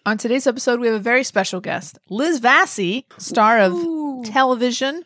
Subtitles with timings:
[0.06, 4.24] On today's episode, we have a very special guest, Liz Vassey, star of Ooh.
[4.26, 5.04] television,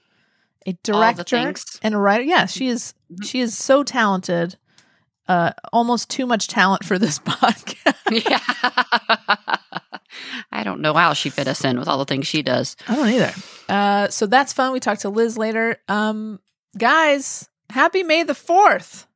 [0.66, 1.54] a director
[1.84, 2.24] and a writer.
[2.24, 4.58] Yeah, she is she is so talented.
[5.28, 7.94] Uh, almost too much talent for this podcast.
[8.12, 8.40] Yeah.
[10.52, 12.78] I don't know how she fit us in with all the things she does.
[12.88, 13.34] I don't either.
[13.68, 14.72] Uh, so that's fun.
[14.72, 15.78] We talk to Liz later.
[15.88, 16.40] Um,
[16.78, 19.08] guys, happy May the Fourth.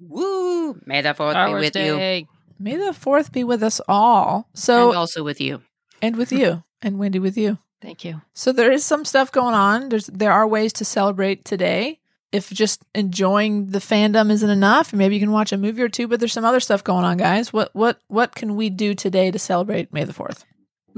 [0.00, 0.74] Woo!
[0.86, 2.26] May the fourth Star be Wars with you.
[2.58, 4.48] May the Fourth be with us all.
[4.54, 5.62] So and also with you.
[6.00, 7.58] and with you and Wendy with you.
[7.82, 8.22] Thank you.
[8.32, 9.88] So there is some stuff going on.
[9.88, 12.00] There's there are ways to celebrate today.
[12.32, 16.08] If just enjoying the fandom isn't enough, maybe you can watch a movie or two.
[16.08, 17.52] But there's some other stuff going on, guys.
[17.52, 20.44] What what what can we do today to celebrate May the Fourth?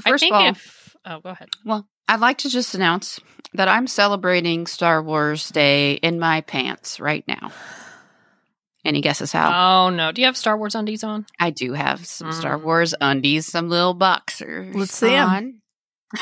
[0.05, 1.48] I First think of all, if oh, go ahead.
[1.64, 3.19] well, I'd like to just announce
[3.55, 7.50] that I'm celebrating Star Wars Day in my pants right now.
[8.86, 9.86] Any guesses how?
[9.86, 11.26] Oh no, do you have Star Wars undies on?
[11.40, 12.62] I do have some Star Mm.
[12.62, 14.74] Wars undies, some little boxers.
[14.76, 15.28] Let's see 'em.
[15.28, 15.60] on.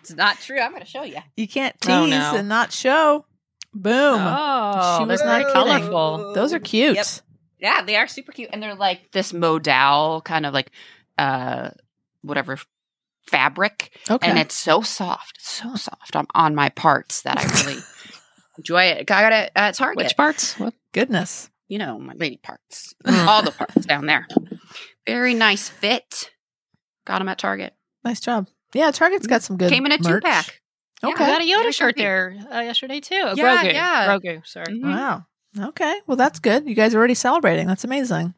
[0.00, 0.58] it's not true.
[0.60, 1.16] I'm going to show you.
[1.36, 2.36] You can't tease Oh, no.
[2.36, 3.26] and not show.
[3.74, 4.20] Boom.
[4.20, 5.52] Oh, She was not very kidding.
[5.52, 6.32] colorful.
[6.34, 6.96] Those are cute.
[6.96, 7.06] Yep.
[7.60, 10.70] Yeah, they are super cute, and they're like this modal kind of like
[11.18, 11.70] uh
[12.22, 12.58] whatever
[13.26, 14.28] fabric, Okay.
[14.28, 17.80] and it's so soft, so soft on, on my parts that I really
[18.58, 18.98] enjoy it.
[19.00, 19.96] I got it at Target.
[19.96, 20.58] Which parts?
[20.58, 20.74] What?
[20.94, 21.50] Goodness.
[21.68, 23.26] you know, my lady parts, Mm.
[23.26, 24.26] all the parts down there.
[25.06, 26.30] Very nice fit.
[27.06, 27.74] Got them at Target.
[28.04, 28.48] Nice job.
[28.74, 30.22] Yeah, Target's got some good Came in a two merch.
[30.24, 30.60] pack.
[31.02, 31.26] I Okay.
[31.26, 32.02] got a Yoda shirt comfy.
[32.02, 33.14] there uh, yesterday too.
[33.16, 33.72] A Yeah, Grogu.
[33.72, 34.06] yeah.
[34.18, 34.46] Grogu.
[34.46, 34.66] Sorry.
[34.80, 34.82] Mhm.
[34.84, 35.26] Wow.
[35.68, 36.00] Okay.
[36.06, 36.66] Well, that's good.
[36.68, 37.66] You guys are already celebrating.
[37.66, 38.34] That's amazing.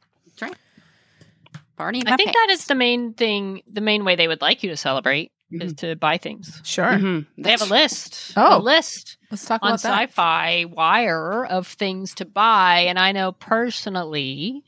[1.77, 3.61] Party in I my think that is the main thing.
[3.71, 6.61] The main way they would like you to celebrate is to buy things.
[6.65, 6.85] Sure.
[6.93, 7.27] Mhm.
[7.39, 8.33] They have a list.
[8.37, 8.59] Oh.
[8.59, 10.09] a list Let's talk on about that.
[10.11, 14.63] Sci-Fi Wire of things to buy, and I know personally,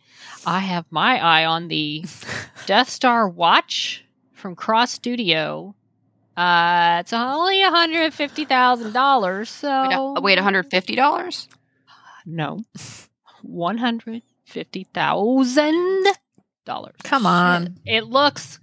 [0.47, 2.05] I have my eye on the
[2.67, 5.75] Death Star watch from Kross Studio.
[6.37, 9.49] Uh, it's only one hundred fifty thousand dollars.
[9.50, 11.49] So Wait, wait, $150?
[12.25, 12.61] no,
[13.43, 16.05] one hundred fifty thousand
[16.65, 16.94] dollars.
[17.03, 17.78] Come on.
[17.84, 18.61] it looks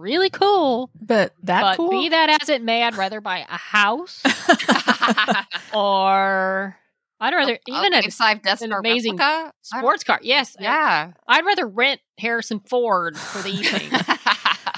[0.00, 0.90] really cool.
[1.00, 1.90] But that but cool?
[1.90, 4.22] be that as it may, I'd rather buy a house
[5.74, 6.76] or
[7.20, 9.52] I'd rather even okay, a five Death an amazing replica?
[9.62, 10.18] Sports car.
[10.22, 11.12] Yes, Yeah.
[11.28, 13.90] I'd rather rent Harrison Ford for the evening.
[13.90, 14.16] That's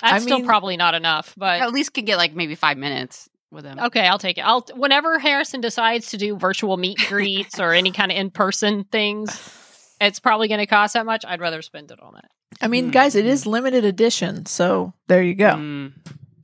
[0.03, 3.65] I still probably not enough, but At least can get like maybe five minutes with
[3.65, 3.79] him.
[3.79, 4.41] okay, I'll take it.
[4.43, 8.31] I'll whenever Harrison decides to do virtual meet and greets or any kind of in
[8.31, 9.59] person things.
[10.01, 11.25] It's probably going to cost that much.
[11.25, 12.29] I'd rather spend it on that.
[12.61, 12.93] I mean, Mm.
[12.93, 15.51] guys, it is limited edition, so there you go.
[15.55, 15.93] Mm,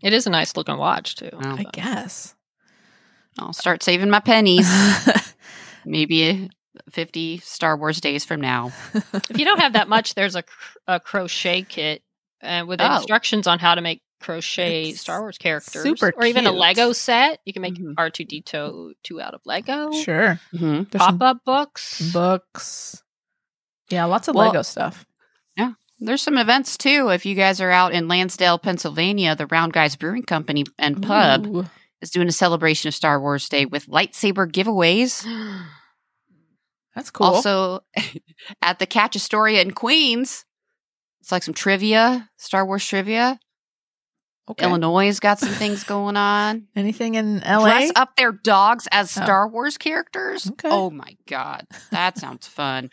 [0.03, 1.31] It is a nice looking watch too.
[1.33, 2.35] well, I guess.
[3.39, 4.69] I'll start saving my pennies.
[5.85, 6.51] maybe
[6.91, 8.73] 50 Star Wars days from now.
[8.95, 12.03] if you don't have that much, there's a, cr- a crochet kit
[12.41, 12.97] and with Oh.
[12.97, 16.53] instructions on how to make crochet It's Star Wars characters, super or even a.
[16.53, 17.41] Lego set.
[17.45, 17.95] You can make Mhm.
[17.97, 19.93] R two D two out of Lego.
[19.93, 20.41] sure.
[20.51, 22.13] hmm Pop up books.
[22.13, 23.03] books.
[23.91, 25.07] Yeah, lots of Well- Lego stuff.
[26.01, 27.09] There's some events too.
[27.09, 31.47] If you guys are out in Lansdale, Pennsylvania, the Round Guys Brewing Company and Pub
[31.47, 31.67] Ooh.
[32.01, 35.25] is doing a celebration of Star Wars Day with lightsaber giveaways.
[36.95, 37.27] That's cool.
[37.27, 37.81] Also,
[38.63, 40.45] at the Catch Astoria in Queens,
[41.21, 43.39] it's like some trivia, Star Wars trivia.
[44.49, 44.65] Okay.
[44.65, 46.67] Illinois has got some things going on.
[46.77, 47.65] Anything in LA?
[47.65, 49.23] Dress up their dogs as Oh.
[49.25, 50.49] Star Wars characters.
[50.53, 50.69] Okay.
[50.71, 52.91] Oh my god, that sounds fun.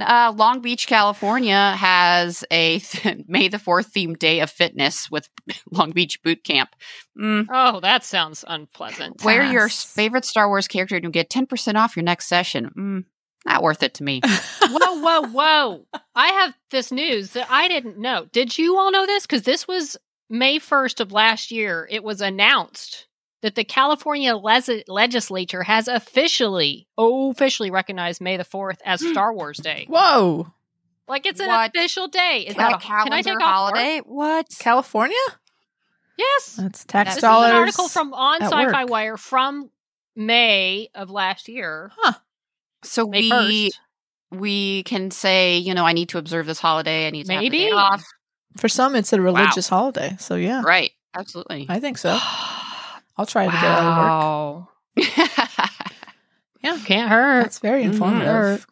[0.00, 2.80] Uh, Long Beach, California has a
[3.28, 5.28] May the Fourth themed day of fitness with
[5.70, 6.70] Long Beach Boot Camp.
[7.18, 9.24] Mm, oh, that sounds unpleasant.
[9.24, 12.70] wear your favorite Star Wars character and you'll get ten percent off your next session.
[12.76, 13.04] Mm,
[13.46, 14.20] not worth it to me.
[14.62, 15.84] whoa, whoa, whoa!
[16.14, 18.26] I have this news that I didn't know.
[18.32, 19.24] Did you all know this?
[19.26, 19.96] Because this was
[20.30, 21.86] May first of last year.
[21.90, 23.06] It was announced
[23.42, 29.58] that the California les- legislature has officially, officially recognized May the fourth as Star Wars
[29.58, 29.86] Day.
[29.88, 30.52] Whoa.
[31.06, 31.70] Like it's an What?
[31.74, 32.44] official day.
[32.48, 33.96] Is Like that a calendar can I take off holiday?
[34.00, 34.06] work?
[34.06, 34.46] What?
[34.58, 35.16] California?
[36.18, 36.56] Yes.
[36.56, 37.46] That's tax This This dollars.
[37.46, 38.90] is an article from on Sci-Fi work.
[38.90, 39.70] Wire from
[40.16, 41.92] May of last year.
[41.96, 42.12] Huh.
[42.82, 43.30] So May we
[43.70, 43.80] first.
[44.32, 47.06] we can say, you know, I need to observe this holiday.
[47.06, 47.72] I need to have the day Maybe.
[47.72, 48.04] off.
[48.58, 50.16] For some, it's a religious holiday.
[50.18, 50.90] So yeah, Right.
[51.16, 51.66] Absolutely.
[51.68, 52.10] I think so.
[53.16, 54.06] I'll try to get out of work.
[54.06, 54.68] wow.
[56.84, 57.42] Can't hurt.
[57.44, 57.92] That's very Mhm.
[57.92, 58.66] informative.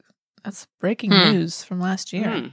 [0.45, 1.33] That's breaking Hmm.
[1.33, 2.31] news from last year.
[2.31, 2.47] Hmm.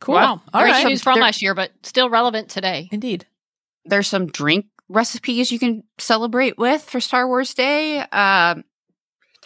[0.00, 0.14] Cool.
[0.16, 0.42] Wow.
[0.52, 0.86] All Great right.
[0.86, 2.88] news from There- last year, but still relevant today.
[2.92, 3.26] Indeed.
[3.84, 8.00] There's some drink recipes you can celebrate with for Star Wars Day.
[8.00, 8.64] Um,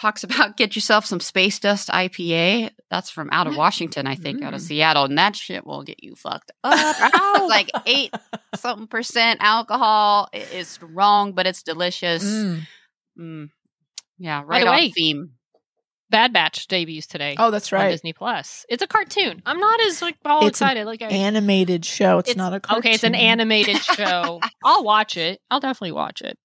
[0.00, 2.70] talks about get yourself some Space Dust IPA.
[2.90, 4.64] That's from out of Washington, I think, out of Mm.
[4.64, 6.96] Seattle, and that shit will get you fucked up.
[6.98, 8.14] it's like eight
[8.54, 10.28] something percent alcohol.
[10.32, 12.24] It is wrong, but it's delicious.
[12.24, 12.60] Mm.
[13.18, 13.50] Mm.
[14.18, 15.30] Yeah, By right the on way, theme.
[16.10, 17.90] Bad Batch debuts today Oh, that's on right.
[17.90, 18.64] Disney Plus.
[18.70, 19.42] It's a cartoon.
[19.44, 20.86] I'm not as like all It's an excited.
[20.86, 22.18] Like I, Animated show.
[22.18, 22.78] It's, It's- not a cartoon.
[22.78, 24.40] okay, it's an animated show.
[24.64, 25.38] I'll watch it.
[25.50, 26.38] I'll definitely watch it.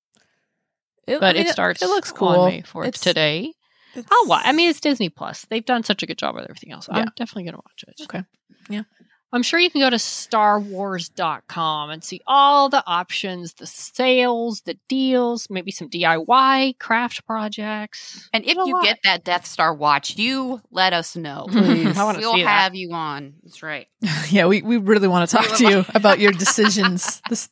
[1.08, 1.82] It- But I mean, it starts.
[1.82, 2.46] It, looks on cool.
[2.48, 3.54] May 4th It's- today.
[3.96, 4.44] it's- I'll watch.
[4.46, 5.46] I mean, it's Disney Plus.
[5.50, 6.88] They've done such a good job with everything else.
[6.92, 7.00] Yeah.
[7.00, 8.02] I'm definitely going to watch it.
[8.04, 8.24] Okay.
[8.70, 8.84] Yeah.
[9.32, 14.78] I'm sure you can go to starwars.com and see all the options, the sales, the
[14.88, 18.30] deals, maybe some DIY craft projects.
[18.32, 18.84] And if you lot.
[18.84, 21.48] get that Death Star watch, you let us know.
[21.52, 21.98] Please.
[21.98, 22.62] I want to We'll see that.
[22.62, 23.34] have you on.
[23.44, 23.88] That's right.
[24.30, 27.50] yeah, we, we really want to talk would to you about your decisions, this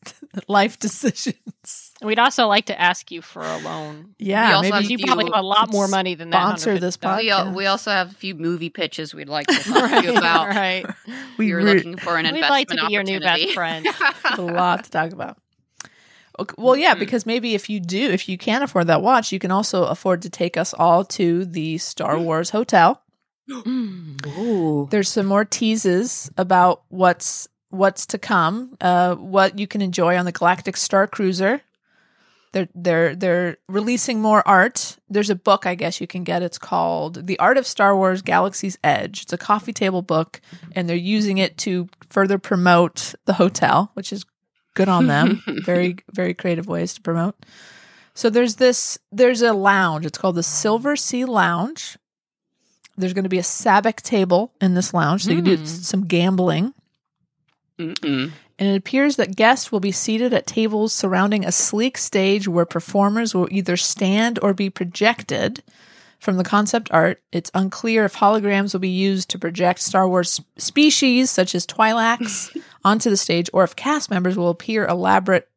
[0.47, 1.90] life decisions.
[2.01, 4.15] And We'd also like to ask you for a loan.
[4.17, 6.41] Yeah, also maybe have You few- probably have a lot more money than that.
[6.59, 7.17] sponsor this $150.
[7.17, 7.53] We, podcast.
[7.55, 10.47] we also have a few movie pitches we'd like to talk to you about.
[10.47, 10.83] right.
[11.37, 13.87] we You're re- looking for an We'd investment like to be your new best friend.
[14.37, 15.37] a lot to talk about.
[16.39, 16.99] Okay, well, yeah, Mhm.
[16.99, 20.23] because maybe if you do, if you can afford that watch, you can also afford
[20.23, 22.99] to take us all to the Star Wars Hotel.
[23.51, 24.87] Ooh.
[24.91, 30.25] There's some more teases about what's what's to come, uh, what you can enjoy on
[30.25, 31.61] the Galactic Star Cruiser.
[32.53, 34.97] They're they're they're releasing more art.
[35.09, 36.43] There's a book I guess you can get.
[36.43, 39.23] It's called The Art of Star Wars: Galaxy's Edge.
[39.23, 40.41] It's a coffee table book,
[40.75, 44.25] and they're using it to further promote the hotel, which is
[44.73, 45.41] good on them.
[45.63, 47.35] very very creative ways to promote.
[48.13, 50.05] So there's this there's a lounge.
[50.05, 51.97] It's called the Silver Sea Lounge.
[52.97, 55.65] There's going to be a sabacc table in this lounge, so you can do Hmm.
[55.65, 56.73] some gambling.
[57.79, 58.31] Mm-mm.
[58.61, 62.63] And it appears that guests will be seated at tables surrounding a sleek stage where
[62.63, 65.63] performers will either stand or be projected.
[66.19, 70.41] From the concept art, it's unclear if holograms will be used to project Star Wars
[70.59, 72.55] species such as Twi'leks
[72.85, 75.49] onto the stage, or if cast members will appear elaborate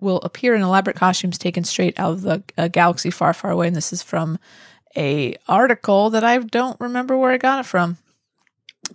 [0.00, 3.68] will appear in elaborate costumes taken straight out of the uh, galaxy far, far away.
[3.68, 4.40] And this is from
[4.96, 7.98] a article that I don't remember where I got it from.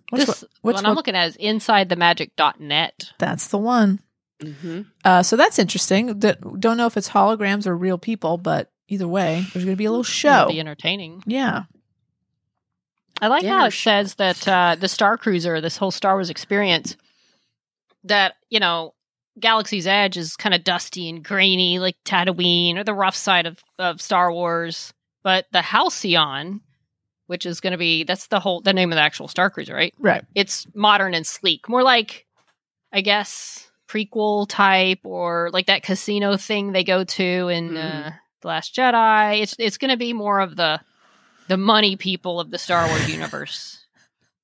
[0.09, 3.11] What's This what- what's one I'm what- looking at is insidethemagic.net.
[3.17, 3.99] That's the one.
[4.41, 4.81] Mm-hmm.
[5.03, 6.19] Uh, so that's interesting.
[6.19, 9.77] That don't know if it's holograms or real people, but either way, there's going to
[9.77, 10.27] be a little show.
[10.29, 10.53] It'll show.
[10.53, 11.23] be entertaining.
[11.25, 11.63] Yeah,
[13.21, 16.29] I like how Dinner it says that uh, the Star Cruiser, this whole Star Wars
[16.29, 16.97] experience,
[18.03, 18.93] that you know,
[19.39, 23.63] Galaxy's Edge is kind of dusty and grainy, like Tatooine or the rough side of
[23.79, 24.93] of Star Wars.
[25.23, 26.59] But the Halcyon,
[27.27, 29.73] which is going to be that's the whole the name of the actual Star Cruiser,
[29.75, 29.93] right?
[29.99, 30.23] right.
[30.35, 32.25] It's modern and sleek, more like,
[32.93, 38.07] I guess, prequel type or like that casino thing they go to in Mhm.
[38.07, 38.11] uh,
[38.41, 39.41] the Last Jedi.
[39.41, 40.79] It's it's going to be more of the
[41.47, 43.81] the money people of the Star Wars universe.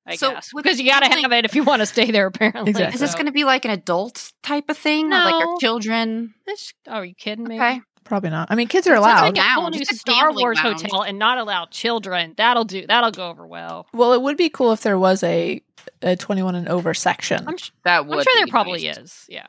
[0.05, 2.25] I So, guess because you got to have it if you want to stay there.
[2.25, 2.96] Apparently, Exactly.
[2.96, 5.05] Is this going to be like an adult type of thing?
[5.08, 5.39] Or Like No.
[5.39, 6.34] your children?
[6.48, 7.55] This- oh, are you kidding me?
[7.55, 7.82] Okay.
[8.03, 8.50] Probably not.
[8.51, 9.34] I mean, kids are Let's allowed.
[9.34, 10.81] make a whole new Star Wars lounge.
[10.81, 12.34] hotel and not allow children.
[12.36, 12.86] That'll do.
[12.88, 13.88] That'll go over well.
[13.93, 15.62] well, it would be cool if there was a,
[16.01, 17.48] a 21 and over section.
[17.48, 18.17] I'm, sh- That would.
[18.17, 18.98] I'm sure there probably nice.
[18.98, 19.25] is.
[19.29, 19.46] Yeah.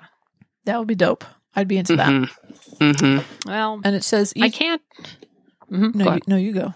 [0.67, 1.25] that would be dope.
[1.57, 2.09] I'd be into that.
[2.09, 2.31] Mhm.
[2.79, 3.25] Mhm.
[3.47, 4.81] Well, And it says, I can't.
[5.71, 6.75] Mhm, no, you, no, you go.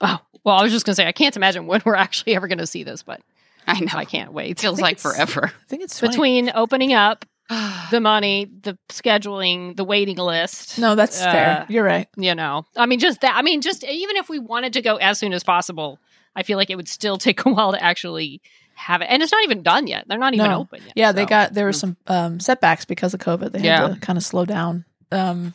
[0.00, 2.48] Oh, well, I was just going to say, I can't imagine when we're actually ever
[2.48, 3.20] going to see this, but
[3.66, 3.92] I know.
[3.92, 4.58] I can't wait.
[4.60, 5.46] Feels like forever.
[5.46, 6.12] I think it's 20.
[6.12, 7.24] Between opening up,
[7.90, 10.78] the money, the scheduling, the waiting list.
[10.78, 11.66] no, that's uh, fair.
[11.68, 12.08] You're right.
[12.16, 13.34] You know, I mean, just that.
[13.36, 15.98] I mean, just even if we wanted to go as soon as possible,
[16.36, 18.40] I feel like it would still take a while to actually
[18.74, 19.06] have it.
[19.06, 20.04] And it's not even done yet.
[20.06, 20.60] They're not even No.
[20.60, 20.92] open yet.
[20.94, 21.80] Yeah, they got there were Mm.
[21.80, 23.52] some um, setbacks because of COVID.
[23.52, 23.88] They had Yeah.
[23.94, 25.54] to kind of slow down um,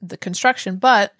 [0.00, 1.12] the construction, but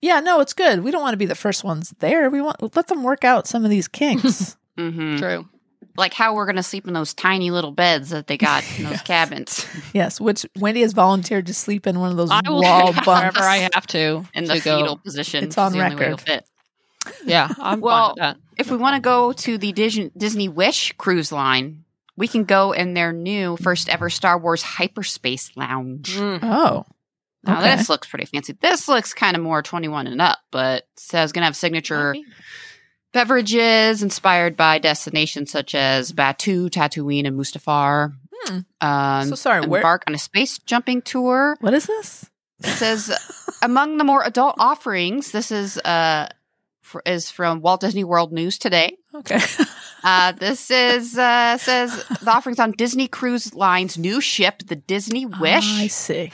[0.00, 0.82] yeah, no, it's good.
[0.84, 2.28] We don't want to be the first ones there.
[2.28, 4.56] We want let them work out some of these kinks.
[4.76, 5.48] hmm True.
[5.96, 8.84] Like how we're going to sleep in those tiny little beds that they got in
[8.88, 12.62] those cabins yes, which Wendy has volunteered to sleep in one of those I will
[12.62, 13.06] wall sleep bunks.
[13.36, 14.78] wherever I have to in to the go.
[14.78, 15.44] fetal position.
[15.44, 16.20] It's on the only way record.
[16.20, 16.48] fit.
[17.24, 18.36] Yeah, I'm Well, fine with that.
[18.58, 21.84] If we want to go to the Disney Wish cruise line,
[22.16, 26.14] we can go in their new first ever Star Wars hyperspace lounge.
[26.16, 26.38] Mm.
[26.42, 26.84] Oh,
[27.44, 27.74] Now okay.
[27.76, 28.52] this looks pretty fancy.
[28.60, 32.14] This looks kind of more 21 and up, but it says going to have signature
[33.12, 38.12] Beverages inspired by destinations such as Batuu, Tatooine, and Mustafar.
[38.44, 38.58] Hmm.
[38.80, 41.56] Um, So sorry, where- embark on a space jumping tour.
[41.60, 42.28] What is this?
[42.60, 43.10] It says
[43.62, 45.32] among the more adult offerings.
[45.32, 46.28] This is uh
[46.80, 48.96] fr- is from Walt Disney World News today.
[49.14, 49.38] Okay.
[50.04, 55.26] Uh, this is uh, says the offerings on Disney Cruise Line's new ship, the Disney
[55.26, 55.64] Wish.
[55.80, 56.32] I see.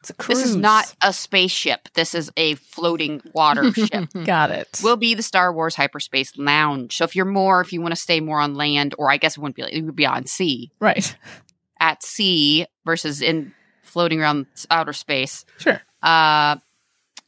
[0.00, 0.38] It's a cruise.
[0.38, 1.88] This is not a spaceship.
[1.94, 4.08] This is a floating water ship.
[4.24, 4.80] Got it.
[4.82, 6.96] Will be the Star Wars Hyperspace Lounge.
[6.96, 9.36] So if you're more, if you want to stay more on land, or I guess
[9.36, 11.14] it wouldn't be, it would be on sea, right.
[11.78, 13.52] at sea versus in
[13.82, 15.44] floating around outer space.
[15.58, 15.80] Sure.
[16.02, 16.56] Uh,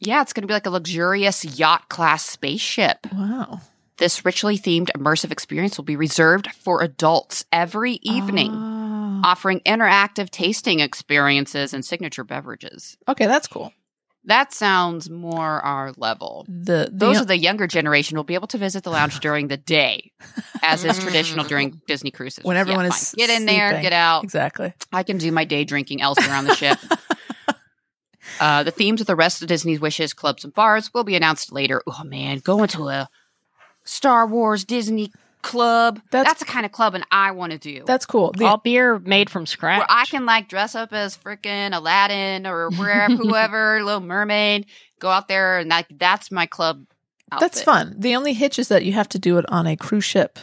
[0.01, 3.07] yeah, it's going to be like a luxurious yacht class spaceship.
[3.13, 3.61] Wow.
[3.99, 8.82] This richly themed immersive experience will be reserved for adults every evening, Ah.
[9.23, 12.97] Offering interactive tasting experiences and signature beverages.
[13.09, 13.73] okay, that's cool.
[14.25, 16.47] That sounds more our level.
[16.49, 19.49] The, the Those of the younger generation will be able to visit the lounge during
[19.49, 20.13] the day,
[20.63, 22.45] as is traditional during Disney cruises.
[22.45, 23.27] When everyone Yeah, is fine.
[23.27, 24.23] get in there, get out.
[24.23, 24.75] exactly.
[24.93, 26.79] I can do my day drinking elsewhere on the ship.
[28.41, 31.53] Uh, the themes of the rest of Disney's wishes, clubs, and bars will be announced
[31.53, 31.83] later.
[31.87, 33.09] Oh man, going to a
[33.85, 35.13] Star Wars Disney
[35.43, 36.01] club.
[36.11, 37.83] That's- That's, the kind of club and I want to do.
[37.85, 38.33] That's cool.
[38.33, 39.81] The, All beer made from scratch.
[39.81, 44.67] where I can like dress up as freaking Aladdin or wherever, whoever, Little Mermaid,
[45.01, 46.87] go out there and like that's my club.
[47.41, 47.97] that's fun.
[47.99, 50.39] The only hitch is that you have to do it on a cruise ship.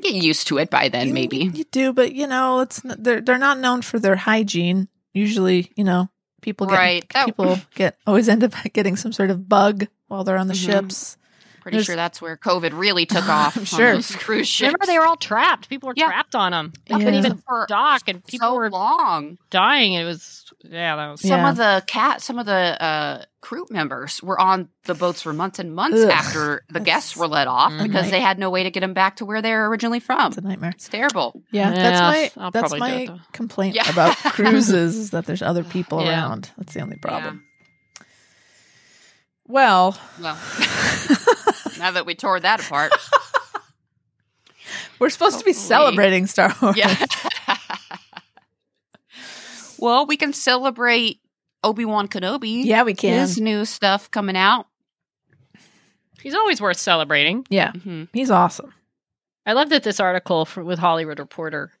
[0.00, 1.36] Get used to it by then, You- maybe.
[1.52, 4.88] you do, but you know, it's n- they're they're not known for their hygiene.
[5.12, 6.08] Usually, you know,
[6.40, 7.04] people get Right.
[7.12, 10.54] That- people get always end up getting some sort of bug while they're on the
[10.54, 10.64] Mhm.
[10.66, 11.16] ships.
[11.62, 13.56] Pretty There's- sure that's where COVID really took off.
[13.56, 13.94] I'm on sure.
[13.94, 14.66] those cruise ships.
[14.74, 15.68] Remember, they were all trapped.
[15.68, 16.06] People were Yeah.
[16.06, 16.72] trapped on them.
[16.86, 16.98] They Yeah.
[17.04, 19.38] couldn't even for dock, and people so were long.
[19.50, 19.92] dying.
[19.94, 21.50] It was yeah, that was Some Yeah.
[21.50, 25.58] of the cat, some of the uh, crew members were on the boats for months
[25.58, 26.10] and months Ugh.
[26.10, 27.82] after the That's- guests were let off Mhm.
[27.84, 30.28] because they had no way to get them back to where they're originally from.
[30.28, 30.70] It's a nightmare.
[30.74, 31.42] It's terrible.
[31.50, 32.00] Yeah, Yeah, that's
[32.36, 33.88] my I'll that's my complaint Yeah.
[33.90, 36.10] about cruises is that there's other people Yeah.
[36.10, 36.50] around.
[36.58, 37.44] That's the only problem.
[39.48, 40.34] Well, Well,
[41.78, 42.92] now that we tore that apart,
[44.98, 46.76] we're supposed to be celebrating Star Wars.
[46.76, 46.94] yeah.
[49.78, 51.20] well, we can celebrate
[51.64, 52.64] Obi Wan Kenobi.
[52.64, 53.20] Yeah, we can.
[53.20, 54.66] his new stuff coming out.
[56.22, 57.44] He's always worth celebrating.
[57.50, 58.72] Yeah, hmm he's awesome.
[59.44, 61.72] I love that this article for, with Hollywood Reporter.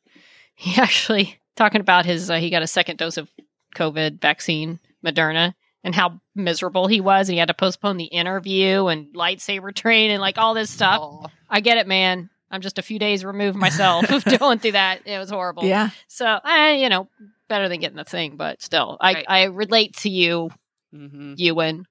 [0.56, 3.30] He actually talking about his uh, he got a second dose of
[3.76, 8.86] COVID vaccine, Moderna, and how miserable he was, and he had to postpone the interview
[8.86, 11.00] and lightsaber train and like all this stuff.
[11.02, 12.30] Oh, I get it, man.
[12.50, 15.06] I'm just a few days removed myself of going through that.
[15.06, 15.64] It was horrible.
[15.64, 17.08] Yeah, So, I, you know,
[17.48, 19.24] better than getting the thing, but still, I, Right.
[19.28, 20.50] I relate to you,
[20.92, 21.86] hmm Ewan,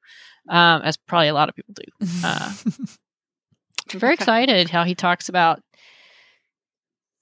[0.48, 2.07] um, as probably a lot of people do.
[2.24, 2.53] Uh,
[3.93, 5.62] I'm very excited how he talks about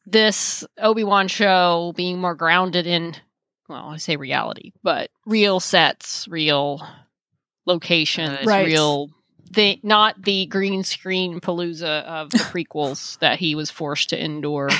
[0.06, 3.16] this Obi Wan show being more grounded in,
[3.70, 6.86] well, I say reality, but real sets, real
[7.66, 8.66] locations, Right.
[8.66, 9.10] real.
[9.52, 14.70] The, not the green screen palooza of the prequels that he was forced to endure.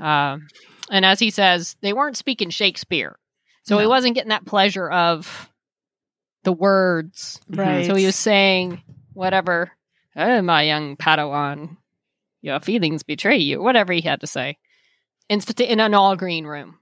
[0.00, 0.48] Um,
[0.90, 3.16] and as he says, they weren't speaking Shakespeare.
[3.62, 5.48] So he wasn't getting that pleasure of
[6.42, 7.40] the words.
[7.48, 7.86] right.
[7.86, 8.82] So he was saying,
[9.14, 9.70] whatever,
[10.16, 11.76] oh, my young Padawan,
[12.42, 14.58] your feelings betray you, whatever he had to say.
[15.30, 16.78] In, in an all green room.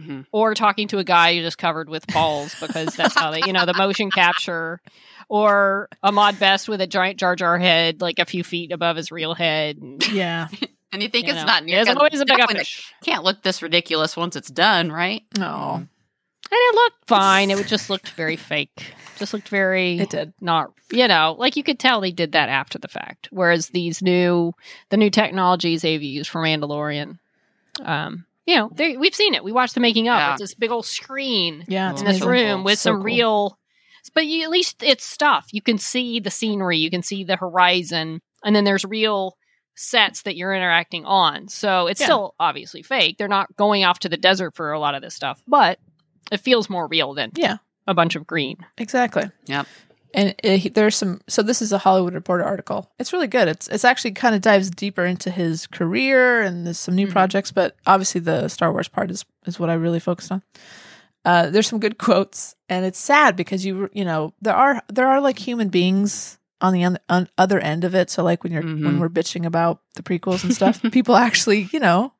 [0.00, 0.26] Mhm.
[0.32, 3.52] Or talking to a guy you just covered with balls because that's how they, you
[3.52, 4.80] know, the motion capture.
[5.28, 9.12] Or Ahmed Best with a giant Jar Jar head, like a few feet above his
[9.12, 9.76] real head.
[9.76, 10.48] And, yeah.
[10.92, 12.92] and you think you it's know, not There's gonna- always a big definitely fish.
[13.04, 15.22] can't look this ridiculous once it's done, right?
[15.38, 15.88] No, And
[16.50, 17.50] it looked fine.
[17.50, 18.92] It just looked very fake.
[19.18, 20.32] Just looked very it did.
[20.40, 24.00] not you know like you could tell they did that after the fact whereas these
[24.00, 24.54] new
[24.88, 27.18] the new technologies they've used for mandalorian
[27.84, 30.32] um you know they, we've seen it we watched the making of Yeah.
[30.32, 32.28] it's this big old screen Yeah, in this amazing.
[32.28, 33.04] room with So some cool.
[33.04, 33.58] real
[34.14, 37.36] but you, at least it's stuff you can see the scenery you can see the
[37.36, 39.36] horizon and then there's real
[39.76, 42.06] sets that you're interacting on so it's Yeah.
[42.06, 45.14] still obviously fake they're not going off to the desert for a lot of this
[45.14, 45.78] stuff but
[46.32, 47.58] it feels more real than Yeah.
[47.86, 49.30] a bunch of green Exactly.
[49.46, 49.66] Yep.
[50.12, 51.20] And it, there's some.
[51.28, 52.90] So this is a Hollywood Reporter article.
[52.98, 53.46] It's really good.
[53.48, 57.12] It's it's actually kind of dives deeper into his career and there's some new Mhm.
[57.12, 60.42] projects, but obviously the Star Wars part is is what I really focused on.
[61.24, 65.06] Uh, there's some good quotes, and it's sad because you you know there are there
[65.06, 68.10] are like human beings on the un- on other end of it.
[68.10, 68.98] So like when you're when Mhm.
[68.98, 72.12] we're bitching about the prequels and stuff, people actually you know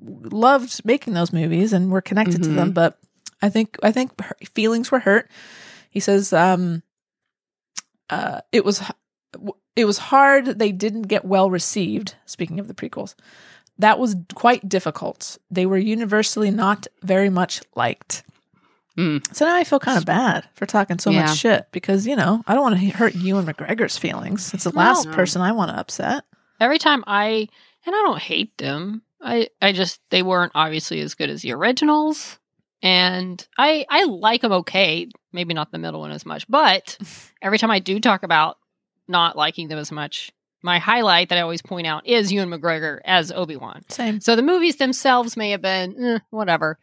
[0.00, 2.72] loved making those movies and were connected to them.
[2.72, 2.98] But
[3.42, 4.12] I think I think
[4.54, 5.28] feelings were hurt.
[5.90, 6.82] He says um,
[8.10, 8.82] uh, it was
[9.76, 12.14] it was hard they didn't get well received.
[12.26, 13.14] Speaking of the prequels,
[13.78, 15.38] that was quite difficult.
[15.50, 18.22] They were universally not very much liked.
[18.96, 19.34] Mm.
[19.34, 21.22] So now I feel kind of bad for talking so Yeah.
[21.26, 24.54] much shit because you know I don't want to hurt Ewan McGregor's feelings.
[24.54, 25.12] It's the last No.
[25.14, 26.24] person I want to upset.
[26.60, 27.48] Every time I
[27.86, 29.02] and I don't hate them.
[29.20, 32.38] I I just they weren't obviously as good as the originals.
[32.84, 35.08] And I I like them okay.
[35.32, 36.96] Maybe not the middle one as much, but
[37.42, 38.58] every time I do talk about
[39.08, 40.30] not liking them as much,
[40.62, 43.82] my highlight that I always point out is Ewan McGregor as Obi Wan.
[43.88, 44.20] Same.
[44.20, 46.78] So the movies themselves may have been eh, whatever,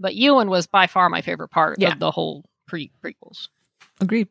[0.00, 1.92] but Ewan was by far my favorite part Yeah.
[1.92, 3.48] of the whole pre prequels.
[4.00, 4.28] Agreed.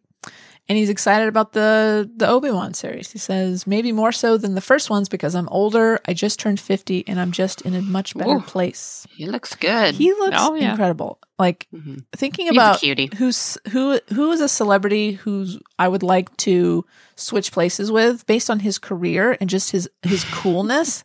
[0.67, 3.11] And he's excited about the the Obi Wan series.
[3.11, 5.99] He says maybe more so than the first ones because I'm older.
[6.07, 8.41] I just turned fifty, and I'm just in a much better Ooh.
[8.41, 9.05] place.
[9.15, 9.93] He looks good.
[9.93, 10.71] He looks Oh, yeah.
[10.71, 11.19] incredible.
[11.37, 12.05] Like Mhm.
[12.15, 13.11] thinking He's about a cutie.
[13.15, 16.83] who's who who is a celebrity who's I would like to
[17.15, 21.03] switch places with based on his career and just his his coolness.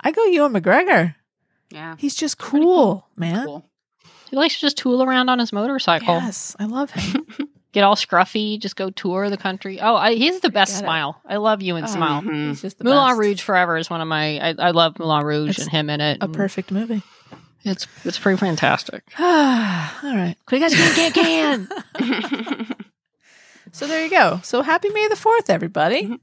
[0.00, 1.14] I go Ewan McGregor.
[1.70, 1.94] Yeah.
[1.96, 3.46] He's just cool, man.
[3.46, 3.70] Cool.
[4.30, 6.16] He likes to just tool around on his motorcycle.
[6.16, 7.24] Yes, I love him.
[7.76, 9.82] get all scruffy, just go tour the country.
[9.82, 10.86] Oh, I, he's the best Forget it.
[10.86, 11.20] smile.
[11.26, 12.22] I love you and Oh, smile.
[12.22, 12.48] Mhm.
[12.48, 13.18] He's just the Moulin best.
[13.20, 14.38] Rouge Forever is one of my.
[14.38, 16.18] I, I love Moulin Rouge It's and him in it.
[16.22, 17.02] a perfect movie.
[17.64, 19.02] It's it's pretty fantastic.
[19.18, 20.36] All right.
[20.50, 21.68] You guys can can
[21.98, 22.74] can.
[23.72, 24.40] So there you go.
[24.42, 26.04] So happy May the 4th, everybody.
[26.04, 26.14] Mm-hmm.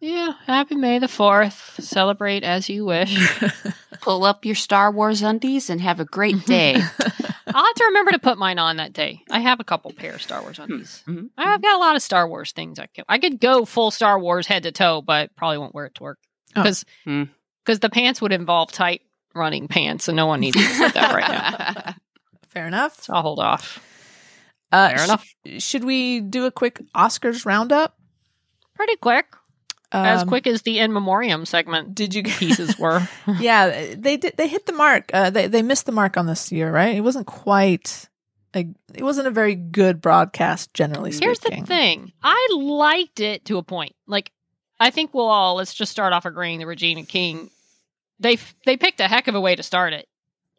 [0.00, 1.74] yeah, happy May the Fourth.
[1.80, 3.18] Celebrate as you wish.
[4.00, 6.80] Pull up your Star Wars undies and have a great day.
[7.46, 9.22] I'll have to remember to put mine on that day.
[9.30, 11.02] I have a couple pair of Star Wars undies.
[11.06, 11.30] Mhm.
[11.38, 12.78] I've got a lot of Star Wars things.
[12.78, 15.86] I could I could go full Star Wars head to toe, but probably won't wear
[15.86, 16.18] it to work
[16.56, 16.62] Oh.
[16.62, 17.24] because Hmm.
[17.66, 19.02] the pants would involve tight
[19.34, 21.94] running pants, and no one needs to see that right now.
[22.48, 23.02] Fair enough.
[23.02, 23.80] So I'll hold off.
[24.72, 25.34] Uh, Fair sh- enough.
[25.58, 27.96] should we do a quick Oscars roundup?
[28.74, 29.26] Pretty quick,
[30.04, 33.08] as Um, quick as the in memoriam segment Did you pieces were.
[33.40, 34.36] yeah, they did.
[34.36, 35.10] They hit the mark.
[35.12, 36.94] Uh, they they missed the mark on this year, right?
[36.96, 38.08] It wasn't quite.
[38.54, 41.28] A, it wasn't a very good broadcast, generally speaking.
[41.28, 43.94] Here's the thing: I liked it to a point.
[44.06, 44.32] Like,
[44.80, 47.50] I think we'll all let's just start off agreeing that Regina King.
[48.18, 50.08] They they picked a heck of a way to start it.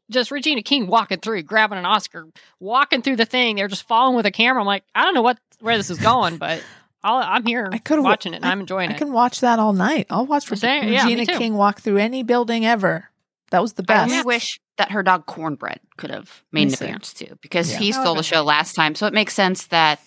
[0.09, 2.27] Just Regina King walking through, grabbing an Oscar,
[2.59, 3.55] walking through the thing.
[3.55, 4.61] They're just following with a camera.
[4.61, 6.63] I'm like, I don't know what where this is going, but
[7.03, 8.95] I'll, I'm here I could've- watching it and I'm enjoying I it.
[8.95, 10.07] I can watch that all night.
[10.09, 11.37] I'll watch Reg- Same- yeah, Regina.
[11.37, 13.09] King walk through any building ever.
[13.51, 14.13] That was the best.
[14.13, 17.77] I wish that her dog Cornbread could have made an appearance too, because Yeah.
[17.79, 18.93] he stole would've the show last time.
[18.95, 19.99] So it makes sense that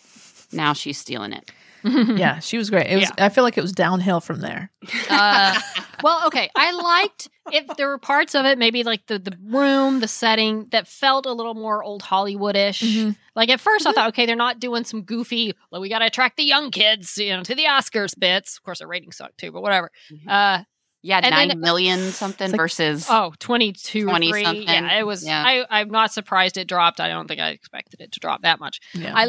[0.52, 1.50] now she's stealing it.
[1.84, 2.86] Yeah, she was great.
[2.88, 3.10] It was.
[3.18, 4.70] I feel like it was downhill from there.
[5.08, 5.58] Uh,
[6.02, 6.50] well, okay.
[6.54, 10.66] I liked if there were parts of it, maybe like the the room, the setting
[10.72, 12.82] that felt a little more old Hollywoodish.
[12.82, 13.16] Mhm.
[13.36, 15.54] Like at 1st I thought, okay, they're not doing some goofy.
[15.70, 18.56] Like we got to attract the young kids, you know, to the Oscars bits.
[18.56, 19.90] Of course, the ratings suck too, but whatever.
[20.28, 20.64] Uh,
[21.02, 24.44] Yeah, And then nine it- million something like- versus oh, 22 or 20 three.
[24.44, 24.64] something.
[24.68, 25.24] Yeah, it was.
[25.24, 25.42] Yeah.
[25.42, 27.00] I I'm not surprised it dropped.
[27.00, 28.80] I don't think I expected it to drop that much.
[28.92, 29.14] Yeah.
[29.16, 29.28] I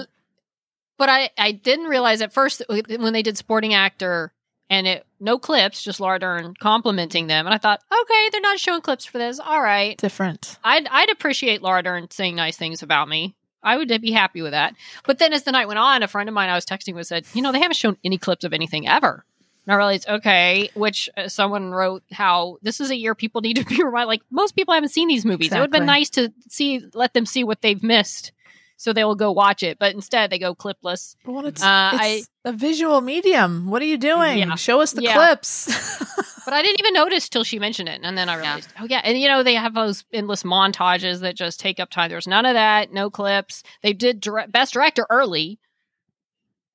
[1.01, 4.31] but I I didn't realize at first when they did supporting actor
[4.69, 8.59] and it no clips, just Laura Dern complimenting them, and I thought, okay, they're not
[8.59, 9.39] showing clips for this.
[9.39, 10.59] All right, different.
[10.63, 13.33] I'd I'd appreciate Laura Dern saying nice things about me.
[13.63, 14.75] I would be happy with that.
[15.03, 17.07] But then as the night went on, a friend of mine I was texting with
[17.07, 19.25] said, you know, they haven't shown any clips of anything ever.
[19.65, 23.57] And I realized, okay, which uh, someone wrote how this is a year people need
[23.57, 24.07] to be reminded.
[24.07, 25.51] Like most people haven't seen these movies.
[25.51, 28.33] It would have been nice to see, let them see what they've missed,
[28.81, 29.77] so they will go watch it.
[29.77, 31.15] But instead, they go clipless.
[31.23, 34.39] But when it's, Uh, it's a visual medium, what are you doing?
[34.39, 34.55] Yeah.
[34.55, 35.13] Show us the Yeah.
[35.13, 35.69] clips.
[36.43, 38.39] But I didn't even notice till she mentioned it, and then I Yeah.
[38.39, 41.91] realized, oh yeah, and you know they have those endless montages that just take up
[41.91, 42.09] time.
[42.09, 43.61] There's none of that, no clips.
[43.83, 45.59] They did dire- best director early,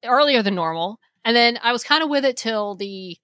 [0.05, 3.17] earlier than normal, and then I was kind of with it till the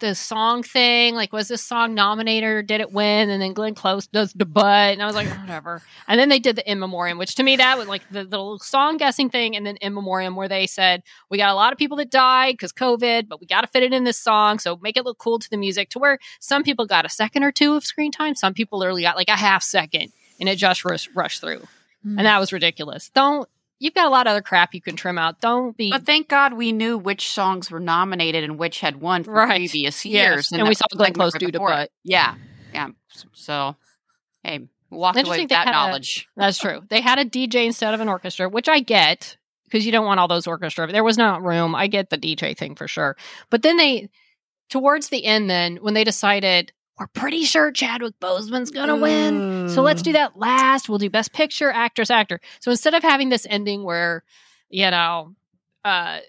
[0.00, 1.14] the song thing.
[1.14, 3.30] Like, was this song nominated did it win?
[3.30, 5.82] And then Glenn Close does the butt, and I was like, whatever.
[6.06, 8.38] And then they did the in memoriam, which to me that was like the, the
[8.38, 11.72] little song guessing thing, and then in memoriam where they said we got a lot
[11.72, 14.58] of people that died because COVID, but we got to fit it in this song.
[14.58, 17.44] So make it look cool to the music to where some people got a second
[17.44, 18.34] or two of screen time.
[18.34, 21.66] Some people literally got like a half second and it just rush, rushed through.
[22.02, 22.18] Hmm.
[22.18, 23.10] And that was ridiculous.
[23.10, 25.40] Don't, you've got a lot of other crap you can trim out.
[25.40, 25.90] Don't be.
[25.90, 29.48] But thank God we knew which songs were nominated and which had won for Right.
[29.50, 30.52] previous Yes, years.
[30.52, 31.68] and we saw Glenn Close do before.
[31.68, 31.90] butt.
[32.04, 32.34] Yeah,
[32.72, 32.88] yeah.
[33.32, 33.76] So,
[34.42, 34.58] hey,
[34.90, 36.28] we walked away with that had a- knowledge.
[36.36, 36.82] That's true.
[36.88, 40.18] They had a DJ instead of an orchestra, which I get because you don't want
[40.20, 40.90] all those orchestra.
[40.90, 41.74] There was not room.
[41.74, 43.16] I get the DJ thing for sure.
[43.50, 44.08] But then they,
[44.70, 49.82] towards the end, then when they decided we're pretty sure Chadwick Boseman's gonna win, so
[49.82, 50.88] let's do that last.
[50.88, 52.40] We'll do best picture, actress, actor.
[52.60, 54.24] So instead of having this ending where,
[54.68, 55.34] you know,
[55.84, 56.20] uh,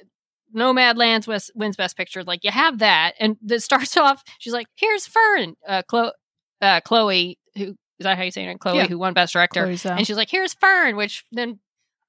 [0.54, 2.24] Nomad Lands wins, wins Best Picture.
[2.24, 4.24] Like you have that, and it starts off.
[4.40, 6.12] She's like, "Here's Fern, uh, Chloe,
[6.62, 7.64] uh, Chloe, who
[8.00, 8.60] is that how you say it?
[8.60, 8.88] Chloe, Yeah.
[8.88, 9.98] who won Best Director." Zhao.
[9.98, 11.60] And she's like, "Here's Fern," which then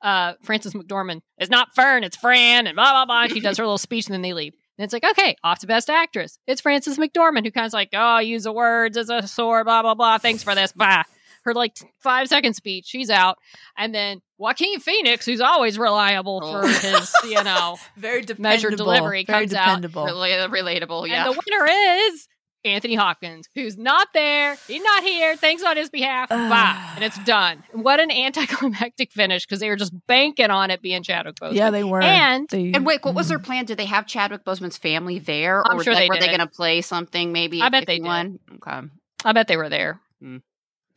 [0.03, 3.27] uh, Frances McDormand is not Fern, it's Fran, and blah blah blah.
[3.33, 4.55] She does her little speech, and then they leave.
[4.81, 6.39] And it's like, okay, off to Best Actress.
[6.47, 9.83] It's Frances McDormand who kind of like, oh, use the words as a sword, blah
[9.83, 10.17] blah blah.
[10.17, 11.03] Thanks for this, blah.
[11.45, 13.37] Her like five second speech, she's out,
[13.77, 16.51] and then Joaquin Phoenix, who's always reliable oh.
[16.63, 16.69] for Oh.
[16.69, 18.43] his, you know, very dependable.
[18.43, 19.67] Measured delivery very comes out.
[19.83, 20.07] dependable.
[20.07, 21.27] Rela- relatable, yeah.
[21.29, 22.27] and the winner is
[22.65, 24.57] Anthony Hopkins, who's not there.
[24.67, 25.37] He's not here.
[25.37, 26.29] Thanks on his behalf.
[26.29, 26.77] Bye.
[26.97, 27.63] And it's done.
[27.73, 31.55] What an anticlimactic finish because they were just banking on it being Chadwick Boseman.
[31.55, 32.03] Yeah, they were.
[32.03, 33.45] And- They- and wait, what was their Mm.
[33.45, 33.65] plan?
[33.65, 36.41] Did they have Chadwick Boseman's family there, I'm or sure like, they were they going
[36.41, 37.33] to play something?
[37.33, 38.05] Maybe I bet they did.
[38.07, 38.39] won.
[38.57, 38.81] Okay.
[39.25, 40.01] I bet they were there.
[40.21, 40.39] Hmm.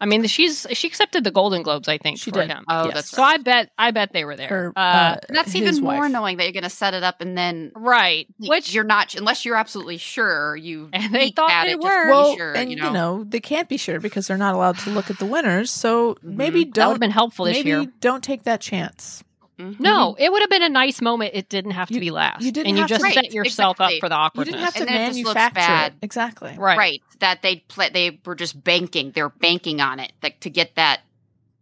[0.03, 2.49] I mean, she's she accepted the Golden Globes, I think, She for did.
[2.49, 2.65] him.
[2.67, 2.93] Oh, Yes.
[2.95, 4.49] that's So I bet I bet they were there.
[4.49, 6.05] Her, uh, uh, that's his even more wife.
[6.09, 8.27] annoying that you're going to set it up and then right.
[8.37, 11.81] Which you're not unless you're absolutely sure you And they peeked thought they it just
[11.81, 12.09] to were.
[12.11, 13.23] well, sure, and you know.
[13.23, 15.71] they can't be sure because they're not allowed to look at the winners.
[15.71, 17.85] So maybe that would don't have been helpful this maybe year.
[18.01, 19.23] don't take that chance.
[19.59, 19.79] Mhm.
[19.79, 21.31] No, it would have been a nice moment.
[21.35, 22.41] It didn't have to You- be last.
[22.43, 23.97] you didn't and you have to- just Right, set yourself exactly.
[23.97, 24.53] up for the You awkwardness.
[24.55, 25.91] didn't have to And then it just looks manufacture bad.
[25.93, 25.97] it.
[26.05, 26.55] Exactly.
[26.57, 26.77] right.
[26.77, 30.75] right that they play they were just banking they're banking on it like to get
[30.75, 31.01] that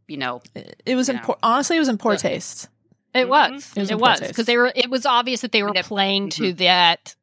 [0.07, 1.15] you know It- It was Yeah.
[1.15, 1.39] important.
[1.43, 2.17] Honestly, it was in poor Yeah.
[2.19, 2.69] taste.
[3.13, 3.71] It was.
[3.75, 4.71] It was It was because they were.
[4.73, 7.15] It was obvious that they were And that- playing to that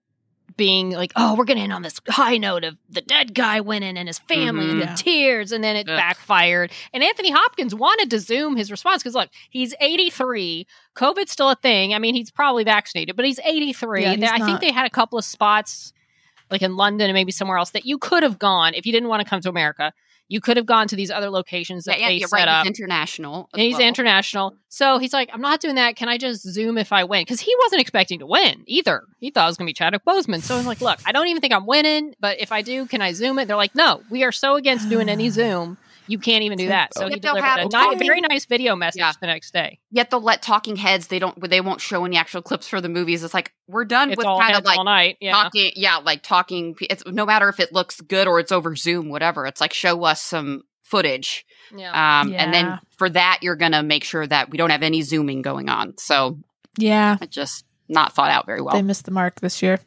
[0.58, 3.96] being like, oh, we're gonna end on this high note of the dead guy winning
[3.96, 4.80] and his family and Mhm.
[4.84, 4.94] the Yeah.
[4.96, 5.96] tears, and then it Ugh.
[5.96, 6.70] backfired.
[6.92, 10.66] And Anthony Hopkins wanted to zoom his response because look, he's 83.
[10.94, 11.94] COVID's still a thing.
[11.94, 14.02] I mean, he's probably vaccinated, but he's 83.
[14.02, 15.94] Yeah, he's I think they had a couple of spots.
[16.50, 19.10] Like in London and maybe somewhere else that you could have gone if you didn't
[19.10, 19.92] want to come to America.
[20.28, 22.66] You could have gone to these other locations that yeah, they you're set right up.
[22.66, 23.88] he's international he's well.
[23.88, 24.54] international.
[24.68, 25.96] So he's like, I'm not doing that.
[25.96, 27.22] Can I just zoom if I win?
[27.22, 29.02] Because he wasn't expecting to win either.
[29.20, 30.42] He thought it was going to be Chadwick Boseman.
[30.42, 33.00] So I'm like, look, I don't even think I'm winning, but if I do, can
[33.00, 33.46] I zoom it?
[33.46, 35.78] They're like, no, we are so against doing any zoom.
[36.08, 36.94] You can't even do that.
[36.94, 39.12] So Yet he they'll delivered have a ni- talking- very nice video message Yeah.
[39.20, 39.78] the next day.
[39.90, 42.88] yet they'll let talking heads they don't they won't show any actual clips for the
[42.88, 45.16] movies it's like we're done It's with all kind of like all night.
[45.20, 45.32] Yeah.
[45.32, 49.08] talking yeah like talking it's no matter if it looks good or it's over zoom
[49.10, 51.44] whatever it's like show us some footage
[51.76, 52.20] yeah.
[52.22, 55.42] um and then for that you're gonna make sure that we don't have any zooming
[55.42, 56.38] going on so
[56.78, 59.80] Yeah, it just not thought out very well they missed the mark this year.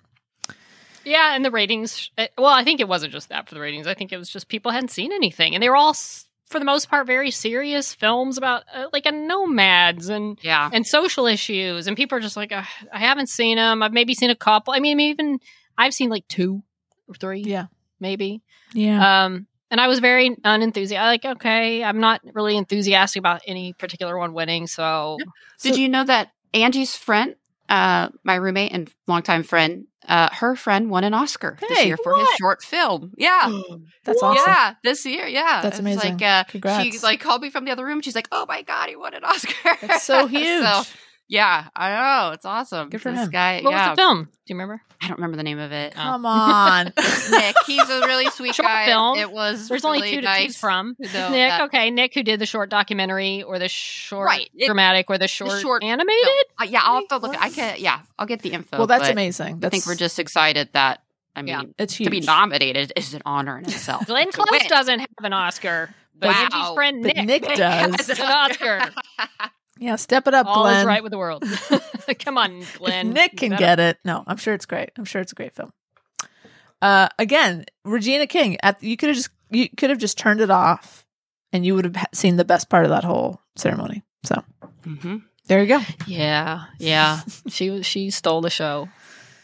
[1.04, 2.10] Yeah, and the ratings.
[2.18, 3.88] uh, Well, I think it wasn't just that for the ratings.
[3.88, 6.66] I think it was just people hadn't seen anything, and they were all, for the
[6.66, 11.88] most part, very serious films about uh, like a nomads and yeah and social issues.
[11.88, 13.82] And people are just like, I haven't seen them.
[13.84, 14.74] I've maybe seen a couple.
[14.74, 15.40] I mean, even
[15.78, 16.62] I've seen like two
[17.08, 17.66] or three, Yeah,
[18.00, 18.42] maybe.
[18.74, 19.26] yeah.
[19.26, 21.24] Um, and I was very unenthusiastic.
[21.24, 24.68] Like, okay, I'm not really enthusiastic about any particular one winning.
[24.68, 25.18] So
[25.62, 27.36] Did you know that Angie's friend,
[27.72, 32.14] uh, my roommate and longtime friend, uh, her friend won an Oscar this year for
[32.16, 33.14] his short film.
[33.18, 33.50] Yeah.
[34.04, 34.44] That's awesome.
[34.46, 35.62] Yeah, this year, yeah.
[35.62, 36.18] That's amazing.
[36.18, 36.84] Like, uh, Congrats.
[36.84, 38.02] she like called me from the other room.
[38.02, 40.64] She's like, "Oh my god, he won an Oscar!" That's so huge.
[40.64, 40.84] so,
[41.32, 42.90] yeah, I know it's awesome.
[42.90, 43.30] Good for this him.
[43.32, 43.62] guy.
[43.62, 44.24] what yeah, was the film?
[44.26, 44.82] Do you remember?
[45.02, 45.94] I don't remember the name of it.
[45.96, 46.00] Oh.
[46.02, 46.86] Come on.
[47.32, 48.86] Nick, he's a really sweet Short guy.
[48.86, 49.18] film.
[49.18, 49.70] It was.
[49.70, 50.96] There's really only two to choose from.
[50.96, 54.50] to Nick, that- okay, Nick, who did the short documentary or the short Right.
[54.54, 56.28] It- dramatic or the short, short animated.
[56.60, 57.42] Uh, yeah, I'll have to look.
[57.42, 57.76] I can.
[57.80, 58.78] Yeah, I'll get the info.
[58.78, 59.62] well, that's but amazing.
[59.64, 61.02] I think we're just excited that.
[61.34, 61.64] I mean, Yeah.
[61.80, 64.06] it's to be nominated is an honor in itself.
[64.06, 65.90] Glenn To Close doesn't have an Oscar,
[66.20, 66.44] but Wow.
[66.44, 67.96] Angie's friend But Nick, Nick does.
[68.08, 68.82] has an Oscar.
[69.82, 70.78] Yeah, step it up, All Glenn.
[70.82, 71.44] is right with the world.
[72.20, 73.14] Come on, Glenn.
[73.14, 73.98] Nick can get it.
[74.06, 74.92] No, I'm sure it's great.
[74.96, 75.74] I'm sure it's a great film.
[76.84, 78.58] Uh, again, Regina King.
[78.62, 81.04] At you could have just you could have just turned it off,
[81.52, 84.04] and you would have seen the best part of that whole ceremony.
[84.24, 84.44] So
[84.84, 85.18] hmm
[85.48, 85.82] there you go.
[86.06, 87.22] Yeah, yeah.
[87.50, 87.86] She was.
[87.86, 88.88] She stole the show.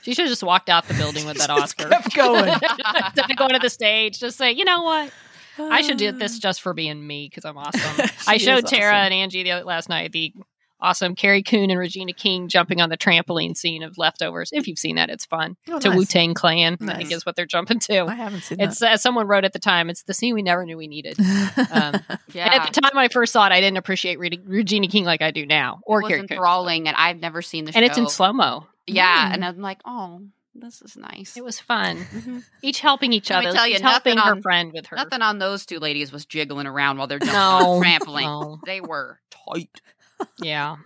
[0.03, 1.89] She should have just walked out the building with that Oscar.
[1.89, 2.53] kept going.
[2.53, 5.11] Instead of going to the stage, just say, you know what?
[5.59, 8.05] I should do this just for being me because I'm awesome.
[8.27, 9.05] I showed Tara awesome.
[9.05, 10.33] and Angie the last night the
[10.79, 14.51] awesome Carrie Coon and Regina King jumping on the trampoline scene of Leftovers.
[14.53, 15.57] If you've seen that, it's fun.
[15.67, 15.97] Oh, to nice.
[15.97, 18.01] Wu Tang Clan, I think is what they're jumping to.
[18.05, 19.89] I haven't seen It's as someone wrote at the time.
[19.89, 21.17] It's the scene we never knew we needed.
[21.71, 21.99] Um,
[22.33, 22.45] Yeah.
[22.53, 25.23] And at the time I first saw it, I didn't appreciate Re- Regina King like
[25.23, 26.31] I do now, or it was Carrie Coon.
[26.33, 27.77] enthralling, and I've never seen the show.
[27.77, 28.67] And it's in slow mo.
[28.85, 29.33] Yeah, Mm.
[29.33, 30.21] and I'm like, oh,
[30.59, 31.35] this is nice.
[31.37, 31.97] It was fun.
[32.13, 32.43] Mhm.
[32.61, 33.55] Each helping each Let me other.
[33.57, 34.95] tell you, She's helping nothing her friend with her.
[34.97, 37.39] Nothing on those two ladies was jiggling around while they're jumping No,
[37.73, 38.23] on the trampoline.
[38.23, 38.59] no.
[38.65, 39.81] They were tight,
[40.41, 40.77] Yeah.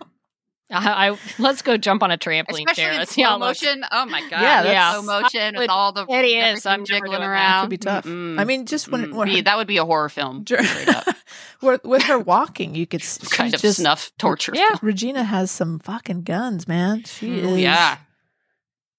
[0.74, 3.00] I, I let's go jump on a trampoline, especially Tara.
[3.00, 3.84] in slow it motion.
[3.92, 4.30] Oh my god!
[4.40, 6.64] Yeah, that's- slow motion with would- all the it is.
[6.64, 7.28] I'm jiggling doing that.
[7.28, 7.64] around.
[7.64, 8.04] Could be tough.
[8.06, 8.40] Mm-mm.
[8.40, 9.14] I mean, just when, Mm.
[9.14, 10.44] when her, that would be a horror film.
[10.44, 11.14] Dur- up.
[11.60, 14.52] with, with her walking, you could kind of just snuff torture.
[14.54, 14.76] Yeah.
[14.80, 17.04] Regina has some fucking guns, man.
[17.04, 17.54] She film.
[17.56, 17.98] is yeah.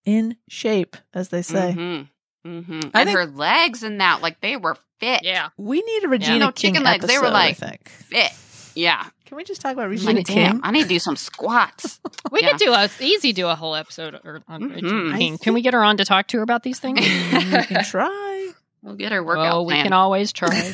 [0.06, 1.74] In shape, as they say.
[1.78, 2.50] Mm-hmm.
[2.50, 2.80] Mm-hmm.
[2.94, 5.22] I And think- her legs and that, like they were fit.
[5.24, 5.50] Yeah.
[5.58, 7.78] We need a Regina No, King chicken legs, they were episode, like- I.
[7.86, 8.32] Fit.
[8.76, 9.06] Yeah.
[9.26, 10.60] Can we just talk about Regina need, to, King?
[10.63, 12.00] I need to do some squats.
[12.32, 12.52] We Yeah.
[12.52, 14.76] could do a easy do a whole episode or, on Mhm.
[14.76, 15.38] Regina I King.
[15.38, 17.00] Can we get her on to talk to her about these things?
[17.34, 18.43] We can try.
[18.84, 19.86] We'll get her workout oh, we plan.
[19.86, 20.74] can always try.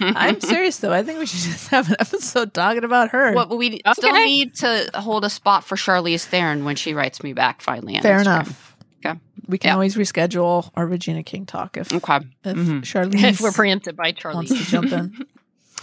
[0.00, 0.90] I'm serious though.
[0.92, 3.32] I think we should just have an episode talking about her.
[3.34, 7.22] What but we still need to hold a spot for Charlize Theron when she writes
[7.22, 8.00] me back finally.
[8.00, 8.22] Fair Instagram.
[8.22, 8.76] enough.
[9.04, 9.20] Okay.
[9.48, 9.74] We can Yeah.
[9.74, 12.20] always reschedule our Regina King talk if, Okay.
[12.44, 12.80] if Mhm.
[12.80, 14.88] Charlize if we're preempted by wants to Charlie.
[14.88, 15.26] jump in.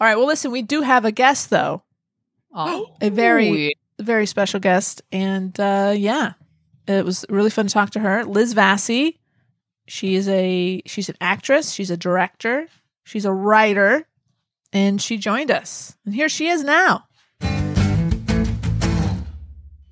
[0.00, 0.16] All right.
[0.16, 1.84] Well, listen, we do have a guest though,
[2.54, 6.32] Oh, a very Ooh, very special guest, and uh, yeah,
[6.86, 8.24] it was really fun to talk to her.
[8.26, 9.16] Liz Vassey.
[9.86, 11.72] She is a she's an actress.
[11.72, 12.68] She's a director.
[13.04, 14.06] She's a writer,
[14.72, 17.04] and she joined us, and here she is now.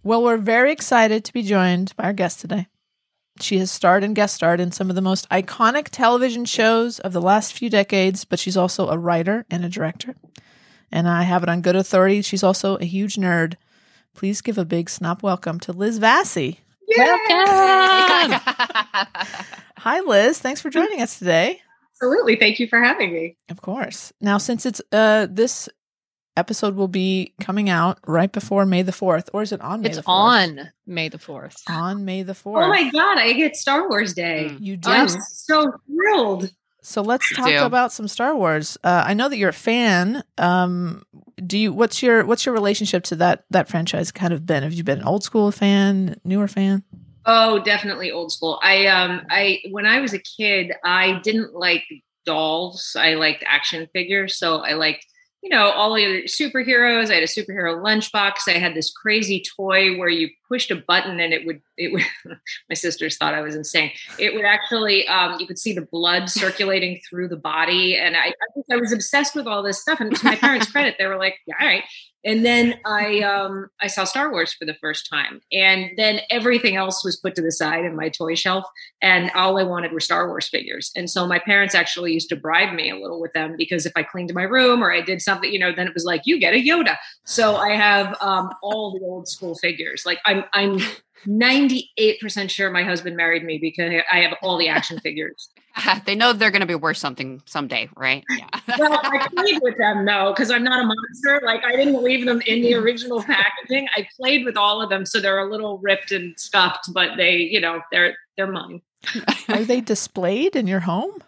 [0.02, 2.68] Well, we're very excited to be joined by our guest today.
[3.40, 7.12] She has starred and guest starred in some of the most iconic television shows of
[7.12, 10.14] the last few decades, but she's also a writer and a director.
[10.92, 12.22] And I have it on good authority.
[12.22, 13.54] She's also a huge nerd.
[14.14, 16.58] Please give a big snap welcome to Liz Vassey.
[16.96, 18.40] Welcome.
[19.78, 20.38] Hi, Liz.
[20.38, 21.60] Thanks for joining us today.
[21.94, 22.36] Absolutely.
[22.36, 23.36] Thank you for having me.
[23.48, 24.12] Of course.
[24.20, 25.68] Now, since it's uh this
[26.36, 29.88] episode will be coming out right before May the fourth, or is it on May
[29.88, 30.08] it's the 4th?
[30.08, 31.62] on May the fourth.
[31.68, 32.64] on May the fourth.
[32.64, 34.48] Oh my God, I get Star Wars Day.
[34.50, 34.60] Mm.
[34.60, 34.90] You do.
[34.90, 36.50] I'm so thrilled.
[36.82, 38.78] So let's talk about some Star Wars.
[38.82, 40.24] Uh, I know that you're a fan.
[40.38, 41.04] Um,
[41.46, 41.72] do you?
[41.72, 44.12] What's your What's your relationship to that that franchise?
[44.12, 44.62] Kind of been?
[44.62, 46.84] Have you been an old school fan, newer fan?
[47.26, 48.58] Oh, definitely old school.
[48.62, 51.84] I um I when I was a kid, I didn't like
[52.24, 52.96] dolls.
[52.98, 54.38] I liked action figures.
[54.38, 55.06] So I liked,
[55.42, 57.10] you know, all the other superheroes.
[57.10, 58.48] I had a superhero lunchbox.
[58.48, 62.02] I had this crazy toy where you pushed a button and it would it would
[62.68, 63.92] my sisters thought I was insane.
[64.18, 67.96] It would actually um you could see the blood circulating through the body.
[67.96, 70.00] And I I, think I was obsessed with all this stuff.
[70.00, 71.84] And to my parents' credit, they were like, yeah, all right.
[72.24, 75.40] And then I um I saw Star Wars for the first time.
[75.52, 78.64] And then everything else was put to the side in my toy shelf
[79.00, 80.92] and all I wanted were Star Wars figures.
[80.94, 83.92] And so my parents actually used to bribe me a little with them because if
[83.96, 86.38] I cleaned my room or I did something, you know, then it was like you
[86.38, 86.96] get a Yoda.
[87.24, 90.02] So I have um all the old school figures.
[90.04, 90.80] Like I'm I'm
[91.26, 95.50] 98% sure my husband married me because I have all the action figures.
[96.06, 98.24] they know they're going to be worth something someday, right?
[98.30, 98.48] Yeah.
[98.78, 101.40] well, I played with them though, because I'm not a monster.
[101.44, 103.88] Like I didn't leave them in the original packaging.
[103.96, 107.36] I played with all of them, so they're a little ripped and scuffed, but they,
[107.36, 108.82] you know, they're they're mine.
[109.48, 111.22] Are they displayed in your home?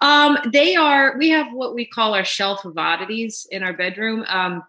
[0.00, 1.16] Um, they are.
[1.16, 4.24] We have what we call our shelf of oddities in our bedroom.
[4.28, 4.62] Um,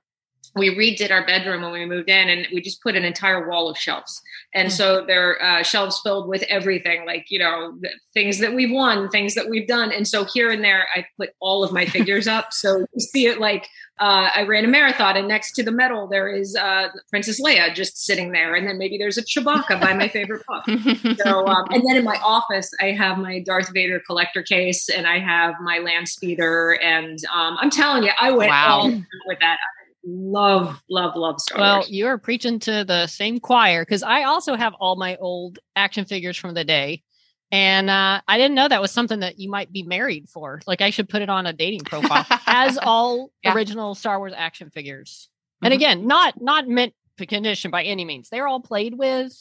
[0.55, 3.69] we redid our bedroom when we moved in, and we just put an entire wall
[3.69, 4.21] of shelves.
[4.53, 8.71] And so they're uh, shelves filled with everything, like you know, th- things that we've
[8.71, 9.91] won, things that we've done.
[9.91, 12.53] And so here and there, I put all of my figures up.
[12.53, 13.67] So you see it like
[13.99, 17.73] uh, I ran a marathon, and next to the medal there is uh, Princess Leia
[17.73, 20.63] just sitting there, and then maybe there's a Chewbacca by my favorite book.
[21.23, 25.07] So, um, and then in my office, I have my Darth Vader collector case, and
[25.07, 28.79] I have my land speeder, and um, I'm telling you, I went Wow.
[28.81, 28.91] all
[29.25, 29.57] with that.
[30.05, 31.89] Love, love, love Star Well, Wars.
[31.89, 36.05] you are preaching to the same choir because I also have all my old action
[36.05, 37.03] figures from the day.
[37.51, 40.59] And uh, I didn't know that was something that you might be married for.
[40.65, 43.53] Like, I should put it on a dating profile as all Yeah.
[43.53, 45.29] original Star Wars action figures.
[45.61, 45.75] And Mhm.
[45.77, 48.29] again, not not meant for condition by any means.
[48.29, 49.31] They're all played with.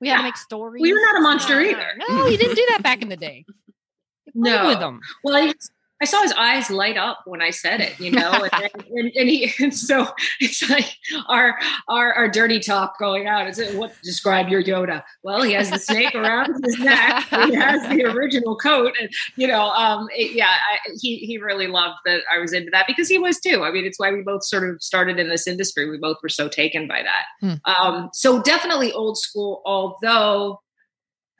[0.00, 0.80] We had to make stories.
[0.80, 1.86] Well, you're not a monster either.
[1.96, 3.44] No, you didn't do that back in the day.
[4.34, 4.68] No.
[4.68, 5.00] with them.
[5.24, 5.52] Well, I,
[6.00, 9.28] I saw his eyes light up when I said it, you know, and, and, and
[9.28, 10.08] he, and so
[10.40, 10.96] it's like
[11.28, 11.58] our,
[11.88, 13.48] our, our dirty talk going out.
[13.48, 15.02] Is it what describe your Yoda?
[15.22, 17.24] Well, he has the snake around his neck.
[17.28, 21.66] He has the original coat and, you know, um, it- yeah, I, he, he really
[21.66, 23.64] loved that I was into that because he was too.
[23.64, 25.90] I mean, it's why we both sort of started in this industry.
[25.90, 27.24] We both were so taken by that.
[27.64, 30.60] Um, so definitely old school, although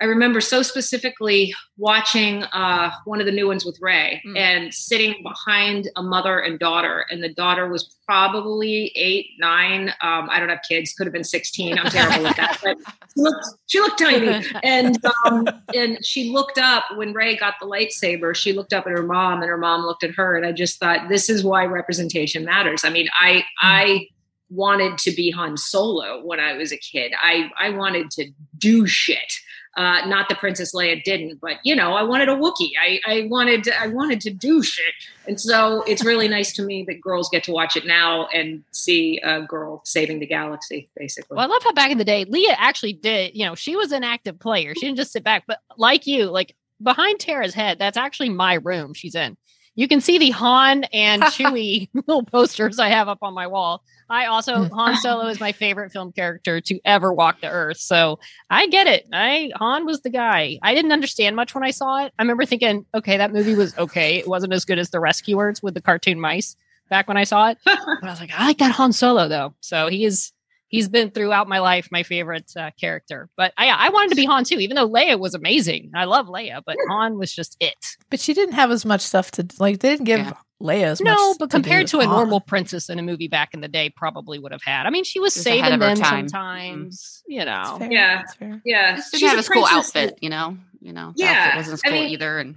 [0.01, 4.37] I remember so specifically watching uh, one of the new ones with Rey Mm.
[4.39, 9.91] and sitting behind a mother and daughter, and the daughter was probably eight, nine.
[10.03, 11.79] Um, I don't have kids; could have been sixteen.
[11.79, 12.77] I'm terrible at that, but
[13.15, 17.67] she looked, she looked tiny, and um, and she looked up when Rey got the
[17.67, 18.35] lightsaber.
[18.35, 20.79] She looked up at her mom, and her mom looked at her, and I just
[20.81, 22.85] thought, this is why representation matters.
[22.85, 24.09] I mean, I I
[24.51, 27.13] wanted to be Han Solo when I was a kid.
[27.21, 29.33] I I wanted to do shit.
[29.77, 32.73] Uh, not the Princess Leia didn't, but you know, I wanted a Wookiee.
[32.83, 34.93] I, I wanted I wanted to do shit,
[35.29, 38.65] and so it's really nice to me that girls get to watch it now and
[38.73, 41.37] see a girl saving the galaxy, basically.
[41.37, 43.37] Well, I love how back in the day, Leia actually did.
[43.37, 44.75] You know, she was an active player.
[44.75, 45.45] She didn't just sit back.
[45.47, 48.93] But like you, like behind Tara's head, that's actually my room.
[48.93, 49.37] She's in.
[49.81, 53.83] You can see the Han and Chewie little posters I have up on my wall.
[54.11, 54.71] I also mm.
[54.73, 57.79] Han Solo is my favorite film character to ever walk the earth.
[57.79, 58.19] So
[58.51, 59.07] I get it.
[59.11, 60.59] I Han was the guy.
[60.63, 62.13] I didn't understand much when I saw it.
[62.19, 64.19] I remember thinking, okay, that movie was okay.
[64.19, 66.57] It wasn't as good as the Rescuers with the cartoon mice
[66.91, 67.57] back when I saw it.
[67.65, 69.55] But I was like, I like that Han Solo though.
[69.61, 70.31] So he is
[70.71, 73.29] he's been throughout my life my favorite uh, character.
[73.37, 75.91] But I I wanted to be Han too, even though Leia was amazing.
[75.95, 77.77] I love Leia, but Han was just it.
[78.09, 79.81] But she didn't have as much stuff to like.
[79.81, 80.33] They didn't give Yeah.
[80.63, 81.17] Leia as much.
[81.17, 82.15] No, but to compared to a Han.
[82.15, 84.87] normal princess in a movie back in the day, probably would have had.
[84.87, 86.29] I mean, she was She was ahead saving of her them time.
[86.29, 87.77] sometimes, you know.
[87.79, 88.23] fair, Yeah.
[88.65, 90.57] yeah, Just didn't she's have a school princess outfit, you know.
[90.83, 92.57] You know, Yeah, outfit wasn't I school mean- either, and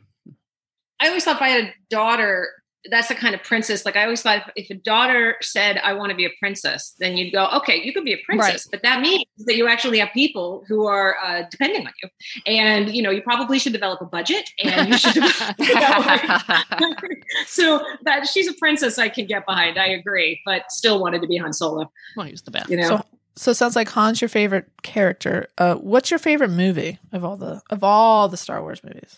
[1.01, 2.49] I always thought if I had a daughter,
[2.89, 3.85] that's the kind of princess.
[3.85, 6.95] Like I always thought if, if a daughter said, I want to be a princess,
[6.99, 8.67] then you'd go, okay, you could be a princess.
[8.69, 12.09] But that means that you actually have people who are uh, depending on you.
[12.45, 16.93] And, you know, you probably should develop a budget and you should, develop, you know,
[17.47, 19.77] so that she's a princess I can get behind.
[19.77, 22.69] I agree, but still wanted to be Han Solo, Well, he was the best.
[22.69, 22.87] you know?
[22.87, 25.47] So, so it sounds like Han's your favorite character.
[25.57, 29.17] Uh, what's your favorite movie of all the of all the Star Wars movies?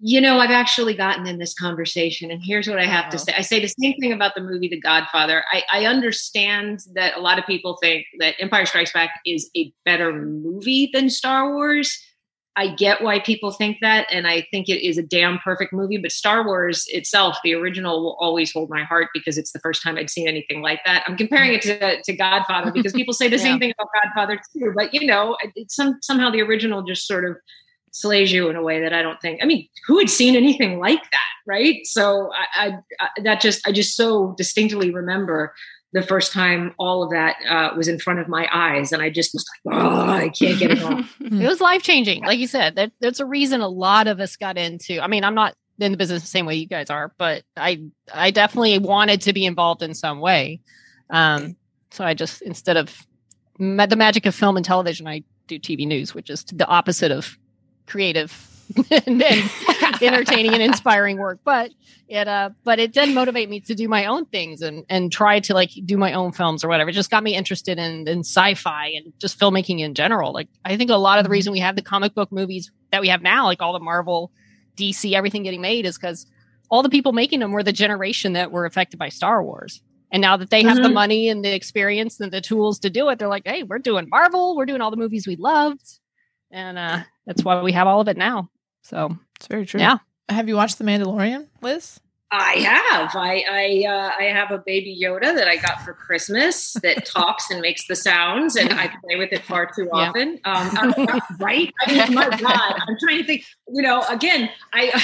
[0.00, 3.24] You know, I've actually gotten in this conversation, and here's what I have to Uh-oh.
[3.24, 3.34] say.
[3.36, 5.42] I say the same thing about the movie The Godfather.
[5.52, 9.72] I, I understand that a lot of people think that Empire Strikes Back is a
[9.84, 11.98] better movie than Star Wars.
[12.54, 15.96] I get why people think that, and I think it is a damn perfect movie.
[15.96, 19.82] But Star Wars itself, the original, will always hold my heart because it's the first
[19.82, 21.04] time I'd seen anything like that.
[21.06, 22.00] I'm comparing it to, mm-hmm.
[22.04, 23.42] to Godfather because people say the Yeah.
[23.42, 24.72] same thing about Godfather too.
[24.76, 27.36] But you know, it's some somehow the original just sort of
[27.92, 29.40] slays you in a way that I don't think.
[29.42, 31.80] I mean, who had seen anything like that, right?
[31.84, 35.54] So I, I, I that just I just so distinctly remember
[35.92, 39.10] the first time all of that uh, was in front of my eyes, and I
[39.10, 41.16] just was like, oh, I can't get it off.
[41.20, 42.24] It was life changing.
[42.24, 45.00] Like you said, that, there's a reason a lot of us got into.
[45.00, 47.82] I mean, I'm not in the business the same way you guys are, but I
[48.12, 50.60] I definitely wanted to be involved in some way.
[51.10, 51.56] Um,
[51.90, 53.06] so I just instead of
[53.58, 57.12] ma- the magic of film and television, I do TV news, which is the opposite
[57.12, 57.38] of
[57.88, 58.44] creative
[58.90, 59.50] and, and
[60.02, 61.40] entertaining and inspiring work.
[61.44, 61.70] But
[62.08, 65.40] it uh but it did motivate me to do my own things and and try
[65.40, 66.90] to like do my own films or whatever.
[66.90, 70.32] It just got me interested in in sci-fi and just filmmaking in general.
[70.32, 73.00] Like I think a lot of the reason we have the comic book movies that
[73.00, 74.30] we have now, like all the Marvel,
[74.76, 76.26] DC, everything getting made is because
[76.70, 79.80] all the people making them were the generation that were affected by Star Wars.
[80.10, 80.94] And now that they have the Mhm.
[80.94, 84.08] money and the experience and the tools to do it, they're like, hey, we're doing
[84.08, 85.97] Marvel, we're doing all the movies we loved.
[86.50, 88.50] And uh that's why we have all of it now.
[88.82, 89.80] So It's very true.
[89.80, 89.98] Yeah.
[90.28, 92.00] Have you watched The Mandalorian, Liz?
[92.30, 93.16] I have.
[93.16, 97.50] I I uh, I have a baby Yoda that I got for Christmas that talks
[97.50, 100.10] and makes the sounds, and I play with it far too Yeah.
[100.10, 100.38] often.
[100.44, 100.94] Um,
[101.40, 101.72] right?
[101.86, 103.44] I mean, my God, I'm trying to think.
[103.68, 105.02] You know, again, I.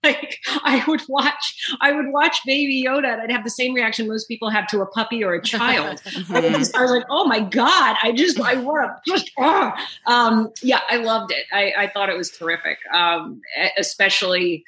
[0.04, 4.06] Like I would watch, I would watch Baby Yoda, and I'd have the same reaction
[4.06, 6.00] most people have to a puppy or a child.
[6.30, 9.74] I was, I was like, oh my God, I just, I want to just, ah.
[10.06, 11.46] um, yeah, I loved it.
[11.52, 12.78] I, I thought it was terrific.
[12.94, 13.40] Um,
[13.76, 14.62] especially,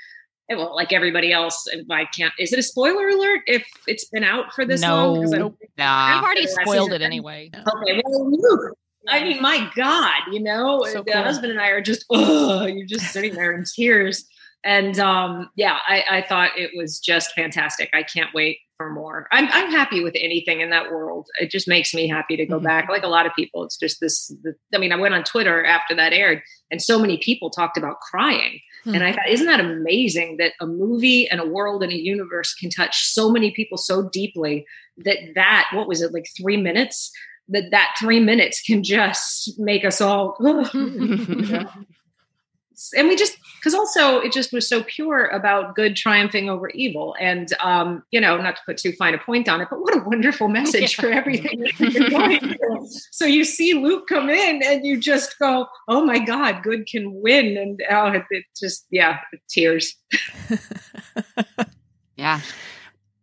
[0.51, 1.65] eh, well, like everybody else.
[1.73, 5.13] And I can't, is it a spoiler alert if it's been out for this No.
[5.13, 5.23] long?
[5.23, 5.59] 'Cause I'm- Nope.
[5.79, 6.19] Nah.
[6.19, 7.51] I've already spoiled it anyway.
[7.55, 8.77] Okay, well, Luke,
[9.09, 11.23] I mean, my God, you know, So the cool.
[11.23, 14.27] husband and I are just, oh, you're just sitting there in tears.
[14.65, 17.89] And um, yeah, I, I thought it was just fantastic.
[17.95, 19.27] I can't wait for more.
[19.33, 21.29] I'm, I'm happy with anything in that world.
[21.41, 22.65] It just makes me happy to go Mhm.
[22.65, 22.89] back.
[22.89, 24.29] Like a lot of people, it's just this.
[24.43, 27.77] The, I mean, I went on Twitter after that aired, and so many people talked
[27.79, 28.61] about crying.
[28.85, 28.95] Hmm.
[28.95, 32.55] And I thought, isn't that amazing that a movie and a world and a universe
[32.55, 34.65] can touch so many people so deeply
[34.99, 37.11] that that what was it like three minutes
[37.49, 40.37] that that three minutes can just make us all
[42.97, 47.15] and we just because also it just was so pure about good triumphing over evil.
[47.21, 49.95] And um you know not to put too fine a point on it but what
[49.95, 52.89] a wonderful message for everything that we're going through.
[53.11, 57.13] so you see luke come in and you just go oh my god good can
[57.21, 57.57] win.
[57.57, 59.19] And oh it, it just yeah
[59.49, 59.95] tears.
[62.21, 62.41] Yeah.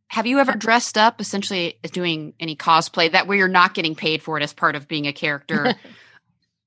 [0.07, 3.93] Have you ever dressed up essentially as doing any cosplay that where you're not getting
[3.93, 5.76] paid for it as part of being a character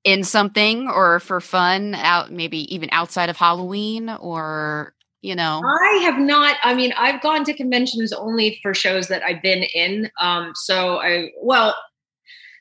[0.05, 6.01] in something or for fun out maybe even outside of Halloween or you know I
[6.05, 6.57] have not.
[6.63, 10.11] I mean, I've gone to conventions only for shows that I've been in.
[10.19, 11.75] Um, so I well,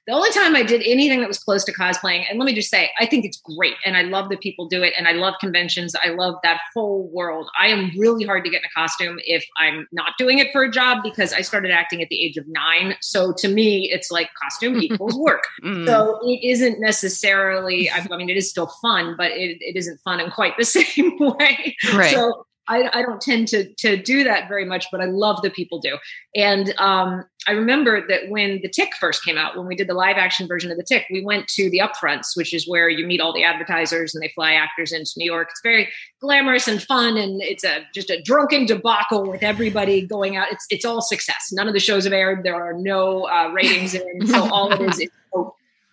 [0.10, 2.72] the only time I did anything that was close to cosplaying, and let me just
[2.72, 3.76] say, I think it's great.
[3.86, 4.94] And I love that people do it.
[4.98, 5.94] And I love conventions.
[6.04, 7.48] I love that whole world.
[7.60, 10.64] I am really hard to get in a costume if I'm not doing it for
[10.64, 12.96] a job because I started acting at the age of nine.
[13.02, 15.44] So to me, it's like costume equals work.
[15.64, 15.86] Mm.
[15.86, 20.20] So it isn't necessarily, I mean, it is still fun, but it, it isn't fun
[20.20, 21.76] in quite the same way.
[21.94, 22.16] Right.
[22.16, 25.54] So I, I, don't tend to to do that very much, but I love that
[25.54, 25.98] people do.
[26.36, 29.94] And um, I remember that when the Tick first came out, when we did the
[29.94, 33.06] live action version of the Tick, we went to the upfronts, which is where you
[33.06, 35.48] meet all the advertisers and they fly actors into New York.
[35.50, 35.90] It's very
[36.22, 40.52] glamorous and fun, and it's a just a drunken debacle with everybody going out.
[40.52, 41.50] It's it's all success.
[41.52, 42.44] None of the shows have aired.
[42.44, 45.10] There are no uh, ratings in, so all it is is.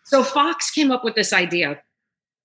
[0.05, 1.81] So Fox came up with this idea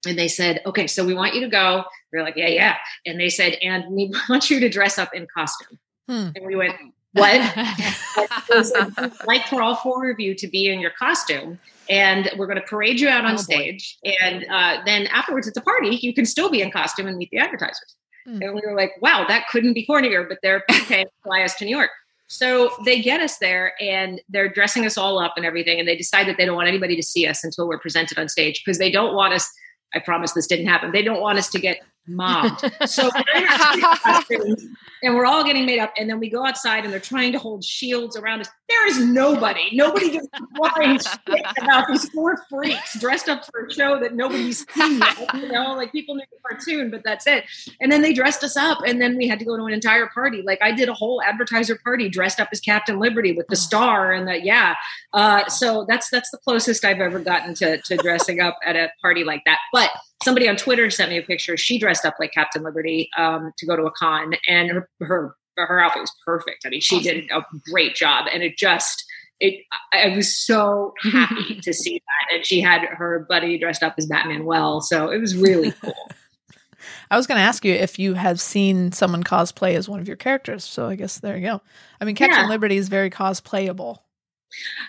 [0.06, 1.84] and they said, okay, so we want you to go.
[2.12, 2.78] We are like, yeah, yeah.
[3.06, 5.80] And they said, and we want you to dress up in costume.
[6.08, 6.30] Hmm.
[6.36, 6.76] And we went,
[7.14, 7.56] what?
[9.28, 11.60] like for all four of you to be in your costume.
[11.90, 13.98] And we're going to parade you out on oh, stage.
[14.04, 14.14] Boy.
[14.22, 15.98] And uh, then afterwards, it's a party.
[16.02, 17.96] You can still be in costume and meet the advertisers.
[18.26, 18.42] Hmm.
[18.42, 21.66] And we were like, wow, that couldn't be cornier, but they're okay, fly us to
[21.66, 21.90] New York.
[22.28, 25.80] So they get us there and they're dressing us all up and everything.
[25.80, 28.30] And they decide that they don't want anybody to see us until we're presented on
[28.30, 29.52] stage because they don't want us
[29.94, 30.92] I promise this didn't happen.
[30.92, 32.70] They don't want us to get mobbed.
[32.86, 33.10] So
[35.04, 35.94] and we're all getting made up.
[35.98, 38.50] And then we go outside and they're trying to hold shields around us.
[38.70, 39.70] There is nobody.
[39.74, 44.66] Nobody gives flying shit about these four freaks dressed up for a show that nobody's
[44.72, 45.02] seen.
[45.36, 47.46] You know, like people knew the cartoon, but that's it.
[47.80, 50.08] And then they dressed us up and then we had to go to an entire
[50.14, 50.42] party.
[50.42, 54.12] Like I did a whole advertiser party dressed up as Captain Liberty with the star
[54.12, 54.76] and the yeah.
[55.14, 58.92] Uh, so that's that's the closest I've ever gotten to to dressing up at a
[59.02, 59.60] party like that.
[59.74, 59.92] But
[60.24, 61.58] somebody on Twitter sent me a picture.
[61.58, 65.36] She dressed up like Captain Liberty um, to go to a con, and her her
[65.58, 66.66] her outfit was perfect.
[66.66, 67.14] I mean, she awesome.
[67.14, 69.04] did a great job, and it just
[69.40, 69.64] it.
[69.94, 74.08] I was so happy to see that, and she had her buddy dressed up as
[74.08, 75.94] Batmanuel, so it was really cool.
[77.12, 80.08] I was going to ask you if you have seen someone cosplay as one of
[80.08, 80.64] your characters.
[80.64, 81.62] So I guess there you go.
[82.00, 82.50] I mean, Captain yeah.
[82.50, 83.98] Liberty is very cosplayable.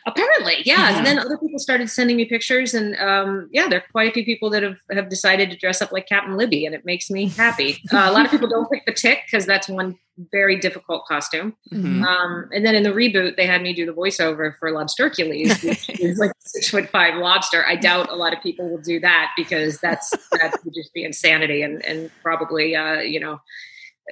[0.06, 0.96] Apparently, yeah.
[0.96, 4.12] And then other people started sending me pictures, and um, yeah, there are quite a
[4.12, 7.10] few people that have, have decided to dress up like Captain Liberty, and it makes
[7.10, 7.80] me happy.
[7.92, 9.98] Uh, a lot of people don't pick the tick because that's one
[10.30, 11.56] very difficult costume.
[11.72, 12.04] Mm-hmm.
[12.04, 15.88] Um, and then in the reboot, they had me do the voiceover for Lobstercules, which
[16.00, 17.64] is like six foot five lobster.
[17.66, 21.04] I doubt a lot of people will do that because that's that would just be
[21.04, 23.40] insanity and and probably uh, you know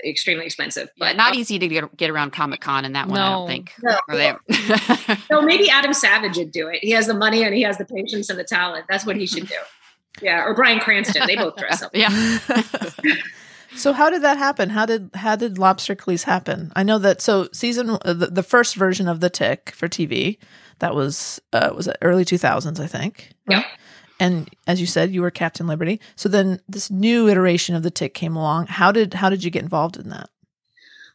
[0.05, 0.91] extremely expensive.
[0.99, 3.25] But yeah, not uh, easy to get, get around Comic Con in that one, no.
[3.25, 3.73] I don't think.
[3.83, 5.19] No.
[5.29, 6.79] so maybe Adam Savage would do it.
[6.83, 8.87] He has the money and he has the patience and the talent.
[8.89, 9.55] That's what he should do.
[10.23, 11.27] Yeah, or Bryan Cranston.
[11.27, 11.91] They both dress up.
[11.95, 12.11] yeah.
[13.77, 14.71] so how did that happen?
[14.71, 16.73] How did how did Lobstercules happen?
[16.77, 20.39] I know that so season uh, the, the first version of the Tick for TV
[20.81, 23.31] that was uh, was early two thousands, I think.
[23.47, 23.59] Right?
[23.59, 23.65] Yeah
[24.21, 27.91] and as you said you were captain liberty so then this new iteration of the
[27.91, 30.31] tick came along how did how did you get involved in that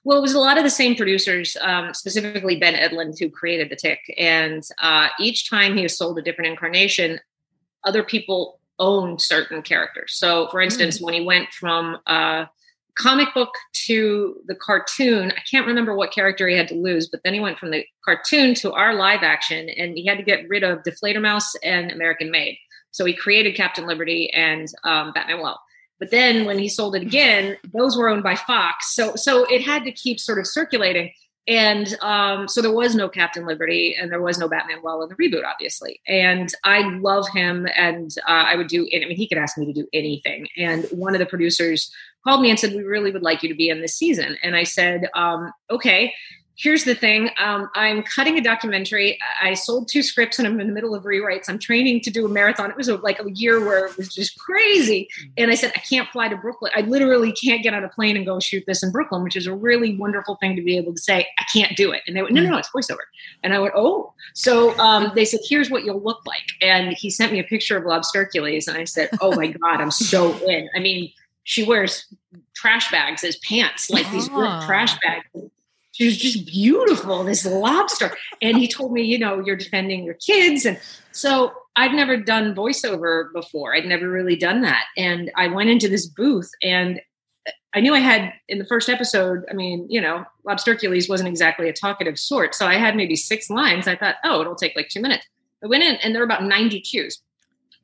[0.06, 3.72] well, it was a lot of the same producers, um, specifically Ben Edlund, who created
[3.72, 4.02] the Tick.
[4.20, 7.20] And uh, each time he was sold a different incarnation,
[7.84, 10.14] other people owned certain characters.
[10.14, 11.06] So, for instance, mm-hmm.
[11.06, 12.46] when he went from uh,
[12.96, 13.50] comic book
[13.88, 17.40] to the cartoon, I can't remember what character he had to lose, but then he
[17.40, 20.84] went from the cartoon to our live action, and he had to get rid of
[20.84, 22.60] Die Fledermaus and American Maid.
[22.96, 25.58] So he created Captain Liberty and um, Batmanuel.
[26.00, 28.94] But then when he sold it again, those were owned by Fox.
[28.96, 31.12] So so it had to keep sort of circulating.
[31.46, 35.16] And um, so there was no Captain Liberty and there was no Batmanuel in the
[35.16, 36.00] reboot, obviously.
[36.08, 38.88] And I love him, and uh, I would do.
[38.96, 40.48] I mean, he could ask me to do anything.
[40.58, 41.92] And one of the producers
[42.24, 44.56] called me and said, "We really would like you to be in this season." And
[44.56, 46.14] I said, um, "Okay."
[46.58, 49.18] Here's the thing um, i'm cutting a documentary.
[49.42, 51.46] I sold two scripts and i'm in the middle of rewrites.
[51.48, 52.70] I'm training to do a marathon.
[52.70, 55.10] It was a, like a year where it was just crazy.
[55.20, 55.32] Mm-hmm.
[55.38, 56.72] and i said i can't fly to brooklyn.
[56.76, 59.48] I literally can't get on a plane and go shoot this in brooklyn which is
[59.48, 62.02] a really wonderful thing to be able to say i can't do it.
[62.08, 63.06] And they went no no no it's voiceover.
[63.44, 64.14] And i went oh.
[64.34, 66.52] So um, they said here's what you'll look like.
[66.62, 69.92] And he sent me a picture of lobstercules and i said oh my god i'm
[69.92, 70.70] so in.
[70.76, 71.12] I mean
[71.44, 72.06] she wears
[72.56, 75.52] trash bags as pants like these trash bags
[75.96, 78.12] she was just beautiful, this lobster.
[78.42, 80.66] And he told me, you know, you're defending your kids.
[80.66, 80.78] And
[81.14, 83.74] so I'd never done voiceover before.
[83.74, 84.84] I'd never really done that.
[84.98, 87.00] And I went into this booth and
[87.74, 91.70] I knew I had in the first episode, I mean, you know, Lobstercules wasn't exactly
[91.70, 92.56] a talkative sort.
[92.56, 93.88] So I had maybe six lines.
[93.88, 95.26] I thought, oh, it'll take like two minutes.
[95.64, 97.22] I went in and there were about 90 cues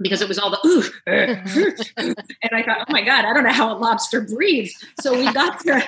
[0.01, 3.45] because it was all the ooh, uh, and I thought, oh my God, I don't
[3.45, 4.73] know how a lobster breathes.
[4.99, 5.81] So we got to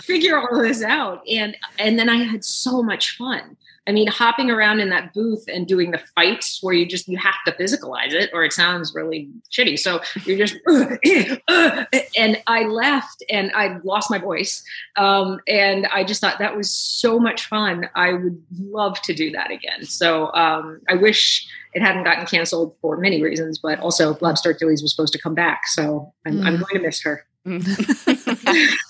[0.00, 3.56] figure all this out and and then i had so much fun
[3.86, 7.18] I mean, hopping around in that booth and doing the fights where you just you
[7.18, 9.78] have to physicalize it, or it sounds really shitty.
[9.78, 10.56] So you're just,
[12.16, 14.64] and I left and I lost my voice,
[14.96, 17.90] um, and I just thought that was so much fun.
[17.94, 19.84] I would love to do that again.
[19.84, 24.94] So um, I wish it hadn't gotten canceled for many reasons, but also Lobstercules was
[24.94, 27.26] supposed to come back, so I'm, I'm going to miss her.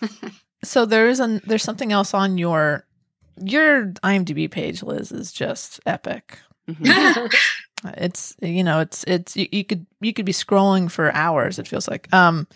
[0.62, 2.86] So there's an there's something else on your
[3.42, 6.38] your IMDb page, Liz, is just epic.
[6.68, 7.32] Mhm.
[7.96, 11.58] It's you know it's it's you, you could you could be scrolling for hours.
[11.58, 12.12] It feels like.
[12.12, 12.46] Um,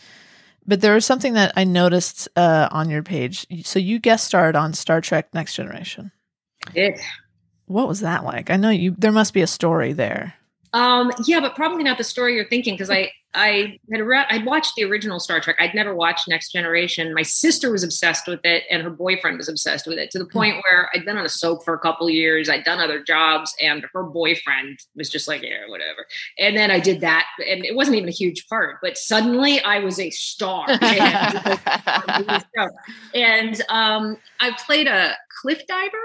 [0.67, 3.47] but there was something that I noticed uh, on your page.
[3.65, 6.13] So you guest starred on Star Trek: Next Generation.
[6.75, 7.01] It.
[7.67, 8.51] What was that like?
[8.51, 8.95] I know you.
[8.99, 10.35] There must be a story there.
[10.75, 14.47] Um, yeah, but probably not the story you're thinking because I I had re- I'd
[14.47, 15.57] watched the original Star Trek.
[15.59, 17.13] I'd never watched Next Generation.
[17.15, 20.27] My sister was obsessed with it, and her boyfriend was obsessed with it to the
[20.27, 22.49] point where I'd been on a soap for a couple years.
[22.49, 26.07] I'd done other jobs, and her boyfriend was just like, "Yeah, whatever."
[26.39, 29.81] And then I did that, and it wasn't even a huge part, but suddenly I
[29.81, 30.67] was a star.
[33.15, 35.99] and um, I played a cliff diver.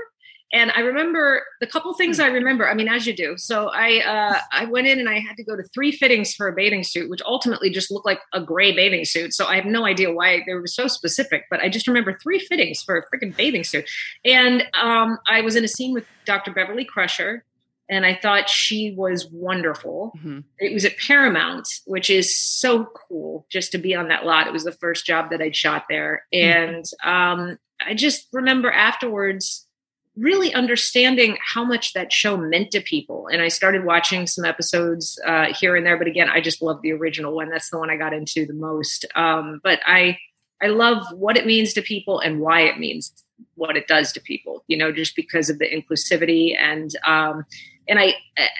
[0.52, 2.68] And I remember the couple things I remember.
[2.68, 3.36] I mean, as you do.
[3.38, 6.48] So I uh, I went in and I had to go to three fittings for
[6.48, 9.34] a bathing suit, which ultimately just looked like a gray bathing suit.
[9.34, 12.40] So I have no idea why they were so specific, but I just remember three
[12.40, 13.88] fittings for a freaking bathing suit.
[14.26, 16.52] And um, I was in a scene with Dr.
[16.52, 17.44] Beverly Crusher,
[17.88, 20.14] and I thought she was wonderful.
[20.24, 20.44] Mhm.
[20.60, 24.48] It was at Paramount, which is so cool just to be on that lot.
[24.48, 26.26] It was the first job that I'd shot there.
[26.34, 29.68] And um, I just remember afterwards
[30.16, 33.28] really understanding how much that show meant to people.
[33.28, 36.82] And I started watching some episodes uh, here and there, but again, I just love
[36.82, 37.50] the original one.
[37.50, 39.06] That's the one I got into the most.
[39.16, 40.18] Um, but I,
[40.62, 43.14] I love what it means to people and why it means
[43.56, 44.64] what it does to people.
[44.68, 47.46] You know, just because of the inclusivity and um,
[47.88, 48.16] and I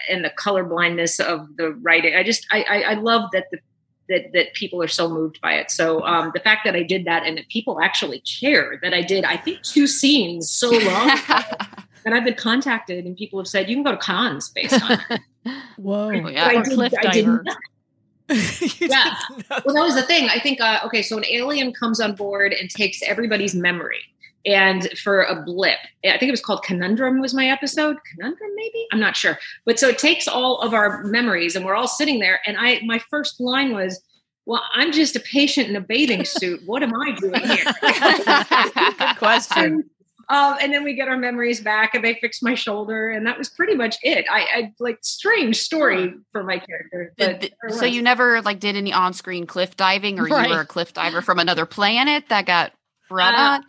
[0.08, 2.16] and the color blindness of the writing.
[2.16, 3.58] I just I, I, I love that the
[4.10, 5.70] that that people are so moved by it.
[5.70, 9.00] So um, the fact that I did that and that people actually care that I
[9.02, 11.10] did, I think two scenes so long.
[12.04, 14.98] and I've been contacted and people have said you can go to cons based on
[15.10, 15.20] it.
[15.78, 16.10] Whoa!
[16.14, 16.46] Oh, But yeah.
[16.46, 17.42] I did- cliff I didn't diver.
[17.44, 17.54] know.
[18.30, 19.14] You Yeah.
[19.30, 19.48] didn't.
[19.64, 20.28] Well, that was the thing.
[20.28, 23.98] I think uh, okay, so an alien comes on board and takes everybody's memory.
[24.46, 27.96] And for a blip, I think it was called Conundrum was my episode.
[28.14, 29.38] Conundrum, maybe I'm not sure.
[29.66, 32.40] But so it takes all of our memories, and we're all sitting there.
[32.46, 34.00] And I, my first line was,
[34.46, 36.62] "Well, I'm just a patient in a bathing suit.
[36.64, 37.64] What am I doing here?"
[38.98, 39.90] Good question.
[40.30, 43.36] Um, and then we get our memories back, and they fix my shoulder, and that
[43.36, 44.24] was pretty much it.
[44.30, 47.12] I, I like strange story for my character.
[47.18, 50.48] But Did- there so you never like did any on-screen cliff diving, or Right.
[50.48, 52.72] you were a cliff diver from another planet that got
[53.08, 53.64] brought Uh, on?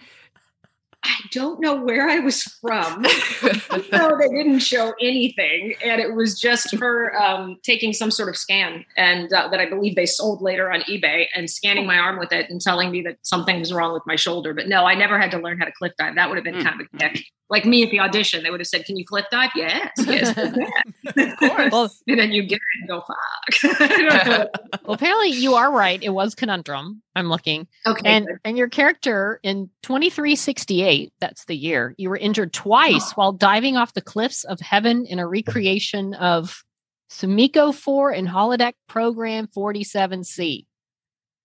[1.04, 3.02] I don't know where I was from.
[3.91, 8.38] no, they didn't show anything, and it was just her um, taking some sort of
[8.38, 12.20] scan, and uh, that I believe they sold later on eBay, and scanning my arm
[12.20, 14.54] with it and telling me that something was wrong with my shoulder.
[14.54, 16.16] But no, I never had to learn how to cliff dive.
[16.16, 16.64] That would have been Mm.
[16.64, 17.24] kind of a kick.
[17.49, 20.38] Like me at the audition, they would have said, "Can you cliff dive?" Yes, yes,
[21.18, 21.72] of course.
[21.72, 24.47] Well, and then you get it and go, "Fuck." I don't know.
[24.86, 26.02] well, apparently you are right.
[26.02, 27.02] It was Conundrum.
[27.16, 27.68] I'm looking.
[27.86, 28.39] Okay, And good.
[28.45, 33.93] and your character in 2368, that's the year, you were injured twice while diving off
[33.93, 36.64] the cliffs of heaven in a recreation of
[37.09, 40.66] Sumiko 4 and holodeck program 47C.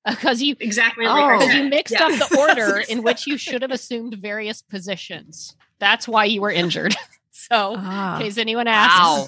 [0.09, 1.05] Because you exactly.
[1.07, 1.11] Oh.
[1.15, 2.05] like because you mixed Yeah.
[2.07, 5.57] up the order in which you should have assumed various positions.
[5.81, 6.95] That's why you were injured.
[7.33, 8.17] so, Ah.
[8.19, 9.27] in case anyone asks, Wow.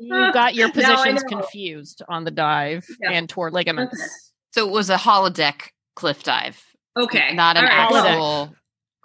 [0.00, 3.12] you got your positions confused on the dive Yeah.
[3.12, 3.94] and tore ligaments.
[3.94, 4.10] Okay.
[4.52, 6.60] So it was a holodeck cliff dive,
[6.98, 7.88] Okay, not an All right.
[7.90, 8.06] Holodeck.
[8.10, 8.54] actual.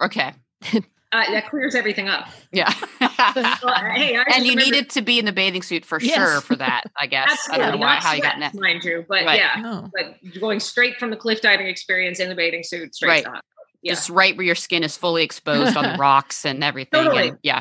[0.02, 0.32] Okay,
[1.12, 2.26] Uh, that clears everything up.
[2.52, 2.72] yeah.
[3.00, 6.16] Well, hey, I and you remember- needed to be in the bathing suit for Yes.
[6.16, 6.82] sure for that.
[7.00, 8.54] I guess I don't Absolutely, know why, not how you got sweat, in that.
[8.60, 9.38] mind you, but Right.
[9.38, 9.90] yeah, Oh.
[9.94, 13.40] but going straight from the cliff diving experience in the bathing suit straight Right.
[13.82, 17.04] Yeah, Just right where your skin is fully exposed on the rocks and everything.
[17.04, 17.28] Totally.
[17.28, 17.60] And, yeah.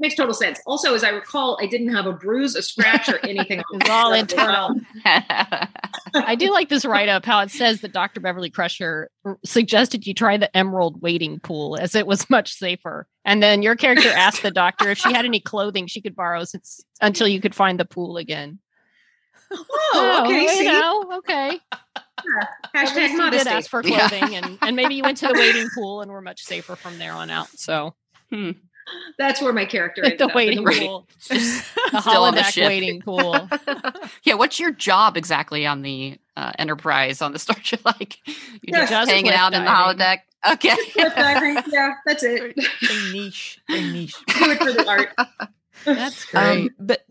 [0.00, 0.60] Makes total sense.
[0.66, 3.62] Also, as I recall, I didn't have a bruise, a scratch, or anything.
[3.72, 4.74] It's all internal.
[5.04, 8.20] I do like this write up how it says that Dr.
[8.20, 9.10] Beverly Crusher
[9.44, 13.06] suggested you try the emerald wading pool as it was much safer.
[13.24, 16.44] And then your character asked the doctor if she had any clothing she could borrow
[16.44, 18.58] since until you could find the pool again.
[19.52, 20.42] Oh, oh okay.
[20.42, 21.58] you See, know, okay.
[21.72, 23.50] At least hashtag you did modesty.
[23.50, 24.08] ask for Yeah.
[24.08, 26.98] clothing, and, and maybe you went to the wading pool and were much safer from
[26.98, 27.48] there on out.
[27.56, 27.94] So
[28.30, 28.52] hmm.
[29.18, 31.38] That's where my character ended the up, wading in the pool, the
[32.00, 32.68] Still on the holodeck ship.
[32.68, 33.48] wading pool.
[34.24, 34.34] yeah.
[34.34, 37.80] What's your job exactly on the uh, Enterprise on the Star Trek?
[37.84, 39.98] Like you Yeah, just just hanging cliff out in the diving.
[40.00, 40.18] holodeck.
[40.54, 40.76] Okay.
[40.94, 41.62] Cliffhanger.
[41.70, 42.54] yeah, that's it.
[42.80, 43.60] very niche.
[43.68, 44.14] Very niche.
[44.26, 45.10] Do it for the art.
[45.84, 46.42] That's great.
[46.42, 47.04] Um, but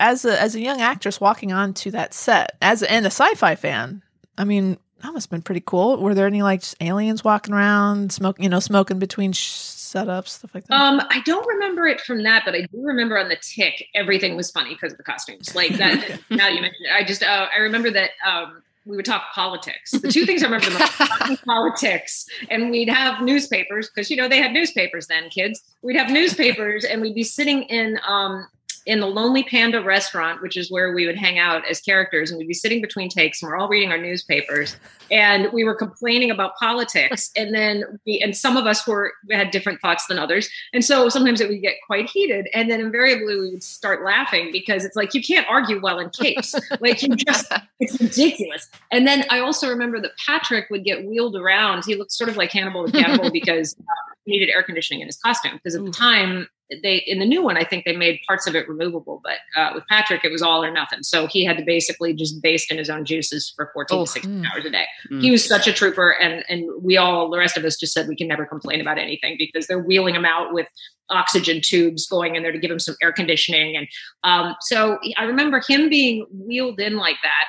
[0.00, 3.54] as a as a young actress walking onto that set, as a, and a sci-fi
[3.54, 4.02] fan,
[4.36, 6.00] I mean, that must have been pretty cool.
[6.00, 10.28] Were there any like just aliens walking around, smoking, you know, smoking between sh- setups,
[10.28, 10.80] stuff like that?
[10.80, 14.36] Um, I don't remember it from that, but I do remember on the tick, everything
[14.36, 15.54] was funny because of the costumes.
[15.54, 16.20] Like that.
[16.30, 19.90] now you mentioned it, I just uh, I remember that um, we would talk politics.
[19.90, 24.28] The two things I remember the most politics, and we'd have newspapers because you know
[24.28, 25.62] they had newspapers then, kids.
[25.82, 28.46] We'd have newspapers, and we'd be sitting in um,
[28.86, 32.38] in the Lonely Panda restaurant, which is where we would hang out as characters, and
[32.38, 34.76] we'd be sitting between takes, and we're all reading our newspapers,
[35.10, 39.50] and we were complaining about politics, and then we, and some of us were had
[39.50, 43.38] different thoughts than others, and so sometimes it would get quite heated, and then invariably
[43.38, 47.14] we would start laughing because it's like you can't argue well in capes, like you
[47.16, 48.68] just it's ridiculous.
[48.90, 51.84] And then I also remember that Patrick would get wheeled around.
[51.84, 55.08] He looked sort of like Hannibal the Cannibal because uh, he needed air conditioning in
[55.08, 56.48] his costume because at the time
[56.82, 59.72] they in the new one I think they made parts of it removable, but uh,
[59.74, 61.02] with Patrick it was all or nothing.
[61.02, 64.10] So he had to basically just baste in his own juices for 14 Oh, to
[64.10, 64.46] 16 mm.
[64.50, 64.86] hours a day.
[65.10, 65.22] Mm.
[65.22, 68.08] He was such a trooper, and and we all the rest of us just said
[68.08, 70.66] we can never complain about anything because they're wheeling him out with
[71.10, 73.88] oxygen tubes going in there to give him some air conditioning, and
[74.24, 77.46] um, so I remember him being wheeled in like that.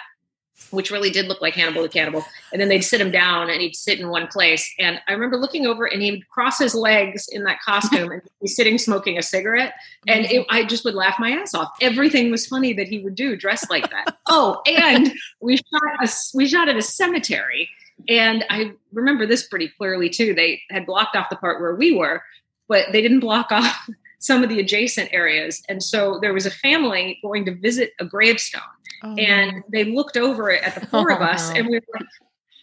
[0.72, 2.26] Which really did look like Hannibal the Cannibal.
[2.52, 4.74] And then they'd sit him down and he'd sit in one place.
[4.80, 8.22] And I remember looking over and he would cross his legs in that costume and
[8.42, 9.74] be sitting smoking a cigarette.
[10.08, 11.72] And it, I just would laugh my ass off.
[11.82, 14.18] Everything was funny that he would do dressed like that.
[14.30, 17.70] oh, and we shot a we shot at a cemetery,
[18.08, 20.34] and I remember this pretty clearly too.
[20.34, 22.24] They had blocked off the part where we were,
[22.68, 23.90] but they didn't block off
[24.20, 28.06] some of the adjacent areas, and so there was a family going to visit a
[28.06, 28.62] gravestone,
[29.04, 31.56] Oh, and they looked over it at the four of Oh, us, no.
[31.60, 32.08] and we were like.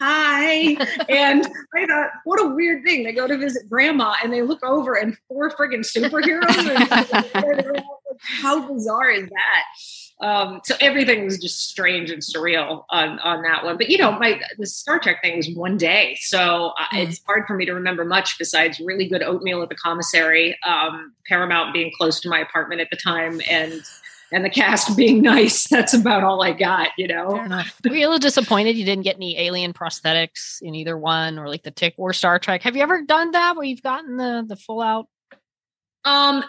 [0.02, 0.76] Hi.
[1.10, 3.04] And I thought, what a weird thing.
[3.04, 7.82] They go to visit grandma and they look over and four friggin' superheroes.
[8.40, 10.26] How bizarre is that?
[10.26, 13.76] Um, so everything was just strange and surreal on, on that one.
[13.76, 17.08] But you know, my the Star Trek thing was one day, so uh, Mm.
[17.08, 21.12] it's hard for me to remember much besides really good oatmeal at the commissary, um,
[21.26, 23.82] Paramount being close to my apartment at the time, and
[24.32, 25.68] and the cast being nice.
[25.70, 26.88] That's about all I got.
[26.96, 27.26] You know.
[27.84, 31.48] Were you a little disappointed you didn't get any alien prosthetics in either one or
[31.48, 32.62] like the Tick or Star Trek?
[32.62, 35.08] Have you ever done that where you've gotten the the full out?
[36.04, 36.44] Um,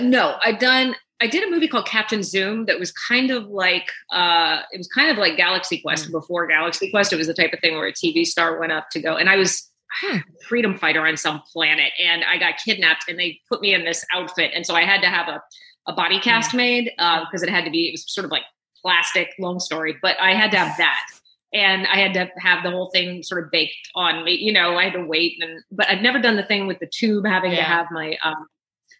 [0.00, 0.94] no, I've done.
[1.20, 4.88] I did a movie called Captain Zoom that was kind of like uh, it was
[4.88, 7.12] kind of like Galaxy Quest before Galaxy Quest.
[7.12, 9.28] It was the type of thing where a TV star went up to go, and
[9.28, 9.68] I was
[10.00, 10.18] Hmm.
[10.48, 14.06] freedom fighter on some planet, and I got kidnapped, and they put me in this
[14.10, 15.42] outfit, and so I had to have a
[15.86, 17.88] a body cast made because it had to be.
[17.88, 18.44] It was sort of like
[18.80, 19.28] plastic.
[19.38, 21.06] Long story, but I had to have that.
[21.54, 24.76] And I had to have the whole thing sort of baked on me, you know.
[24.76, 27.50] I had to wait, and but I've never done the thing with the tube having
[27.50, 28.46] to have my um,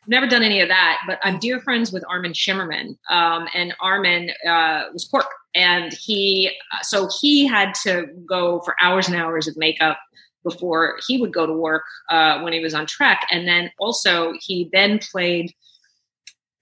[0.06, 2.96] never done any of that, but I'm dear friends with Armin Shimerman.
[3.10, 5.26] Um, and Armin uh, was Quark.
[5.54, 9.98] And he, uh, so he had to go for hours and hours of makeup
[10.44, 13.26] before he would go to work uh, when he was on Trek.
[13.30, 15.52] And then also, he then played,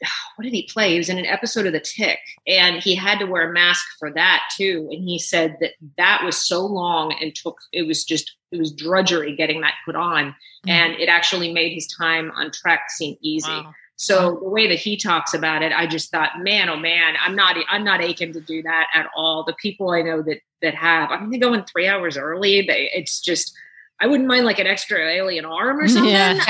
[0.37, 0.93] what did he play?
[0.93, 3.85] He was in an episode of The Tick, and he had to wear a mask
[3.99, 4.89] for that too.
[4.91, 8.73] And he said that that was so long and took, it was just, it was
[8.73, 10.35] drudgery getting that put on
[10.67, 10.71] Mm.
[10.73, 13.49] and it actually made his time on Trek seem easy.
[13.49, 13.73] Wow.
[13.97, 17.35] So the way that he talks about it, I just thought, man, oh man, I'm
[17.35, 19.45] not, I'm not aching to do that at all.
[19.45, 22.61] The people I know that that have, I mean, they go in three hours early.
[22.61, 23.55] They, it's just,
[24.01, 26.13] I wouldn't mind like an extra alien arm or something.
[26.13, 26.45] Yeah.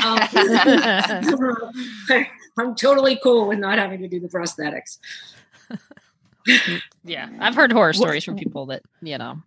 [2.11, 2.26] Um,
[2.61, 4.98] I'm totally cool with not having to do the prosthetics.
[7.04, 9.42] Yeah, I've heard horror stories from people that you know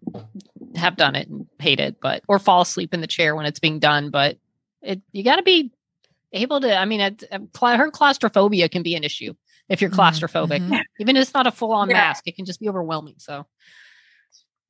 [0.75, 3.59] have done it and hate it, but or fall asleep in the chair when it's
[3.59, 4.09] being done.
[4.09, 4.37] But
[4.81, 5.71] it you got to be
[6.31, 6.75] able to.
[6.75, 7.23] I mean, it,
[7.61, 9.33] I heard claustrophobia can be an issue
[9.69, 10.61] if you're Mhm, claustrophobic.
[10.61, 10.81] mhm.
[10.99, 11.95] Even if it's not a full on Yeah.
[11.97, 13.15] mask, it can just be overwhelming.
[13.17, 13.45] So,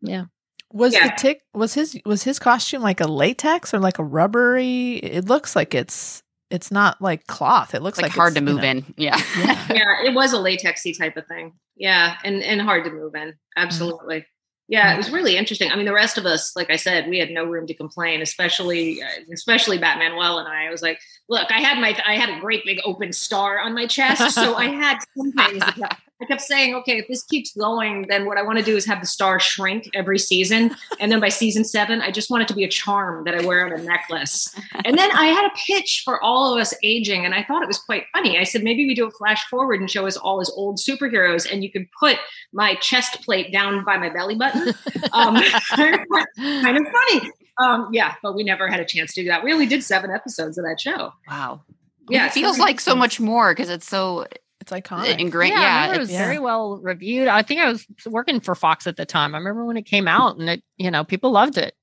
[0.02, 0.26] yeah,
[0.72, 1.08] Was Yeah.
[1.10, 4.96] the tick was his was his costume like a latex or like a rubbery?
[4.96, 6.24] It looks like it's
[6.54, 7.74] it's not like cloth.
[7.74, 8.86] It looks like like hard it's, to you move know- in.
[8.98, 9.20] Yeah.
[9.40, 9.68] Yeah.
[9.70, 11.54] yeah, it was a latexy type of thing.
[11.76, 13.34] Yeah, and and hard to move in.
[13.58, 14.26] Absolutely.
[14.70, 15.72] Yeah, it was really interesting.
[15.72, 18.22] I mean, the rest of us, like I said, we had no room to complain,
[18.22, 20.68] especially uh, especially Batmanuel and I.
[20.68, 23.74] I was like, look, I had my I had a great big open star on
[23.74, 25.64] my chest, so I had some things.
[26.24, 28.86] I kept saying, okay, if this keeps going, then what I want to do is
[28.86, 32.48] have the star shrink every season, and then by season seven, I just want it
[32.48, 34.56] to be a charm that I wear on a necklace.
[34.86, 37.68] And then I had a pitch for all of us aging, and I thought it
[37.68, 38.40] was quite funny.
[38.40, 41.52] I said maybe we do a flash forward and show us all as old superheroes,
[41.52, 42.18] and you can put
[42.54, 44.74] my chest plate down by my belly button.
[45.12, 45.36] Um,
[45.76, 47.32] kind of funny.
[47.60, 49.44] Um, yeah, but we never had a chance to do that.
[49.44, 51.14] We only did seven episodes of that show.
[51.28, 51.62] Wow.
[52.10, 54.26] Yeah, it feels like so much more because it's so
[54.64, 55.20] It's iconic.
[55.20, 55.54] ingrained.
[55.54, 56.24] yeah, Yeah, it was yeah.
[56.26, 57.28] very well reviewed.
[57.28, 59.36] I think I was working for Fox at the time.
[59.36, 61.74] I remember when it came out, and it, you know, people loved it.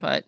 [0.00, 0.24] But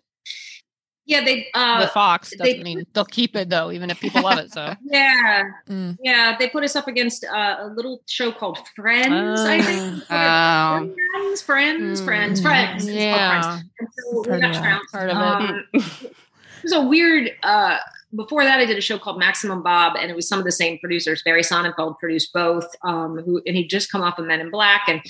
[1.05, 1.47] Yeah, they.
[1.53, 4.51] Uh, with Fox doesn't mean they'll keep it though, even if people love it.
[4.53, 5.97] So yeah, Mm.
[6.01, 9.41] yeah, they put us up against uh, a little show called Friends.
[9.41, 10.11] I think.
[10.11, 12.05] Um, friends, friends, Mm.
[12.05, 12.87] friends, friends.
[12.87, 13.63] It's called yeah, Friends.
[13.79, 14.93] And so we got of trounced.
[14.93, 15.21] part of it.
[15.21, 17.31] Um, it was a weird.
[17.43, 17.77] Uh,
[18.15, 20.51] before that, I did a show called Maximum Bob, and it was some of the
[20.51, 21.21] same producers.
[21.23, 22.67] Barry Sonnenfeld produced both.
[22.83, 25.01] Um, who and he'd just come off of Men in Black, and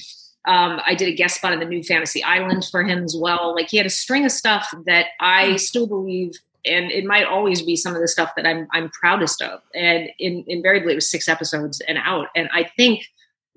[0.48, 3.54] um, I did a guest spot in the New Fantasy Island for him as well.
[3.54, 6.34] Like he had a string of stuff that I still believe.
[6.66, 9.62] And it might always be some of the stuff that I'm I'm proudest of.
[9.74, 12.28] And in, invariably, it was six episodes and out.
[12.36, 13.06] And I think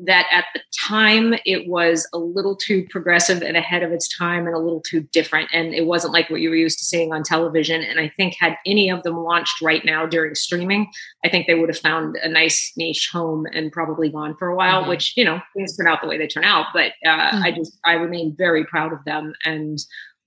[0.06, 4.46] that at the time it was a little too progressive and ahead of its time
[4.46, 5.48] and a little too different.
[5.52, 7.82] And it wasn't like what you were used to seeing on television.
[7.82, 10.90] And i think had any of them launched right now during streaming
[11.24, 14.56] i think they would have found a nice niche home and probably gone for a
[14.56, 14.88] while Mhm.
[14.88, 16.66] which you know things turn out the way they turn out.
[16.72, 17.42] But uh, Mm.
[17.42, 19.32] i just i remain very proud of them.
[19.44, 19.78] And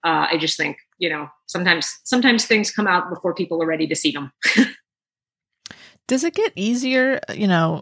[0.03, 3.87] uh, i just think you know sometimes sometimes things come out before people are ready
[3.87, 4.31] to see them.
[6.07, 7.81] Does it get easier, you know,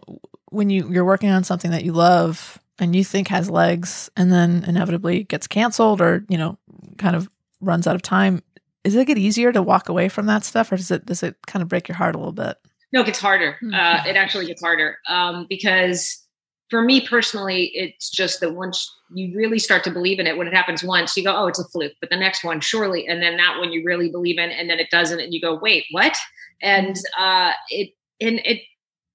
[0.52, 4.32] when you you're working on something that you love and you think has legs and
[4.32, 6.58] then inevitably gets canceled or, you know,
[6.98, 7.28] kind of
[7.60, 8.42] runs out of time?
[8.84, 11.36] Does it get easier to walk away from that stuff or does it does it
[11.46, 12.56] kind of break your heart a little bit?
[12.92, 13.56] No, it gets harder.
[13.62, 13.74] Mhm.
[13.74, 16.22] Uh, it actually gets harder um, because
[16.68, 20.46] for me personally, it's just that once you really start to believe in it, when
[20.46, 23.22] it happens once, you go, "Oh, it's a fluke," but the next one, surely, and
[23.22, 25.84] then that one you really believe in, and then it doesn't, and you go, "Wait,
[25.90, 26.16] what?"
[26.62, 27.90] And uh, it
[28.22, 28.62] and it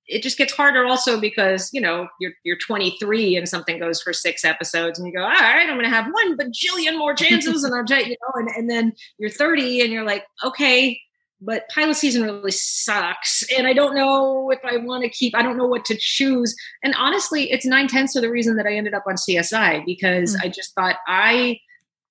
[0.08, 4.14] it just gets harder also because you know you're you're 23 and something goes for
[4.14, 7.64] six episodes and you go all right i'm going to have one bajillion more chances
[7.64, 11.00] and i'm you know and, and then you're 30 and you're like okay
[11.40, 15.42] but pilot season really sucks and i don't know if i want to keep i
[15.42, 18.74] don't know what to choose and honestly it's nine tenths of the reason that i
[18.74, 20.46] ended up on csi because Mm.
[20.46, 21.60] i just thought i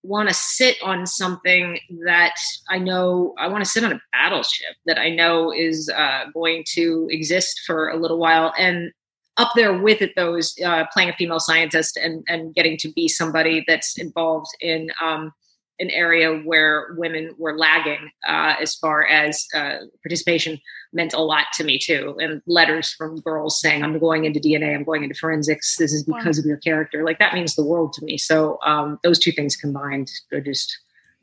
[0.07, 2.35] want to sit on something that
[2.69, 6.65] i know i want to sit on a battleship that i know is uh, going
[6.67, 8.93] to exist for a little while and
[9.37, 13.09] up there with it those uh, playing a female scientist and and getting to be
[13.09, 15.33] somebody that's involved in um,
[15.79, 20.59] an area where women were lagging uh, as far as uh, participation
[20.93, 22.17] meant a lot to me too.
[22.19, 24.75] And letters from girls saying, "I'm going into DNA.
[24.75, 25.77] I'm going into forensics.
[25.77, 28.17] This is because of your character." Like that means the world to me.
[28.19, 30.79] So um, those two things combined are just.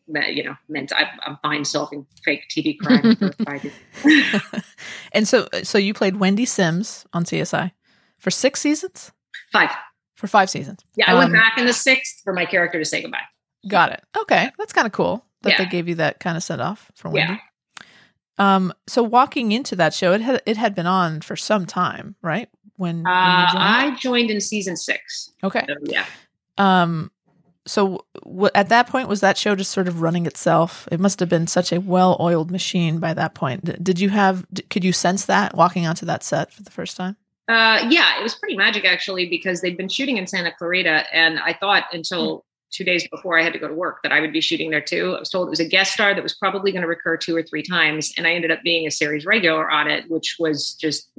[0.06, 4.44] You know, meant I, I'm fine solving fake TV crime for five years.
[5.14, 7.72] and so so you played Wendy Sims on CSI
[8.18, 9.14] for 6 seasons?
[9.54, 9.70] Five.
[10.16, 10.82] For 5 seasons.
[10.98, 13.24] Yeah, I went Um, back in the sixth for my character to say goodbye.
[13.68, 14.04] Got it.
[14.18, 17.16] Okay, that's kind of cool that they gave you that kind of send off for
[17.16, 17.38] Yeah.
[18.40, 22.16] Um, so walking into that show, it had it had been on for some time,
[22.22, 22.50] right?
[22.78, 23.64] When, when Uh, joined?
[23.64, 25.32] I joined in season six.
[25.44, 25.64] okay.
[25.68, 26.06] So, yeah.
[26.58, 27.12] Um,
[27.68, 30.88] so w- at that point, was that show just sort of running itself?
[30.92, 33.66] It must have been such a well-oiled machine by that point.
[33.66, 34.46] D- did you have?
[34.52, 37.16] D- could you sense that walking onto that set for the first time?
[37.48, 41.40] Uh, yeah, it was pretty magic actually because they'd been shooting in Santa Clarita, and
[41.40, 44.34] I thought until two days before I had to go to work that I would
[44.34, 45.16] be shooting there too.
[45.16, 47.36] I was told it was a guest star that was probably going to recur two
[47.36, 50.74] or three times, and I ended up being a series regular on it, which was
[50.74, 51.10] just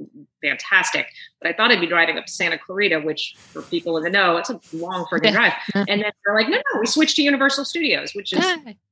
[0.41, 1.07] fantastic.
[1.41, 4.09] But I thought I'd be driving up to Santa Clarita, which for people in the
[4.09, 5.53] know, it's a long freaking drive.
[5.73, 8.45] And then they're like, no, no, we switched to Universal Studios, which is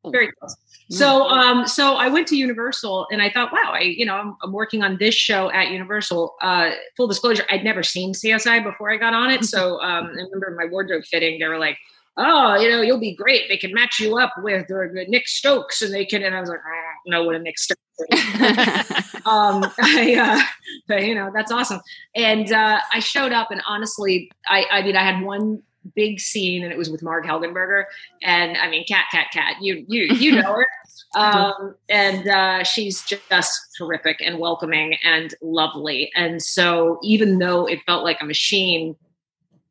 [0.05, 0.55] very close.
[0.89, 4.35] So, um, so I went to Universal and I thought, wow, I, you know, I'm,
[4.43, 6.35] I'm working on this show at Universal.
[6.41, 9.43] Uh, full disclosure, I'd never seen CSI before I got on it.
[9.53, 11.37] So, um, I remember my wardrobe fitting.
[11.37, 11.77] They were like,
[12.17, 13.47] oh, you know, you'll be great.
[13.47, 16.23] They can match you up with uh, Nick Stokes, and they can.
[16.23, 17.81] And I was like, I don't know what a Nick Stokes.
[17.99, 18.19] Is.
[19.25, 20.43] um, I, uh,
[20.87, 21.81] but you know, that's awesome.
[22.15, 25.61] And uh, I showed up, and honestly, I, I mean, I had one
[25.95, 27.85] big scene, and it was with Marg Helgenberger.
[28.21, 29.55] And I mean, cat, cat, cat.
[29.61, 30.67] You, you, you know her.
[31.15, 36.11] Um, and uh, she's just terrific and welcoming and lovely.
[36.15, 38.95] And so, even though it felt like a machine,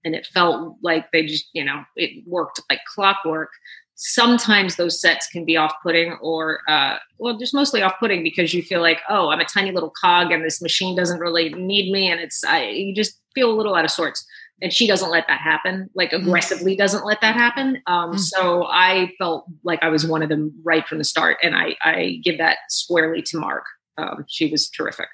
[0.05, 3.51] and it felt like they just, you know, it worked like clockwork.
[3.95, 8.81] Sometimes those sets can be off-putting, or uh, well, just mostly off-putting because you feel
[8.81, 12.21] like, oh, I'm a tiny little cog, and this machine doesn't really need me, and
[12.21, 14.27] it's I, you just feel a little out of sorts.
[14.61, 17.83] And she doesn't let that happen like aggressively doesn't let that happen.
[17.89, 18.19] Um, Mm.
[18.21, 21.75] so i felt like i was one of them right from the start and i,
[21.83, 23.65] I give that squarely to Marg.
[23.99, 25.09] Um, she was terrific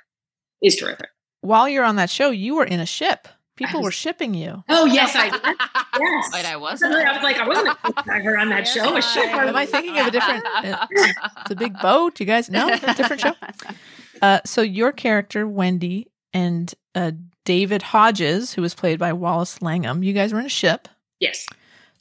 [0.63, 1.09] is terrific.
[1.41, 3.27] While you're on that show, you were in a ship,
[3.59, 4.65] People was- were shipping you.
[4.69, 6.29] Oh yes, I yes.
[6.33, 6.93] But I wasn't.
[6.93, 7.69] Suddenly I was like, I wasn't
[8.09, 8.97] a her on that show.
[8.97, 9.27] A ship.
[9.27, 10.45] Am I thinking of a different?
[10.65, 12.19] uh, It's a big boat.
[12.21, 13.35] You guys know different show.
[14.21, 17.13] Uh, so your character Wendy and uh,
[17.45, 20.89] David Hodges, who was played by Wallace Langham, you guys were in a ship.
[21.21, 21.47] Yes.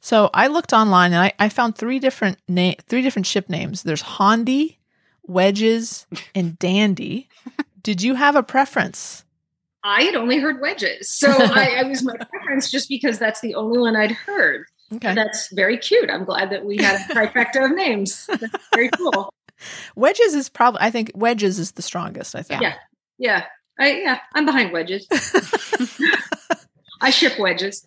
[0.00, 3.84] So I looked online and I, I found three different na- three different ship names.
[3.84, 4.78] There's Hondy,
[5.28, 7.28] Wedges, and Dandy.
[7.82, 9.24] Did you have a preference?
[9.84, 13.54] I had only heard wedges, so I, I was my preference just because that's the
[13.54, 14.66] only one I'd heard.
[14.92, 15.14] Okay.
[15.14, 16.10] That's very cute.
[16.10, 18.26] I'm glad that we had a trifecta of names.
[18.26, 19.32] That's very cool.
[19.96, 22.62] Wedges is probably I think Wedges is the strongest, I think.
[22.62, 22.74] Yeah.
[23.18, 23.44] Yeah,
[23.78, 25.06] I yeah, I'm behind wedges.
[27.00, 27.84] I ship wedges.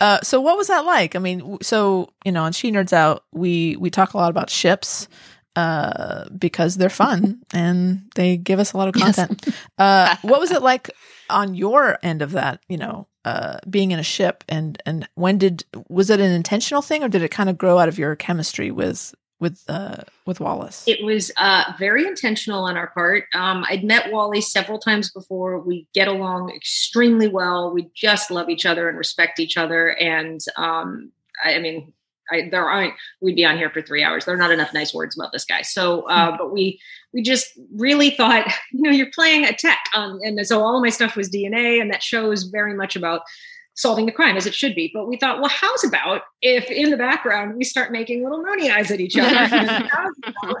[0.00, 1.14] uh, so what was that like?
[1.16, 4.48] I mean, so you know, on She Nerds Out, we we talk a lot about
[4.48, 5.08] ships
[5.56, 9.16] uh, because they're fun and they give us a lot of Yes.
[9.16, 9.48] content.
[9.78, 10.90] uh, what was it like
[11.30, 12.60] on your end of that?
[12.68, 16.82] You know, uh, being in a ship and and when did was it an intentional
[16.82, 19.96] thing or did it kind of grow out of your chemistry with with uh,
[20.26, 20.84] with Wallace?
[20.86, 23.24] It was uh, very intentional on our part.
[23.34, 25.58] Um, I'd met Wally several times before.
[25.60, 27.72] We get along extremely well.
[27.72, 29.88] We just love each other and respect each other.
[29.88, 31.10] And um,
[31.44, 31.92] I, I mean,
[32.30, 32.94] I, there aren't.
[33.20, 34.24] We'd be on here for three hours.
[34.24, 35.62] There are not enough nice words about this guy.
[35.62, 36.80] So, uh, but we
[37.12, 40.82] we just really thought, you know, you're playing a tech, um, and so all of
[40.82, 43.22] my stuff was DNA, and that show is very much about
[43.76, 44.90] solving the crime as it should be.
[44.92, 48.70] But we thought, well, how's about if in the background we start making little Mooney
[48.70, 49.36] eyes at each other?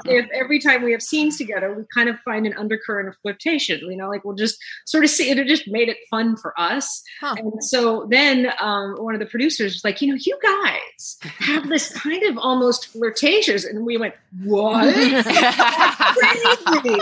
[0.04, 3.80] If every time we have scenes together, we kind of find an undercurrent of flirtation,
[3.80, 5.38] you know, like we'll just sort of see it.
[5.38, 7.02] It just made it fun for us.
[7.20, 7.34] Huh.
[7.38, 10.80] And so then um, one of the producers was like, you know, you guys
[11.38, 13.64] have this kind of almost flirtatious.
[13.64, 14.94] And we went, what?
[14.94, 16.98] That's crazy.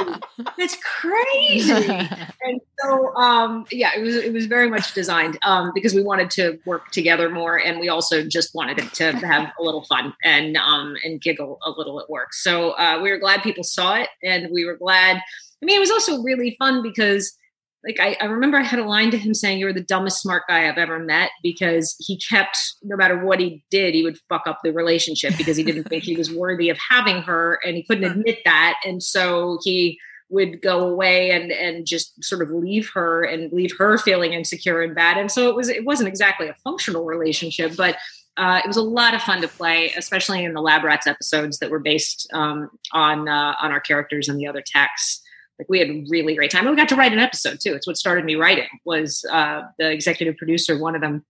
[0.58, 2.08] That's crazy.
[2.42, 6.30] And so, um, yeah, it was it was very much designed um, because we wanted
[6.32, 10.56] to work together more, and we also just wanted to have a little fun and
[10.56, 12.34] um, and giggle a little at work.
[12.34, 15.16] So uh, we were glad people saw it, and we were glad.
[15.16, 17.36] I mean, it was also really fun because.
[17.84, 20.44] Like I, I remember I had a line to him saying, You're the dumbest smart
[20.48, 24.46] guy I've ever met because he kept, no matter what he did, he would fuck
[24.46, 27.82] up the relationship because he didn't think he was worthy of having her and he
[27.82, 28.76] couldn't admit that.
[28.84, 29.98] And so he
[30.30, 34.80] would go away and and just sort of leave her and leave her feeling insecure
[34.82, 35.16] and bad.
[35.16, 37.96] And so it was it wasn't exactly a functional relationship, but
[38.36, 41.58] uh, it was a lot of fun to play, especially in the Lab Rats episodes
[41.58, 45.20] that were based um, on uh, on our characters and the other techs.
[45.58, 46.66] Like we had a really great time.
[46.66, 47.74] And we got to write an episode too.
[47.74, 48.66] It's what started me writing.
[48.84, 51.24] Was uh, the executive producer one of them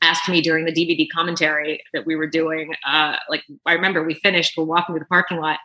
[0.00, 2.72] asked me during the DVD commentary that we were doing.
[2.86, 5.58] Uh, like I remember we finished, we're walking to the parking lot,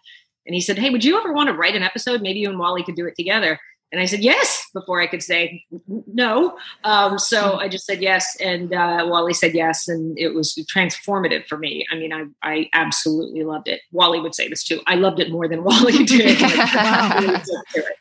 [0.46, 2.22] and he said, "Hey, would you ever want to write an episode?
[2.22, 3.60] Maybe you and Wally could do it together."
[3.94, 6.58] And I said yes before I could say no.
[6.84, 11.46] Um, so I just said yes, and uh, Wally said yes, and it was transformative
[11.46, 11.86] for me.
[11.92, 13.82] I mean, I, I absolutely loved it.
[13.92, 14.82] Wally would say this too.
[14.88, 16.42] I loved it more than Wally did.
[16.42, 17.20] Wow.
[17.22, 17.98] Really took to it.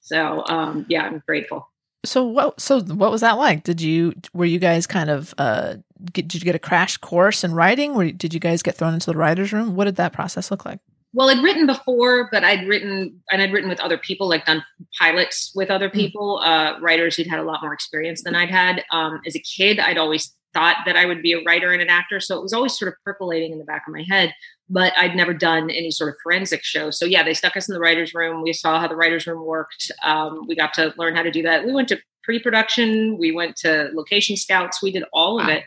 [0.00, 1.70] So um, yeah, I'm grateful.
[2.04, 2.60] So what?
[2.60, 3.62] So what was that like?
[3.62, 5.76] Did you were you guys kind of uh
[6.12, 7.94] get, did you get a crash course in writing?
[7.94, 9.76] Or did you guys get thrown into the writers' room?
[9.76, 10.80] What did that process look like?
[11.12, 14.62] Well i'd written before but i'd written and i'd written with other people like done
[14.98, 18.84] pilots with other people uh, writers who'd had a lot more experience than i'd had.
[18.92, 21.88] Um, as a kid i'd always thought that i would be a writer and an
[21.90, 24.32] actor so it was always sort of percolating in the back of my head
[24.70, 26.90] but i'd never done any sort of forensic show.
[26.90, 28.42] So yeah they stuck us in the writers room.
[28.42, 29.90] We saw how the writers room worked.
[30.02, 31.64] Um, we got to learn how to do that.
[31.64, 33.16] We went to pre-production.
[33.18, 34.82] We went to location scouts.
[34.82, 35.54] We did all of Wow.
[35.54, 35.64] it.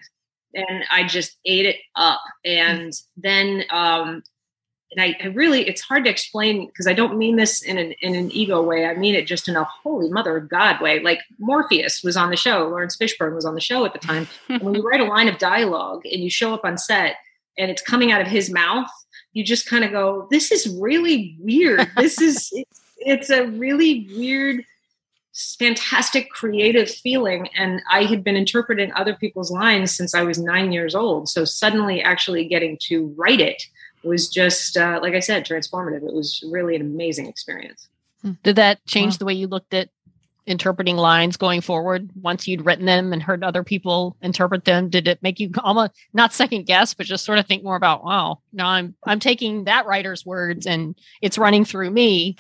[0.54, 2.22] And i just ate it up.
[2.46, 4.22] And then um,
[4.92, 7.94] and I, I really it's hard to explain because I don't mean this in an
[8.02, 8.86] in an ego way.
[8.86, 11.00] I mean it just in a holy mother of God way.
[11.00, 14.28] Like Morpheus was on the show, Laurence Fishburne was on the show at the time.
[14.50, 17.16] and when you write a line of dialogue and you show up on set
[17.58, 18.90] and it's coming out of his mouth,
[19.34, 21.90] you just kind of go, "This is really weird.
[21.96, 24.66] This is it's, it's a really weird."
[25.58, 30.74] fantastic creative feeling and i had been interpreting other people's lines since i was nine
[30.74, 33.64] years old so suddenly actually getting to write it
[34.04, 36.08] was just uh, like I said, transformative.
[36.08, 37.88] It was really an amazing experience.
[38.44, 39.18] Did that change Wow.
[39.18, 39.90] the way you looked at
[40.48, 44.90] interpreting lines going forward once you'd written them and heard other people interpret them?
[44.90, 48.04] Did it make you almost not second guess, but just sort of think more about,
[48.04, 52.38] wow, now I'm I'm taking that writer's words and it's running through me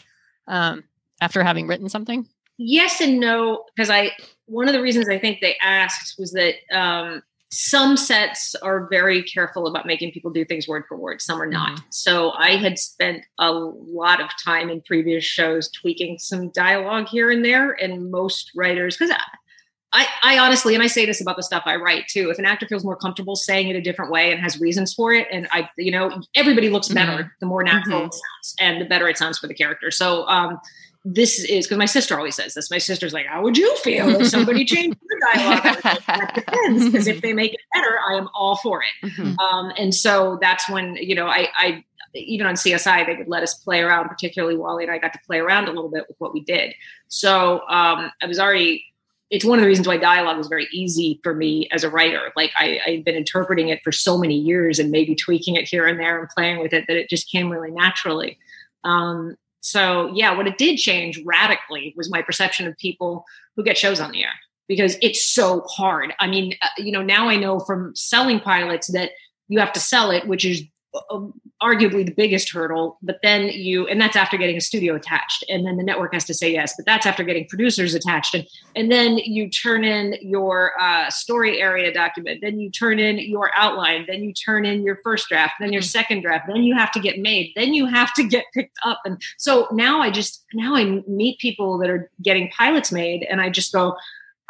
[0.47, 0.83] um,
[1.19, 2.27] after having written something?
[2.57, 4.11] Yes and no, because I
[4.45, 9.21] one of the reasons I think they asked was that um, some sets are very
[9.23, 11.21] careful about making people do things word for word.
[11.21, 11.81] Some are not.
[11.89, 17.29] So I had spent a lot of time in previous shows tweaking some dialogue here
[17.29, 19.15] and there, and most writers because.
[19.93, 22.29] I, I honestly, and I say this about the stuff I write too.
[22.29, 25.11] If an actor feels more comfortable saying it a different way and has reasons for
[25.13, 27.27] it, and I, you know, everybody looks better Mm-hmm.
[27.41, 28.05] the more natural Mhm.
[28.07, 29.91] it sounds, and the better it sounds for the character.
[29.91, 30.61] So, um,
[31.03, 32.71] this is because my sister always says this.
[32.71, 34.97] My sister's like, "How would you feel if somebody changed
[35.33, 38.57] dialogue?" I was like, that depends, because if they make it better, I am all
[38.57, 39.11] for it.
[39.11, 39.39] Mhm.
[39.39, 43.43] Um, and so that's when you know I, I even on CSI they would let
[43.43, 46.17] us play around, particularly Wally and I got to play around a little bit with
[46.19, 46.73] what we did.
[47.07, 48.85] So um, I was already.
[49.29, 52.33] It's one of the reasons why dialogue was very easy for me as a writer.
[52.35, 55.87] Like I, I've been interpreting it for so many years and maybe tweaking it here
[55.87, 58.37] and there and playing with it that it just came really naturally.
[58.83, 63.23] Um, so yeah, what it did change radically was my perception of people
[63.55, 64.33] who get shows on the air
[64.67, 66.13] because it's so hard.
[66.19, 69.11] I mean, uh, you know, now I know from selling pilots that
[69.47, 71.19] you have to sell it, which is uh,
[71.61, 72.97] arguably the biggest hurdle.
[73.01, 76.25] But then you, and that's after getting a studio attached, and then the network has
[76.25, 76.73] to say yes.
[76.75, 78.45] But that's after getting producers attached, and
[78.75, 83.51] and then you turn in your uh, story area document, then you turn in your
[83.55, 86.91] outline, then you turn in your first draft, then your second draft, then you have
[86.91, 90.43] to get made, then you have to get picked up, and so now I just
[90.53, 93.95] now I meet people that are getting pilots made, and I just go,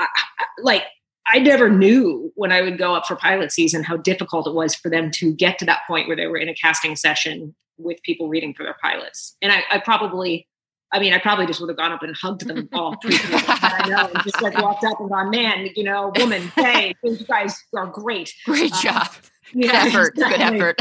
[0.03, 0.83] I, I, like
[1.27, 4.75] I never knew when I would go up for pilot season how difficult it was
[4.75, 8.01] for them to get to that point where they were in a casting session with
[8.03, 9.35] people reading for their pilots.
[9.41, 10.47] And I, I probably,
[10.91, 12.95] I mean, I probably just would have gone up and hugged them all.
[13.05, 17.17] I know, and just like walked up and gone, man, you know, woman, hey, you
[17.17, 18.33] guys are great.
[18.45, 19.07] Great Uh, job.
[19.53, 20.15] Good Yeah, effort.
[20.15, 20.75] Good effort.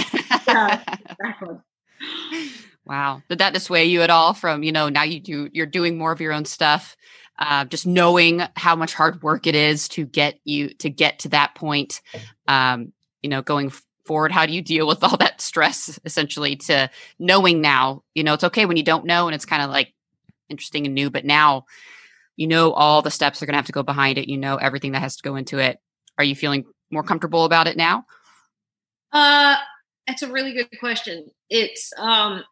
[0.48, 1.56] Yeah, exactly.
[2.86, 3.22] Wow.
[3.28, 6.12] Did that dissuade you at all from, you know, now you do, you're doing more
[6.12, 6.96] of your own stuff,
[7.40, 11.30] uh, just knowing how much hard work it is to get you to get to
[11.30, 12.00] that point,
[12.46, 13.72] um, you know, going
[14.04, 14.30] forward?
[14.30, 18.44] How do you deal with all that stress essentially to knowing now, you know, it's
[18.44, 19.94] okay when you don't know and it's kind of like
[20.48, 21.64] interesting and new, but now
[22.36, 24.28] you know all the steps are going to have to go behind it.
[24.28, 25.78] You know everything that has to go into it.
[26.18, 28.04] Are you feeling more comfortable about it now?
[29.12, 29.56] Uh,
[30.06, 31.30] that's a really good question.
[31.48, 32.44] It's um,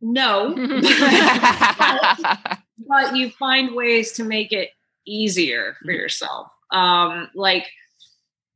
[0.00, 0.54] no,
[2.86, 4.70] but you find ways to make it
[5.06, 6.52] easier for yourself.
[6.70, 7.66] Um, like,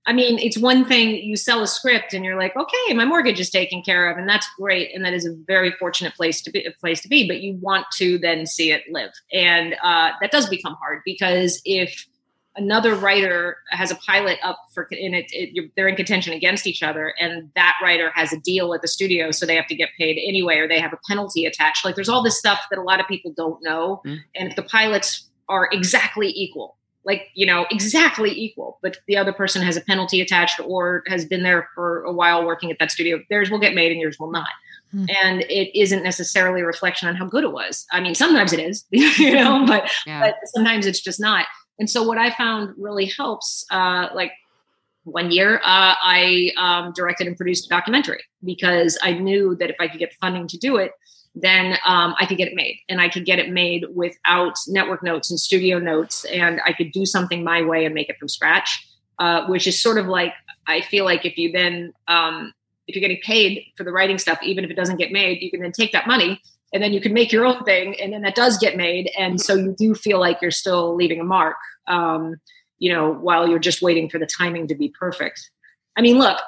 [0.04, 3.38] I mean, it's one thing you sell a script and you're like, okay, my mortgage
[3.38, 6.50] is taken care of, and that's great, and that is a very fortunate place to
[6.50, 6.64] be.
[6.64, 10.32] A place to be, but you want to then see it live, and uh, that
[10.32, 12.06] does become hard because if
[12.57, 16.66] another writer has a pilot up for in it, it you're, they're in contention against
[16.66, 19.74] each other and that writer has a deal at the studio so they have to
[19.74, 22.78] get paid anyway or they have a penalty attached like there's all this stuff that
[22.78, 24.18] a lot of people don't know Mm.
[24.34, 29.32] and if the pilots are exactly equal like you know exactly equal but the other
[29.32, 32.90] person has a penalty attached or has been there for a while working at that
[32.90, 34.48] studio theirs will get made and yours will not
[34.92, 35.07] Hmm.
[35.24, 38.61] and it isn't necessarily a reflection on how good it was i mean sometimes it
[38.61, 40.20] is you know but yeah.
[40.20, 41.46] but sometimes it's just not.
[41.78, 44.32] And so what I found really helps, uh, like
[45.04, 49.76] one year, uh, I um, directed and produced a documentary because I knew that if
[49.80, 50.92] I could get funding to do it,
[51.34, 55.02] then um, I could get it made, and I could get it made without network
[55.02, 58.28] notes and studio notes, and I could do something my way and make it from
[58.28, 58.86] scratch.
[59.18, 60.32] Uh, which is sort of like
[60.66, 62.52] I feel like if you then um,
[62.88, 65.50] if you're getting paid for the writing stuff, even if it doesn't get made, you
[65.50, 66.40] can then take that money
[66.72, 69.10] and then you can make your own thing and then that does get made.
[69.18, 71.56] And so you do feel like you're still leaving a mark
[71.88, 72.36] um,
[72.78, 75.50] you know while you're just waiting for the timing to be perfect.
[75.96, 76.38] I mean look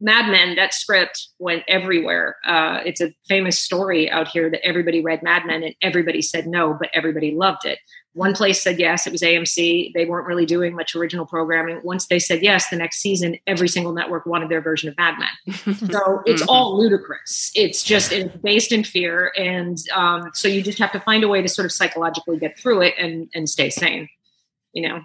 [0.00, 2.36] mad men that script went everywhere.
[2.46, 6.46] Uh, it's a famous story out here that everybody read mad men and everybody said
[6.46, 7.78] no but everybody loved it
[8.12, 12.06] one place said yes it was amc they weren't really doing much original programming once
[12.06, 15.54] they said yes the next season every single network wanted their version of mad men
[15.76, 16.46] so it's Mhm.
[16.48, 17.52] all ludicrous.
[17.54, 21.28] It's just it's based in fear, and um, so you just have to find a
[21.28, 24.08] way to sort of psychologically get through it and and stay sane.
[24.72, 25.00] You know,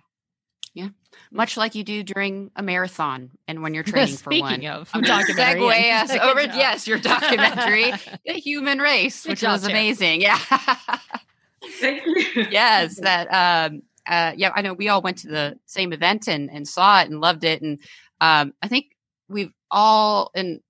[0.74, 0.90] Yeah.
[1.32, 4.50] much like you do during a marathon and when you're training for one.
[4.54, 6.42] Speaking of I'm documentary, segue us over.
[6.48, 6.56] job.
[6.56, 7.92] Yes, your documentary,
[8.26, 10.22] The Human Race, Good which was amazing.
[10.22, 10.40] Yeah.
[11.80, 12.46] Thank you.
[12.52, 13.28] yes, that.
[13.28, 17.02] Um, uh, yeah, I know we all went to the same event and and saw
[17.02, 17.80] it and loved it, and
[18.22, 18.88] um, I think
[19.28, 20.62] we've all and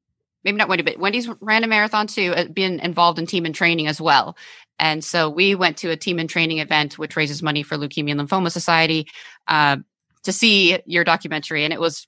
[0.43, 3.53] maybe not Wendy, but Wendy's ran a marathon too, uh, been involved in team in
[3.53, 4.37] training as well.
[4.77, 8.11] And so we went to a team in training event, which raises money for Leukemia
[8.11, 9.07] and Lymphoma Society,
[9.47, 9.77] uh,
[10.23, 12.07] to see your documentary, and it was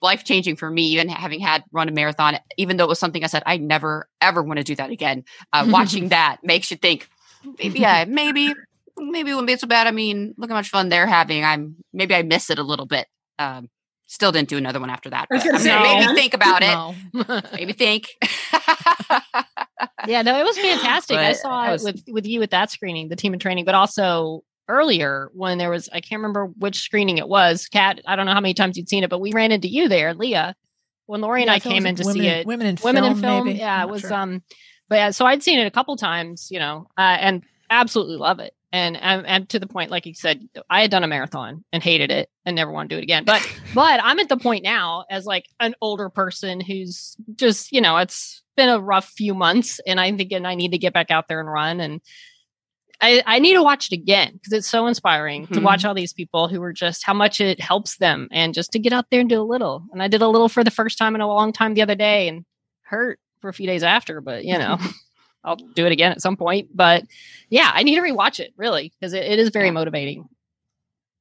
[0.00, 2.38] life changing for me, even having had run a marathon.
[2.56, 5.24] Even though it was something I said I never ever want to do that again.
[5.52, 7.08] Uh, watching that makes you think,
[7.58, 8.54] maybe, yeah, maybe,
[8.96, 9.86] maybe it wouldn't be so bad.
[9.86, 11.44] I mean, look how much fun they're having.
[11.44, 13.06] I'm maybe I miss it a little bit.
[13.38, 13.68] Um,
[14.06, 15.26] still didn't do another one after that.
[15.30, 16.96] But, gonna I mean, say, maybe think about it.
[17.28, 17.40] No.
[17.54, 18.08] Maybe think.
[20.06, 21.16] yeah, no, it was fantastic.
[21.16, 23.74] I saw I it with with you at that screening, the team in training, but
[23.74, 27.66] also earlier when there was I can't remember which screening it was.
[27.68, 29.88] Kat, I don't know how many times you'd seen it, but we ran into you
[29.88, 30.54] there, Leah,
[31.06, 32.46] when Lori and Yeah, I thought came in to women see it.
[32.46, 33.58] Women in Women film, in film, maybe.
[33.58, 34.14] yeah, I'm it was sure.
[34.14, 34.42] um,
[34.92, 38.40] but yeah, so I'd seen it a couple times, you know, uh, and absolutely love
[38.40, 38.52] it.
[38.74, 41.82] And, and and to the point, like you said, I had done a marathon and
[41.82, 43.24] hated it and never want to do it again.
[43.24, 43.42] But
[43.74, 47.96] but I'm at the point now as like an older person who's just you know
[47.96, 51.26] it's been a rough few months, and I'm thinking I need to get back out
[51.26, 52.02] there and run and.
[53.04, 55.64] I, I need to watch it again because it's so inspiring to Mhm.
[55.64, 58.78] watch all these people who are just how much it helps them and just to
[58.78, 59.82] get out there and do a little.
[59.90, 61.96] And I did a little for the first time in a long time the other
[61.96, 62.44] day and
[62.82, 64.78] hurt for a few days after, but you know,
[65.44, 66.74] I'll do it again at some point.
[66.74, 67.04] But
[67.50, 70.28] yeah, I need to rewatch it really because it, it is very motivating.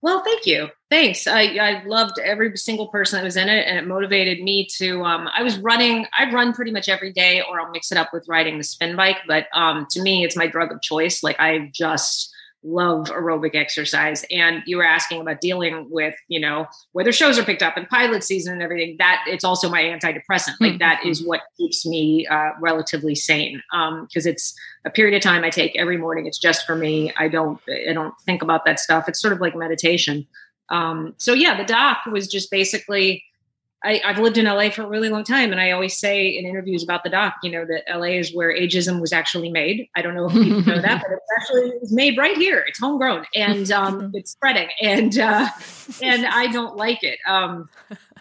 [0.04, 0.70] Well, thank you.
[0.90, 1.28] Thanks.
[1.28, 5.04] I, I loved every single person that was in it, and it motivated me to.
[5.04, 6.08] Um, I was running.
[6.18, 8.96] I run pretty much every day, or I'll mix it up with riding the spin
[8.96, 9.18] bike.
[9.28, 11.22] But um, to me, it's my drug of choice.
[11.22, 12.34] Like I just
[12.64, 14.26] love aerobic exercise.
[14.32, 17.88] And you were asking about dealing with, you know, whether shows are picked up and
[17.90, 18.96] pilot season and everything.
[19.00, 20.56] That it's also my antidepressant.
[20.60, 23.62] Like that is what keeps me uh, relatively sane.
[23.74, 24.56] Um because it's
[24.86, 26.26] a period of time I take every morning.
[26.26, 27.14] It's just for me.
[27.18, 27.60] I don't.
[27.90, 29.08] I don't think about that stuff.
[29.08, 30.28] It's sort of like meditation.
[30.70, 33.24] Um, so yeah, the doc was just basically.
[33.84, 36.46] I, I've lived in LA for a really long time, and I always say in
[36.46, 39.90] interviews about the doc, you know, that LA is where ageism was actually made.
[39.96, 42.64] I don't know if people know that, but it's actually it was made right here.
[42.68, 45.48] It's homegrown and um, it's spreading, and uh,
[46.02, 47.18] and I don't like it.
[47.28, 47.70] Um,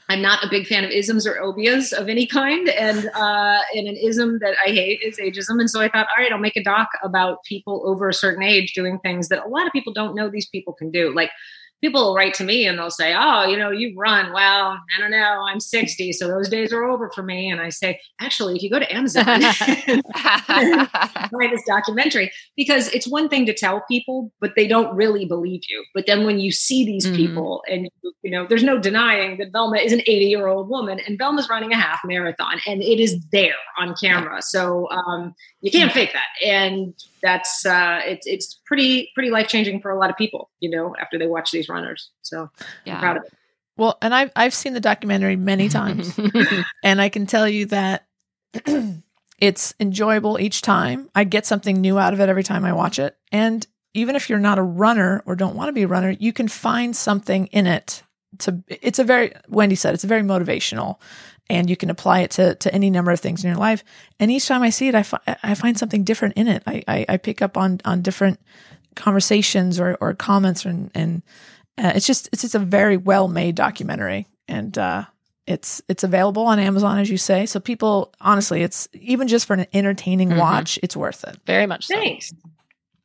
[0.08, 3.86] I'm not a big fan of isms or obias of any kind, and uh, and
[3.86, 5.60] an ism that I hate is ageism.
[5.60, 8.42] And so I thought, all right, I'll make a doc about people over a certain
[8.42, 11.30] age doing things that a lot of people don't know these people can do, like
[11.80, 14.32] people will write to me and they'll say, Oh, you know, you run.
[14.32, 15.44] Well, I don't know.
[15.48, 17.50] I'm 60, so those days are over for me.
[17.50, 19.24] And I say, Actually, if you go to Amazon
[20.48, 25.62] buy this documentary, because it's one thing to tell people, but they don't really believe
[25.68, 25.84] you.
[25.94, 27.16] But then when you see these Mhm.
[27.16, 27.88] people and,
[28.22, 31.48] you know, there's no denying that Velma is an 80 year old woman and Velma's
[31.48, 34.42] running a half marathon and it is there on camera.
[34.42, 36.46] So um, you can't fake that.
[36.46, 40.70] And that's, uh, it's, it's pretty, pretty life changing for a lot of people, you
[40.70, 42.10] know, after they watch these runners.
[42.22, 42.48] So
[42.86, 43.32] I'm proud of it.
[43.80, 46.18] Well, and I've I've seen the documentary many times,
[46.84, 48.06] and I can tell you that
[49.38, 51.08] it's enjoyable each time.
[51.14, 54.28] I get something new out of it every time I watch it, and even if
[54.28, 57.46] you're not a runner or don't want to be a runner, you can find something
[57.46, 58.02] in it.
[58.40, 60.98] To it's a very Wendy said it's a very motivational,
[61.50, 63.84] and you can apply it to to any number of things in your life.
[64.18, 66.62] And each time I see it, I fi- I find something different in it.
[66.66, 68.38] I I, I pick up on on different
[68.96, 71.22] conversations or or comments and and
[71.78, 75.04] uh, it's just it's just a very well made documentary, and uh,
[75.46, 77.46] it's it's available on Amazon as you say.
[77.46, 80.38] So people, honestly, it's even just for an entertaining Mhm.
[80.38, 81.38] watch, it's worth it.
[81.46, 81.94] very much so.
[81.94, 82.32] Thanks.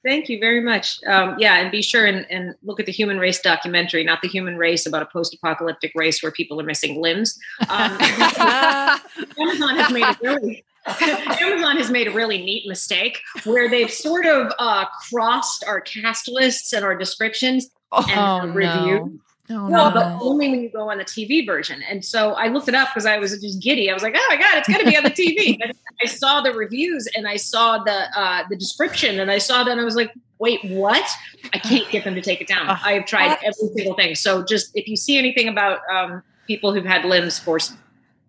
[0.06, 1.04] Thank you very much.
[1.08, 4.28] Um, yeah, and be sure and, and look at the human race documentary, not the
[4.28, 7.40] human race about a post-apocalyptic race where people are missing limbs.
[7.70, 10.64] Um, Amazon has made a really
[11.42, 16.28] Amazon has made a really neat mistake where they've sort of uh, crossed our cast
[16.28, 18.54] lists and our descriptions and Oh, our no.
[18.54, 19.20] review.
[19.50, 19.92] Oh, Well, no.
[19.92, 21.84] but only when you go on the TV version.
[21.88, 23.92] And so I looked it up because I was just giddy.
[23.92, 25.60] I was like, "Oh my god, it's going to be on the TV!"
[26.02, 29.72] I saw the reviews and I saw the uh, the description and I saw that
[29.72, 31.08] and I was like, "Wait, what?"
[31.54, 32.68] I can't get them to take it down.
[32.70, 34.16] I have tried every single thing.
[34.16, 37.72] So just if you see anything about um, people who've had limbs force,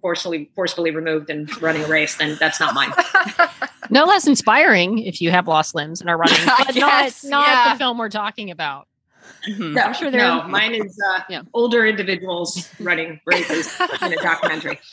[0.03, 2.93] forcefully forcefully removed and running a race, then that's not mine.
[3.89, 7.47] No less inspiring if you have lost limbs and are running, but Yes, not not
[7.47, 7.73] yeah.
[7.73, 8.89] the film we're talking about.
[9.49, 9.72] Mhm.
[9.74, 11.43] No, I'm sure they're- no, mine is uh, Yeah.
[11.55, 14.79] older individuals running races in a documentary.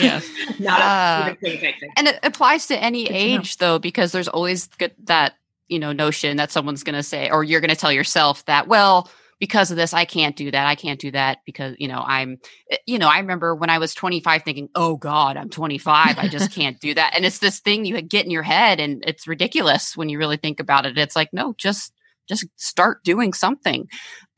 [0.00, 0.28] Yes.
[0.58, 1.74] not Uh, a thing.
[1.96, 5.34] And it applies to any Good to age, though, because there's always good, that
[5.68, 8.68] you know notion that someone's going to say, or you're going to tell yourself that,
[8.68, 10.66] well, because of this, I can't do that.
[10.66, 12.38] I can't do that because you know I'm,
[12.70, 16.28] eh, you know, I remember when I was 25 thinking, oh God, I'm 25, I
[16.28, 17.14] just can't do that.
[17.16, 20.36] And it's this thing you get in your head, and it's ridiculous when you really
[20.36, 20.96] think about it.
[20.98, 21.92] It's like, no, just
[22.28, 23.88] just start doing something.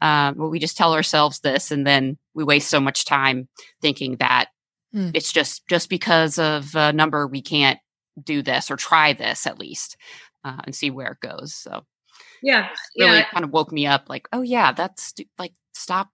[0.01, 3.49] Um, but we just tell ourselves this, and then we waste so much time
[3.81, 4.49] thinking that
[4.93, 5.11] Hmm.
[5.13, 7.81] it's just just because of a number we can't
[8.23, 9.97] do this or try this at least
[10.45, 11.53] uh, and see where it goes.
[11.53, 11.85] So
[12.43, 13.25] Yeah, really yeah.
[13.31, 16.11] kind of woke me up like, oh yeah, that's like stop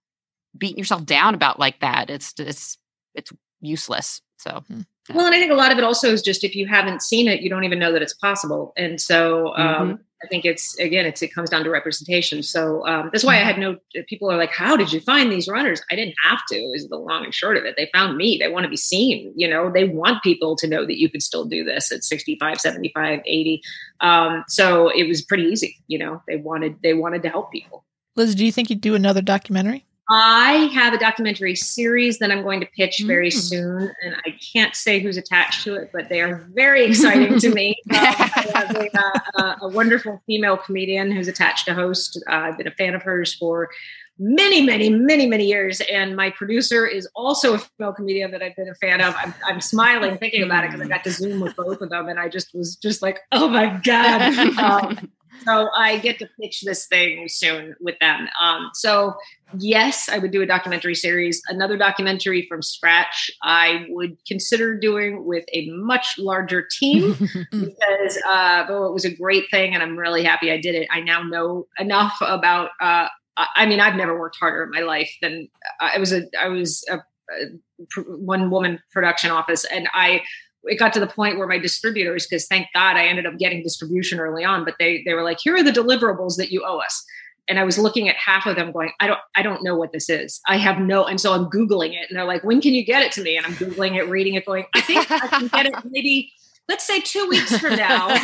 [0.57, 2.09] beating yourself down about like that.
[2.09, 2.77] It's it's
[3.13, 3.31] it's
[3.61, 4.21] useless.
[4.37, 4.81] So Hmm.
[5.13, 7.27] Well, and I think a lot of it also is just if you haven't seen
[7.27, 8.73] it, you don't even know that it's possible.
[8.77, 12.43] And so um, I think it's again, it's it comes down to representation.
[12.43, 13.77] So um, that's why I had no.
[14.07, 16.55] People are like, "How did you find these runners?" I didn't have to.
[16.55, 17.75] Is the long and short of it.
[17.75, 18.37] They found me.
[18.37, 19.33] They want to be seen.
[19.35, 22.59] You know, they want people to know that you could still do this at 65,
[22.59, 23.61] 75, 80.
[24.01, 25.77] Um, so it was pretty easy.
[25.87, 27.83] You know, they wanted they wanted to help people.
[28.15, 29.85] Liz, do you think you'd do another documentary?
[30.09, 33.33] I have a documentary series that I'm going to pitch very mm.
[33.33, 37.53] soon, and I can't say who's attached to it, but they are very exciting to
[37.53, 37.75] me.
[37.91, 42.21] Um, I have a, uh, a, wonderful female comedian who's attached to host.
[42.29, 43.69] Uh, I've been a fan of hers for
[44.17, 48.55] many, many, many, many years, and my producer is also a female comedian that I've
[48.55, 49.15] been a fan of.
[49.17, 52.07] I'm, I'm smiling thinking about it because I got to zoom with both of them,
[52.07, 54.31] and I just was just like, oh my god.
[54.61, 55.11] Um,
[55.43, 58.27] so I get to pitch this thing soon with them.
[58.41, 59.15] Um, so
[59.57, 61.41] yes, I would do a documentary series.
[61.47, 67.13] Another documentary from scratch, I would consider doing with a much larger team
[67.51, 70.87] because, uh, oh, it was a great thing, and I'm really happy I did it.
[70.91, 72.71] I now know enough about.
[72.79, 73.07] Uh,
[73.37, 75.47] I mean, I've never worked harder in my life than
[75.79, 76.13] I was.
[76.13, 80.21] A I was a, a one woman production office, and I
[80.65, 83.63] it got to the point where my distributors, because thank God I ended up getting
[83.63, 86.79] distribution early on, but they they were like, here are the deliverables that you owe
[86.79, 87.05] us.
[87.47, 89.91] And I was looking at half of them going, I don't I don't know what
[89.91, 90.39] this is.
[90.47, 92.09] I have no and so I'm Googling it.
[92.09, 93.37] And they're like, when can you get it to me?
[93.37, 96.31] And I'm Googling it, reading it, going, I think I can get it maybe
[96.67, 98.09] let's say two weeks from now.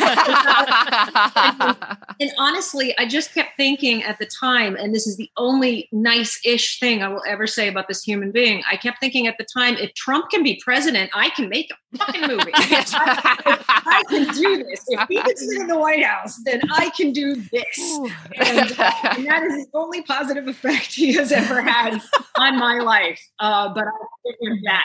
[2.20, 6.40] and honestly, I just kept thinking at the time, and this is the only nice
[6.44, 8.62] ish thing I will ever say about this human being.
[8.70, 11.98] I kept thinking at the time, if Trump can be president, I can make a
[11.98, 12.50] fucking movie.
[12.54, 14.84] I, I, can do this.
[14.88, 17.98] If he can sit in the White House, then I can do this.
[18.36, 22.00] And, uh, and, that is the only positive effect he has ever had
[22.38, 23.20] on my life.
[23.38, 23.90] Uh, but I
[24.24, 24.84] figured that.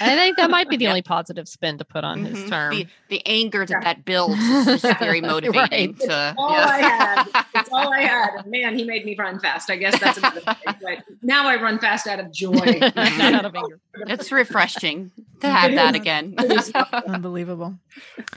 [0.00, 2.34] I think that might be the only positive spin to put on mm-hmm.
[2.34, 2.74] his term.
[2.74, 5.92] The, the anger that that builds is very motivating.
[5.92, 6.00] right.
[6.00, 6.66] To, all yeah.
[6.66, 7.44] I had.
[7.54, 8.46] It's all I had.
[8.46, 9.70] Man, he made me run fast.
[9.70, 10.54] I guess that's another thing.
[10.64, 12.52] But now I run fast out of joy.
[12.54, 13.80] Not out of anger.
[13.94, 16.34] It's refreshing to have that again.
[17.06, 17.78] Unbelievable.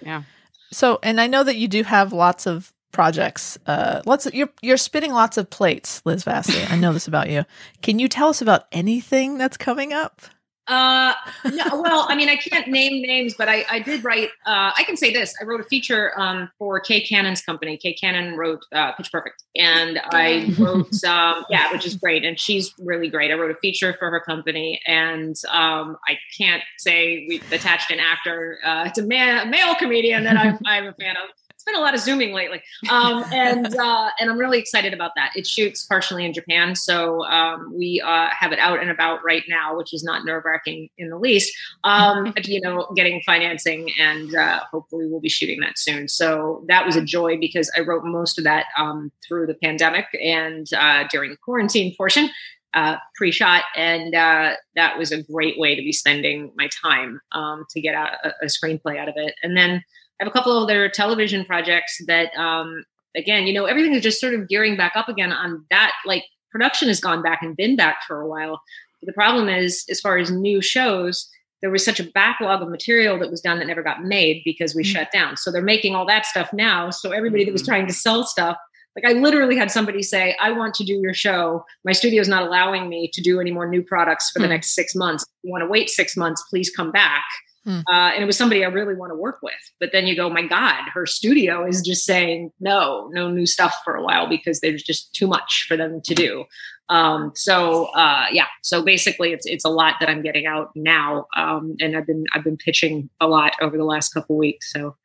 [0.01, 0.23] Yeah.
[0.71, 3.57] So, and I know that you do have lots of projects.
[3.65, 6.69] Uh, lots of, you're you're spinning lots of plates, Liz Vassey.
[6.71, 7.45] I know this about you.
[7.81, 10.21] Can you tell us about anything that's coming up?
[10.69, 11.13] Uh,
[11.45, 14.29] no, well, I mean, I can't name names, but I, I did write.
[14.45, 17.75] Uh, I can say this: I wrote a feature um, for Kay Cannon's company.
[17.75, 22.39] Kay Cannon wrote uh, Pitch Perfect, and I wrote, um, yeah, which is great, and
[22.39, 23.31] she's really great.
[23.31, 27.99] I wrote a feature for her company, and um, I can't say we attached an
[27.99, 28.59] actor.
[28.63, 31.29] Uh, it's a, man, a male comedian that I'm, I'm a fan of
[31.69, 35.31] been a lot of zooming lately, um, and uh, and I'm really excited about that.
[35.35, 39.43] It shoots partially in Japan, so um, we uh, have it out and about right
[39.47, 41.53] now, which is not nerve wracking in the least.
[41.83, 46.07] Um, but, you know, getting financing, and uh, hopefully we'll be shooting that soon.
[46.07, 50.05] So that was a joy because I wrote most of that um, through the pandemic
[50.23, 52.29] and uh, during the quarantine portion.
[52.75, 57.65] Uh, pre-shot, and uh, that was a great way to be spending my time um,
[57.67, 59.33] to get out a, a screenplay out of it.
[59.41, 59.83] And then
[60.19, 62.83] I have a couple of other television projects that, um,
[63.15, 65.91] again, you know, everything is just sort of gearing back up again on that.
[66.05, 68.61] Like production has gone back and been back for a while.
[69.01, 71.29] But the problem is, as far as new shows,
[71.61, 74.75] there was such a backlog of material that was done that never got made because
[74.75, 74.91] we mm-hmm.
[74.91, 75.37] shut down.
[75.37, 76.89] So they're making all that stuff now.
[76.89, 77.71] So everybody that was mm-hmm.
[77.71, 78.57] trying to sell stuff,
[78.95, 81.63] like I literally had somebody say, I want to do your show.
[81.85, 84.53] My studio is not allowing me to do any more new products for the mm-hmm.
[84.53, 85.23] next six months.
[85.23, 87.23] If you want to wait six months, please come back.
[87.65, 87.79] Hmm.
[87.89, 89.53] Uh, and it was somebody I really want to work with.
[89.79, 93.75] But then you go, my God, her studio is just saying no, no new stuff
[93.83, 96.45] for a while because there's just too much for them to do.
[96.89, 101.27] Um, so uh, yeah, so basically, it's it's a lot that I'm getting out now,
[101.37, 104.71] um, and I've been I've been pitching a lot over the last couple weeks.
[104.73, 104.95] So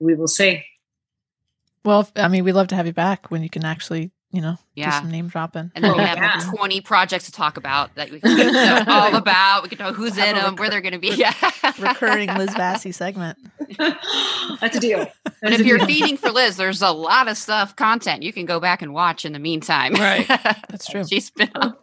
[0.00, 0.64] we will see.
[1.84, 4.58] Well, I mean, we'd love to have you back when you can actually you know,
[4.74, 4.90] yeah.
[4.90, 5.70] do some name dropping.
[5.74, 6.50] And then we have yeah.
[6.54, 9.62] 20 projects to talk about that we can know all about.
[9.62, 11.14] We can know who's in them, where they're going to be.
[11.14, 11.32] Yeah.
[11.78, 13.38] Recurring Liz Vassey segment.
[13.78, 15.06] That's a deal.
[15.42, 18.60] and if you're feeding for Liz, there's a lot of stuff, content you can go
[18.60, 19.94] back and watch in the meantime.
[19.94, 20.28] Right.
[20.28, 21.06] That's true.
[21.06, 21.76] She's been on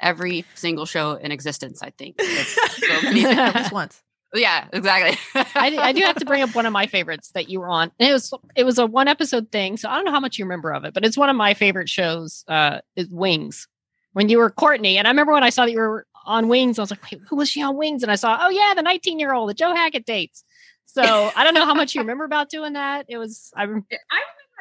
[0.00, 2.20] every single show in existence, I think.
[2.20, 4.02] At least once.
[4.34, 5.18] Yeah, exactly.
[5.34, 7.92] I, I, do have to bring up one of my favorites that you were on.
[8.00, 10.38] And it was it was a one episode thing, so I don't know how much
[10.38, 12.44] you remember of it, but it's one of my favorite shows.
[12.48, 13.68] Uh, is Wings
[14.12, 16.78] when you were Courtney, and I remember when I saw that you were on Wings,
[16.78, 18.02] I was like, wait, who was she on Wings?
[18.02, 20.44] And I saw, oh yeah, the 19 year old, the Joe Hackett dates.
[20.86, 21.02] So
[21.36, 23.06] I don't know how much you remember about doing that.
[23.08, 23.86] It was I, I remember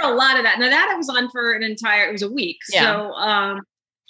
[0.02, 0.60] a lot of that.
[0.60, 2.58] Now that I was on for an entire it was a week.
[2.70, 2.84] Yeah.
[2.84, 3.62] So um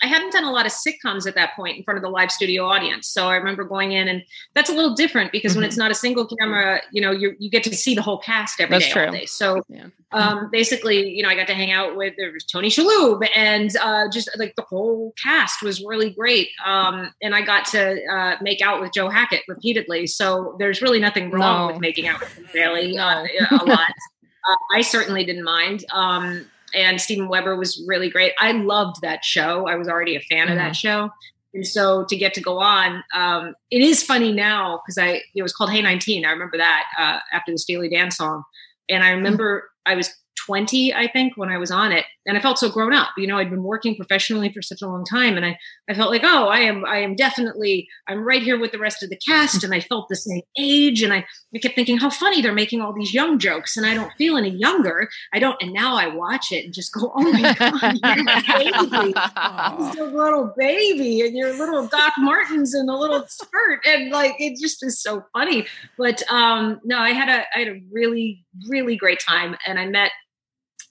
[0.02, 2.32] I hadn't done a lot of sitcoms at that point in front of the live
[2.32, 3.08] studio audience.
[3.08, 4.24] So I remember going in, and
[4.56, 5.62] that's a little different because mm-hmm.
[5.62, 8.18] when it's not a single camera, you know, you you get to see the whole
[8.18, 9.06] cast every that's day, true.
[9.06, 9.26] all day.
[9.26, 9.86] So yeah.
[10.12, 13.76] um, basically, you know, I got to hang out with there was Tony Shalhoub, and
[13.78, 16.50] uh, just like the whole cast was really great.
[16.66, 20.08] Um, and I got to uh, make out with Joe Hackett repeatedly.
[20.08, 21.74] So there's really nothing wrong No.
[21.74, 23.04] with making out with him, really, No.
[23.04, 23.26] uh,
[23.62, 23.92] a lot.
[24.44, 25.86] Uh, I certainly didn't mind.
[25.92, 28.34] Um, and Steven Weber was really great.
[28.40, 29.68] I loved that show.
[29.68, 31.10] I was already a fan of that show.
[31.54, 35.44] And so to get to go on, um, it is funny now because I it
[35.44, 36.26] was called Hey 19.
[36.26, 38.44] I remember that uh, after the Steely Dan song.
[38.90, 40.14] And I remember I was
[40.46, 42.06] 20, I think, when I was on it.
[42.26, 43.10] And I felt so grown up.
[43.18, 45.38] You know, I'd been working professionally for such a long time.
[45.38, 45.58] And I,
[45.90, 49.02] I felt like, oh, I am, I am definitely, I'm right here with the rest
[49.02, 49.64] of the cast.
[49.64, 51.02] And I felt the same age.
[51.02, 53.76] And I, I kept thinking how funny they're making all these young jokes.
[53.76, 55.10] And I don't feel any younger.
[55.34, 55.62] I don't.
[55.62, 59.14] And now I watch it and just go, oh my God, you're a baby.
[59.18, 59.94] Aw.
[59.96, 63.80] You're a little baby and your little Doc Martens and a little skirt.
[63.86, 65.66] And like, it just is so funny.
[65.98, 69.56] But um, no, I had a, I had a really, really great time.
[69.66, 70.12] And I met,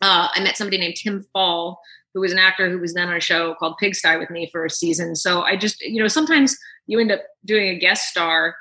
[0.00, 1.80] uh, I met somebody named Tim Fall,
[2.14, 4.64] who was an actor who was then on a show called Pigsty with me for
[4.64, 5.14] a season.
[5.14, 6.56] So I just, you know, sometimes
[6.86, 8.56] you end up doing a guest star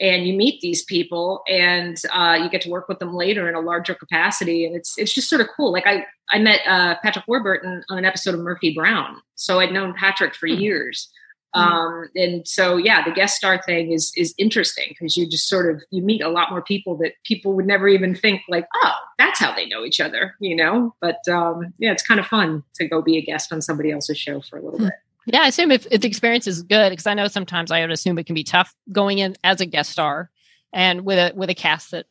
[0.00, 3.54] and you meet these people and uh, you get to work with them later in
[3.54, 4.64] a larger capacity.
[4.66, 5.70] And it's, it's just sort of cool.
[5.72, 9.20] Like I, I met uh, Patrick Warburton on an episode of Murphy Brown.
[9.34, 10.54] So I'd known Patrick for Hmm.
[10.54, 11.08] years.
[11.12, 11.18] Hmm.
[11.54, 15.74] Um, and so, yeah, the guest star thing is, is interesting because you just sort
[15.74, 18.92] of, you meet a lot more people that people would never even think like, oh,
[19.18, 20.94] that's how they know each other, you know?
[21.00, 24.18] But um, yeah, it's kind of fun to go be a guest on somebody else's
[24.18, 24.84] show for a little Hmm.
[24.86, 24.94] bit.
[25.26, 27.90] Yeah, I assume if, if the experience is good, because I know sometimes I would
[27.90, 30.30] assume it can be tough going in as a guest star
[30.72, 32.04] and with a with a cast that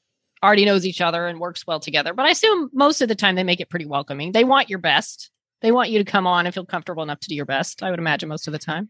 [0.44, 2.14] already knows each other and works well together.
[2.14, 4.32] But I assume most of the time they make it pretty welcoming.
[4.32, 5.30] They want your best.
[5.62, 7.84] They want you to come on and feel comfortable enough to do your best.
[7.84, 8.90] I would imagine most of the time.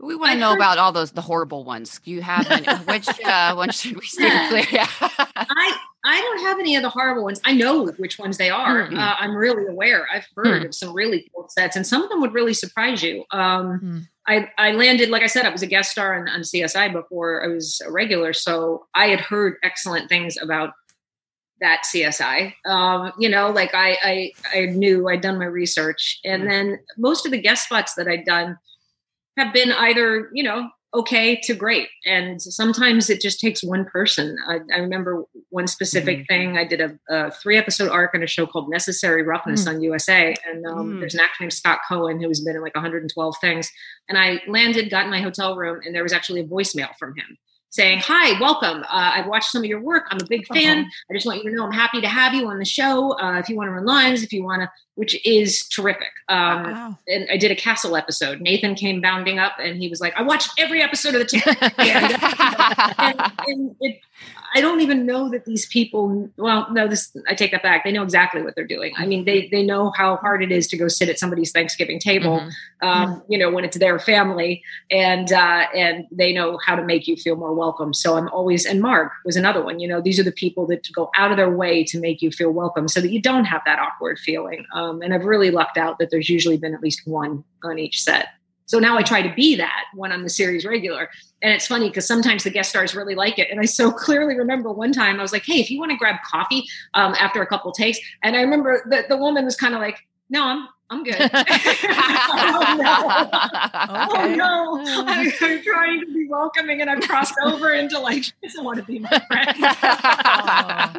[0.00, 2.00] We want to know heard- about all those the horrible ones.
[2.04, 4.64] You have any, which uh, one should we steer clear?
[4.70, 4.86] Yeah.
[5.00, 7.40] I I don't have any of the horrible ones.
[7.44, 8.86] I know which ones they are.
[8.86, 8.98] Hmm.
[8.98, 10.06] Uh, I'm really aware.
[10.12, 10.66] I've heard Hmm.
[10.68, 13.24] of some really cool sets, and some of them would really surprise you.
[13.30, 13.98] Um, Hmm.
[14.26, 17.44] I I landed, like I said, I was a guest star on, on CSI before
[17.44, 20.72] I was a regular, so I had heard excellent things about
[21.60, 22.54] that CSI.
[22.66, 26.48] Um, you know, like I I I knew I'd done my research, and Hmm.
[26.48, 28.58] then most of the guest spots that I'd done
[29.36, 31.88] have been either you know okay to great.
[32.06, 34.36] And sometimes it just takes one person.
[34.48, 36.56] I, I remember one specific thing.
[36.56, 40.36] I did a, a three episode arc on a show called necessary roughness on usa
[40.48, 41.00] and um, Mm.
[41.00, 43.72] there's an actor named scott cohen who's been in like 112 things.
[44.08, 47.16] And i landed got in my hotel room and there was actually a voicemail from
[47.16, 47.38] him
[47.70, 48.82] saying hi welcome.
[48.84, 50.04] Uh, i've watched some of your work.
[50.10, 50.86] I'm a big fan.
[51.10, 53.18] I just want you to know i'm happy to have you on the show.
[53.18, 56.62] Uh, if you want to run lines if you want to which is terrific um,
[56.64, 56.98] Wow.
[57.08, 58.40] and I did a castle episode.
[58.40, 61.44] Nathan came bounding up and he was like, I watched every episode of the TV.
[62.98, 64.00] and, and, it,
[64.56, 67.82] I don't even know that these people, well, no, this, I take that back.
[67.82, 68.92] They know exactly what they're doing.
[68.96, 71.98] I mean, they, they know how hard it is to go sit at somebody's Thanksgiving
[71.98, 72.52] table, Mhm.
[72.86, 74.62] um, you know, when it's their family
[74.92, 77.92] and, uh, and they know how to make you feel more welcome.
[77.92, 80.86] So I'm always, and Marg was another one, you know, these are the people that
[80.94, 83.62] go out of their way to make you feel welcome so that you don't have
[83.66, 84.64] that awkward feeling.
[84.72, 88.02] Um, and I've really lucked out that there's usually been at least one on each
[88.02, 88.28] set.
[88.66, 91.10] So now I try to be that when I'm the series regular.
[91.42, 93.50] And it's funny because sometimes the guest stars really like it.
[93.50, 95.96] And I so clearly remember one time I was like, hey, if you want to
[95.96, 97.98] grab coffee um, after a couple takes.
[98.22, 99.98] And I remember that the woman was kind of like,
[100.30, 101.16] no, I'm, I'm good.
[101.20, 103.30] oh, no.
[104.12, 108.32] Oh no, I'm, I'm trying to be welcoming and I've crossed over into like, she
[108.42, 109.56] doesn't want to be my friend.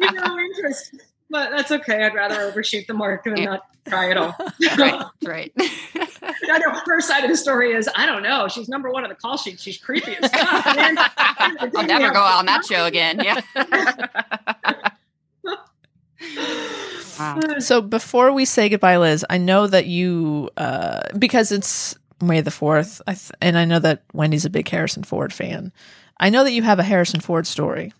[0.00, 0.94] you no interest.
[1.28, 2.04] But that's okay.
[2.04, 3.44] I'd rather overshoot the mark than Yeah.
[3.44, 4.34] not try at all.
[4.78, 5.52] right, right.
[5.58, 8.46] I know her side of the story is I don't know.
[8.48, 9.58] She's number one on the call sheet.
[9.60, 10.42] She's creepy as fuck.
[11.74, 13.20] I'll never go on that show again.
[13.24, 13.40] Yeah.
[17.18, 17.40] wow.
[17.58, 22.50] So before we say goodbye, Liz, I know that you, uh, because it's May the
[22.50, 25.72] 4th, I th- and I know that Wendy's a big Harrison Ford fan.
[26.18, 27.92] I know that you have a Harrison Ford story.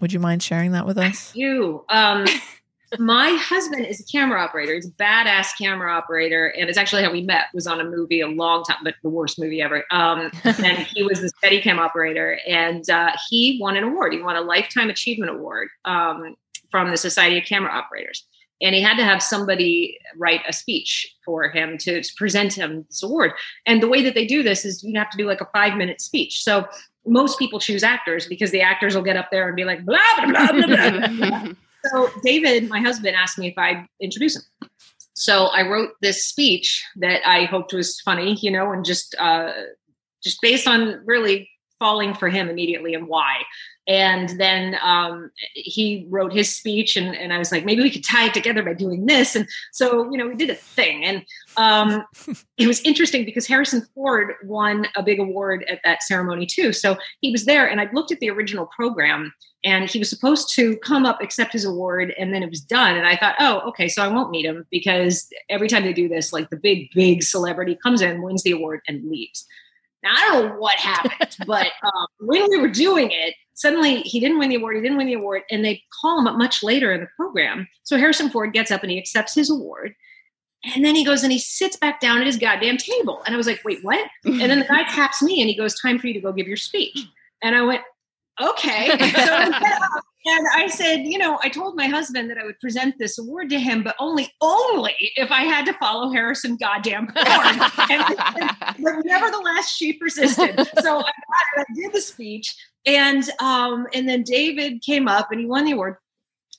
[0.00, 1.34] Would you mind sharing that with us?
[1.34, 1.84] You.
[1.88, 2.26] Um,
[2.98, 4.74] my husband is a camera operator.
[4.74, 7.44] He's a badass camera operator, and it's actually how we met.
[7.54, 9.84] Was on a movie a long time, but the worst movie ever.
[9.90, 14.12] Um, and he was the Steadicam operator, and uh, he won an award.
[14.12, 16.34] He won a lifetime achievement award um,
[16.70, 18.26] from the Society of Camera Operators.
[18.62, 23.02] And he had to have somebody write a speech for him to present him this
[23.02, 23.32] award.
[23.66, 25.76] And the way that they do this is you have to do like a five
[25.76, 26.42] minute speech.
[26.42, 26.66] So
[27.06, 29.98] most people choose actors because the actors will get up there and be like, blah,
[30.16, 31.52] blah, blah, blah, blah, blah.
[31.86, 34.68] So David, my husband, asked me if I'd introduce him.
[35.14, 39.52] So I wrote this speech that I hoped was funny, you know, and just uh,
[40.22, 43.36] just based on really falling for him immediately and why.
[43.90, 48.04] And then um, he wrote his speech, and, and I was like, maybe we could
[48.04, 49.34] tie it together by doing this.
[49.34, 51.04] And so, you know, we did a thing.
[51.04, 51.24] And
[51.56, 52.04] um,
[52.56, 56.72] it was interesting because Harrison Ford won a big award at that ceremony too.
[56.72, 59.32] So he was there, and I looked at the original program,
[59.64, 62.96] and he was supposed to come up, accept his award, and then it was done.
[62.96, 66.08] And I thought, oh, okay, so I won't meet him because every time they do
[66.08, 69.48] this, like the big, big celebrity comes in, wins the award, and leaves.
[70.04, 74.18] Now, I don't know what happened, but um, when we were doing it, suddenly he
[74.20, 74.76] didn't win the award.
[74.76, 75.42] He didn't win the award.
[75.50, 77.68] And they call him up much later in the program.
[77.82, 79.94] So Harrison Ford gets up and he accepts his award.
[80.74, 83.22] And then he goes and he sits back down at his goddamn table.
[83.26, 84.08] And I was like, wait, what?
[84.24, 86.48] And then the guy taps me and he goes, time for you to go give
[86.48, 86.98] your speech.
[87.42, 87.82] And I went,
[88.40, 88.88] okay.
[89.14, 92.98] So I and I said, you know, I told my husband that I would present
[92.98, 97.16] this award to him, but only, only if I had to follow Harrison goddamn Ford.
[98.78, 100.56] but nevertheless, she persisted.
[100.82, 102.54] So I, got and I did the speech,
[102.86, 105.96] and um, and then David came up and he won the award.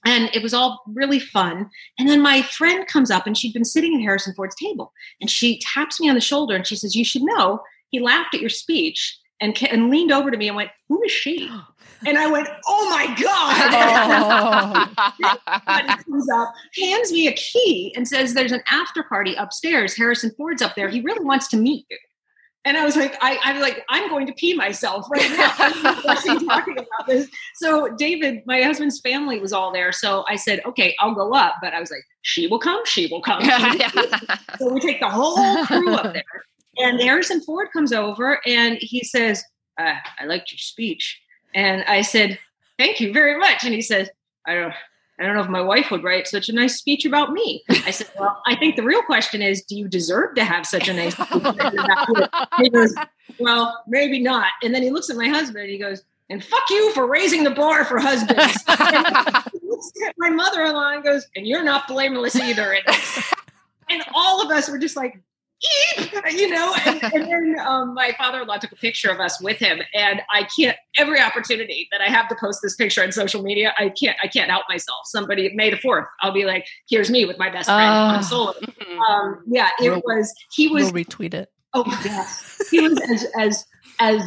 [0.04, 1.70] And it was all really fun.
[2.00, 4.92] And then my friend comes up and she'd been sitting at Harrison Ford's table.
[5.20, 8.34] And she taps me on the shoulder and she says, You should know, he laughed
[8.34, 11.50] at your speech and, and leaned over to me and went, Who is she?
[12.04, 14.96] And I went, oh my God.
[15.68, 15.98] Oh.
[16.04, 19.96] comes up, hands me a key and says, there's an after party upstairs.
[19.96, 20.90] Harrison Ford's up there.
[20.90, 21.98] He really wants to meet you.
[22.64, 25.50] And I was like, I, I'm like, I'm going to pee myself right now.
[26.46, 27.28] Talking about this.
[27.56, 29.92] So David, my husband's family was all there.
[29.92, 31.56] So I said, okay, I'll go up.
[31.62, 33.42] But I was like, she will come, she will come.
[34.60, 36.24] so we take the whole crew up there.
[36.78, 39.44] And Harrison Ford comes over and he says,
[39.80, 41.20] uh, I liked your speech.
[41.54, 42.40] And I said,
[42.78, 43.64] Thank you very much.
[43.64, 44.10] And he says,
[44.48, 44.74] I don't
[45.22, 47.64] I don't know if my wife would write such a nice speech about me.
[47.70, 50.88] I said, Well, I think the real question is, do you deserve to have such
[50.88, 51.44] a nice speech?
[52.58, 52.96] he goes,
[53.40, 54.48] Well, maybe not.
[54.64, 57.44] And then he looks at my husband and he goes, and fuck you for raising
[57.44, 58.56] the bar for husbands.
[59.52, 62.78] he looks at my mother-in-law and goes, and you're not blameless either.
[63.90, 65.20] And all of us were just like,
[66.32, 69.82] you know, and, and then um, my father-in-law took a picture of us with him,
[69.94, 70.78] and I can't.
[70.98, 74.18] Every opportunity that I have to post this picture on social media, I can't.
[74.24, 75.00] I can't help myself.
[75.06, 78.24] Somebody May the fourth, I'll be like, "Here's me with my best friend uh, Han
[78.24, 78.54] Solo."
[79.10, 80.34] Um, yeah, it we'll, was.
[80.52, 80.92] He was.
[80.92, 81.52] We'll retweet it.
[81.74, 82.28] Oh yeah,
[82.70, 83.66] he was as as
[84.00, 84.24] as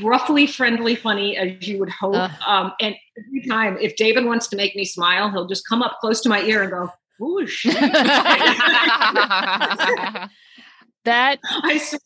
[0.00, 2.14] gruffly friendly funny as you would hope.
[2.14, 5.82] Uh, um, and every time, if David wants to make me smile, he'll just come
[5.82, 7.66] up close to my ear and go, "Whoosh."
[11.06, 12.00] That I swear,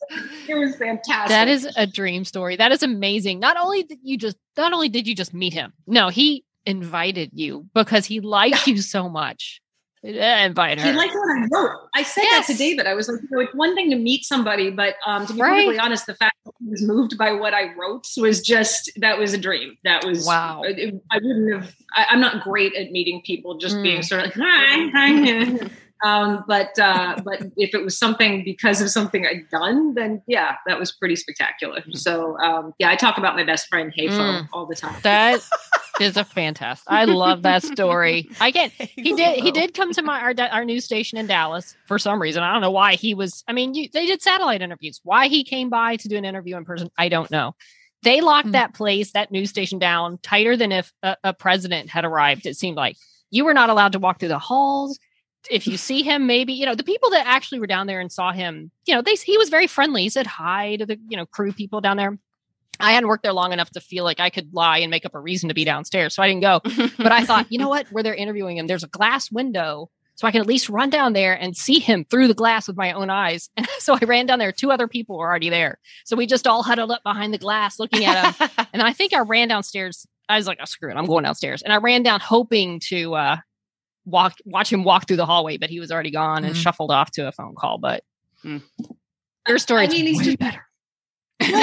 [0.47, 1.29] it was fantastic.
[1.29, 2.55] That is a dream story.
[2.55, 3.39] That is amazing.
[3.39, 7.31] Not only did you just not only did you just meet him, no, he invited
[7.33, 9.59] you because he liked you so much.
[10.03, 10.91] invite her.
[10.91, 11.77] He liked what I wrote.
[11.95, 12.47] I said yes.
[12.47, 12.85] that to David.
[12.85, 15.41] I was like, you know, it's one thing to meet somebody, but um, to be
[15.41, 15.49] right.
[15.49, 19.17] perfectly honest, the fact that he was moved by what I wrote was just that
[19.17, 19.77] was a dream.
[19.83, 20.61] That was wow.
[20.63, 21.75] It, I wouldn't have.
[21.95, 23.57] I, am not great at meeting people.
[23.57, 23.83] Just mm.
[23.83, 25.69] being sort of like hi, hi.
[26.03, 30.55] Um, but uh, but if it was something because of something I'd done, then yeah,
[30.65, 31.81] that was pretty spectacular.
[31.81, 31.97] Mm.
[31.97, 34.99] So um, yeah, I talk about my best friend Hayfo mm, all the time.
[35.03, 35.41] That
[36.01, 36.91] is a fantastic.
[36.91, 38.29] I love that story.
[38.39, 41.75] I get he did he did come to my our, our news station in Dallas
[41.85, 42.41] for some reason.
[42.41, 43.43] I don't know why he was.
[43.47, 44.99] I mean, you, they did satellite interviews.
[45.03, 47.55] Why he came by to do an interview in person, I don't know.
[48.03, 48.53] They locked mm.
[48.53, 52.47] that place, that news station down tighter than if a, a president had arrived.
[52.47, 52.97] It seemed like
[53.29, 54.97] you were not allowed to walk through the halls
[55.49, 58.11] if you see him, maybe you know the people that actually were down there and
[58.11, 58.71] saw him.
[58.85, 60.03] You know, they he was very friendly.
[60.03, 62.17] He said hi to the you know crew people down there.
[62.79, 65.13] I hadn't worked there long enough to feel like I could lie and make up
[65.13, 66.61] a reason to be downstairs, so I didn't go.
[66.97, 67.87] but I thought, you know what?
[67.91, 71.13] Where they're interviewing him, there's a glass window, so I can at least run down
[71.13, 73.49] there and see him through the glass with my own eyes.
[73.57, 74.51] And so I ran down there.
[74.51, 77.79] Two other people were already there, so we just all huddled up behind the glass,
[77.79, 78.49] looking at him.
[78.73, 80.07] and I think I ran downstairs.
[80.29, 83.15] I was like, "Oh, screw it, I'm going downstairs." And I ran down, hoping to
[83.15, 83.37] uh,
[84.05, 86.57] walk watch him walk through the hallway, but he was already gone and mm.
[86.57, 87.77] shuffled off to a phone call.
[87.77, 88.03] But
[88.43, 88.61] mm.
[89.47, 90.65] your story I mean, he's just better.
[91.41, 91.55] he's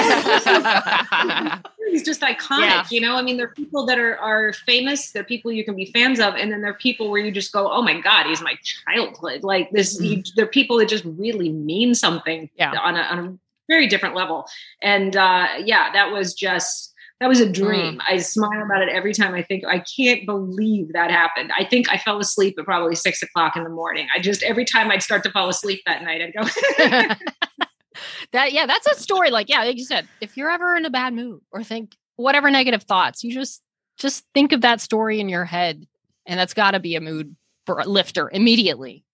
[2.02, 2.84] just iconic, yeah.
[2.90, 3.14] you know.
[3.14, 5.12] I mean, there are people that are are famous.
[5.12, 7.30] There are people you can be fans of, and then there are people where you
[7.30, 10.00] just go, "Oh my god, he's my childhood!" Like this.
[10.00, 10.04] Mm.
[10.04, 12.72] He, there are people that just really mean something yeah.
[12.72, 13.38] on a on a
[13.68, 14.46] very different level.
[14.82, 16.87] And uh, yeah, that was just
[17.20, 17.96] that was a dream.
[17.96, 18.02] Mm.
[18.08, 21.50] I smile about it every time I think, I can't believe that happened.
[21.56, 24.06] I think I fell asleep at probably six o'clock in the morning.
[24.14, 26.42] I just, every time I'd start to fall asleep that night, I'd go.
[28.32, 29.30] that, yeah, that's a story.
[29.30, 32.50] Like, yeah, like you said, if you're ever in a bad mood or think whatever
[32.50, 33.62] negative thoughts, you just,
[33.98, 35.86] just think of that story in your head.
[36.24, 37.34] And that's got to be a mood
[37.66, 39.04] for a lifter immediately.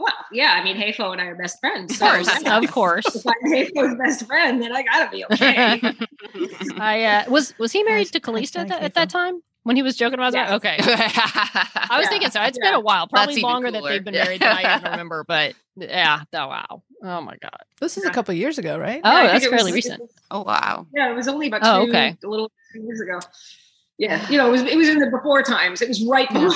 [0.00, 1.92] Well, yeah, I mean, Hayfo and I are best friends.
[1.94, 2.58] Of course, yeah.
[2.58, 3.04] of course.
[3.16, 5.80] if I'm Hayfo's best friend, then I gotta be okay.
[6.78, 9.74] I uh, was was he married to Hashtag Calista at that, at that time when
[9.76, 10.52] he was joking about that?
[10.52, 12.08] Okay, I was Yeah.
[12.10, 12.40] thinking so.
[12.42, 12.70] It's Yeah.
[12.70, 14.24] been a while, probably That's longer that they've been Yeah.
[14.24, 15.24] married than I even remember.
[15.26, 18.12] But yeah, oh wow, oh my god, This is a Yeah.
[18.12, 19.00] couple years ago, right?
[19.02, 20.02] oh I that's it was- fairly recent.
[20.30, 20.86] oh wow.
[20.94, 22.16] Yeah, it was only about Oh, two, okay.
[22.22, 23.18] a little two years ago.
[23.98, 25.82] Yeah, you know, it was it was in the before times.
[25.82, 26.52] It was right before,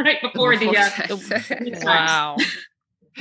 [0.04, 0.76] right before the.
[0.76, 1.80] Uh.
[1.84, 2.36] Wow.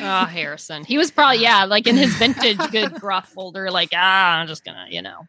[0.02, 0.86] Oh, Harrison.
[0.86, 4.64] He was probably, yeah, like in his vintage good gruff older, like, ah, I'm just
[4.64, 5.28] gonna, you know,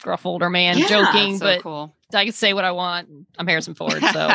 [0.00, 1.94] gruff older man Yeah, joking, so but cool.
[2.12, 3.08] I can say what I want.
[3.38, 4.28] I'm Harrison Ford, so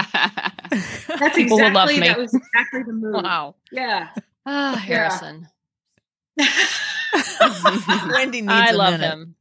[0.71, 2.07] That's People will love exactly me.
[2.07, 3.23] that was exactly the move.
[3.23, 3.55] wow.
[3.71, 4.09] Yeah.
[4.45, 5.47] Ah, Harrison.
[8.11, 9.35] Wendy needs I a love minute.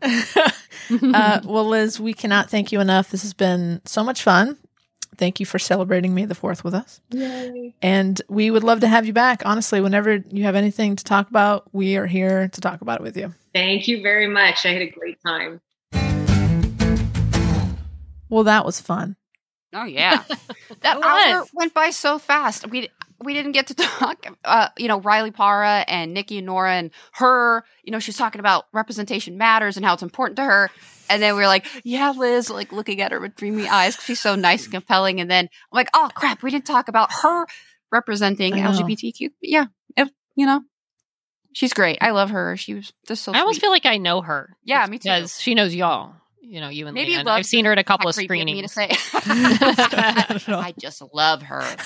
[0.00, 1.14] him.
[1.14, 3.10] uh, well, Liz, we cannot thank you enough.
[3.10, 4.56] This has been so much fun.
[5.18, 7.00] Thank you for celebrating May the 4th with us.
[7.10, 7.74] Yay.
[7.82, 9.42] And we would love to have you back.
[9.44, 13.02] Honestly, whenever you have anything to talk about, we are here to talk about it
[13.02, 13.32] with you.
[13.54, 14.66] Thank you very much.
[14.66, 15.60] I had a great time.
[18.28, 19.16] Well, that was fun.
[19.72, 20.22] Oh yeah,
[20.80, 22.70] that It hour went by so fast.
[22.70, 22.88] We
[23.20, 24.26] we didn't get to talk.
[24.44, 27.64] Uh, you know, Riley Parra and Nikki and Nora and her.
[27.82, 30.70] You know, she's talking about representation matters and how it's important to her.
[31.10, 34.04] And then we are like, "Yeah, Liz," like looking at her with dreamy eyes 'cause
[34.04, 35.20] she's so nice and compelling.
[35.20, 37.46] And then I'm like, "Oh crap, we didn't talk about her
[37.92, 38.70] representing I know.
[38.72, 39.66] LGBTQ." Yeah,
[39.96, 40.62] if, you know,
[41.52, 41.98] she's great.
[42.00, 42.56] I love her.
[42.56, 43.32] She was just so.
[43.32, 44.56] I almost feel like I know her.
[44.64, 45.08] Yeah, me too.
[45.08, 46.14] Because she knows y'all.
[46.48, 47.26] You know, you and Maybe Leanne.
[47.26, 49.00] I've seen her at a couple of creepy of me to screenings.
[49.00, 49.18] say.
[49.26, 50.60] Not at all.
[50.60, 51.64] I just love her.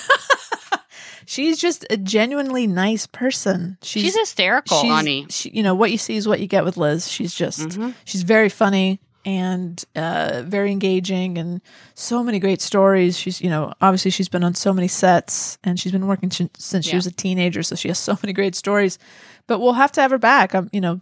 [1.27, 3.79] She's just a genuinely nice person.
[3.83, 4.81] She's, She's hysterical.
[4.81, 5.27] she's- Funny.
[5.31, 7.09] She, you know, what you see is what you get with Liz.
[7.09, 7.95] She's just, Mhm.
[8.05, 9.01] she's very funny
[9.37, 11.61] and uh, very engaging and
[11.95, 13.17] so many great stories.
[13.19, 16.43] She's, you know, obviously she's been on so many sets and she's been working sh-
[16.59, 17.63] since she was a teenager.
[17.63, 18.99] So she has so many great stories.
[19.47, 20.55] But we'll have to have her back.
[20.55, 20.99] I'm, you know,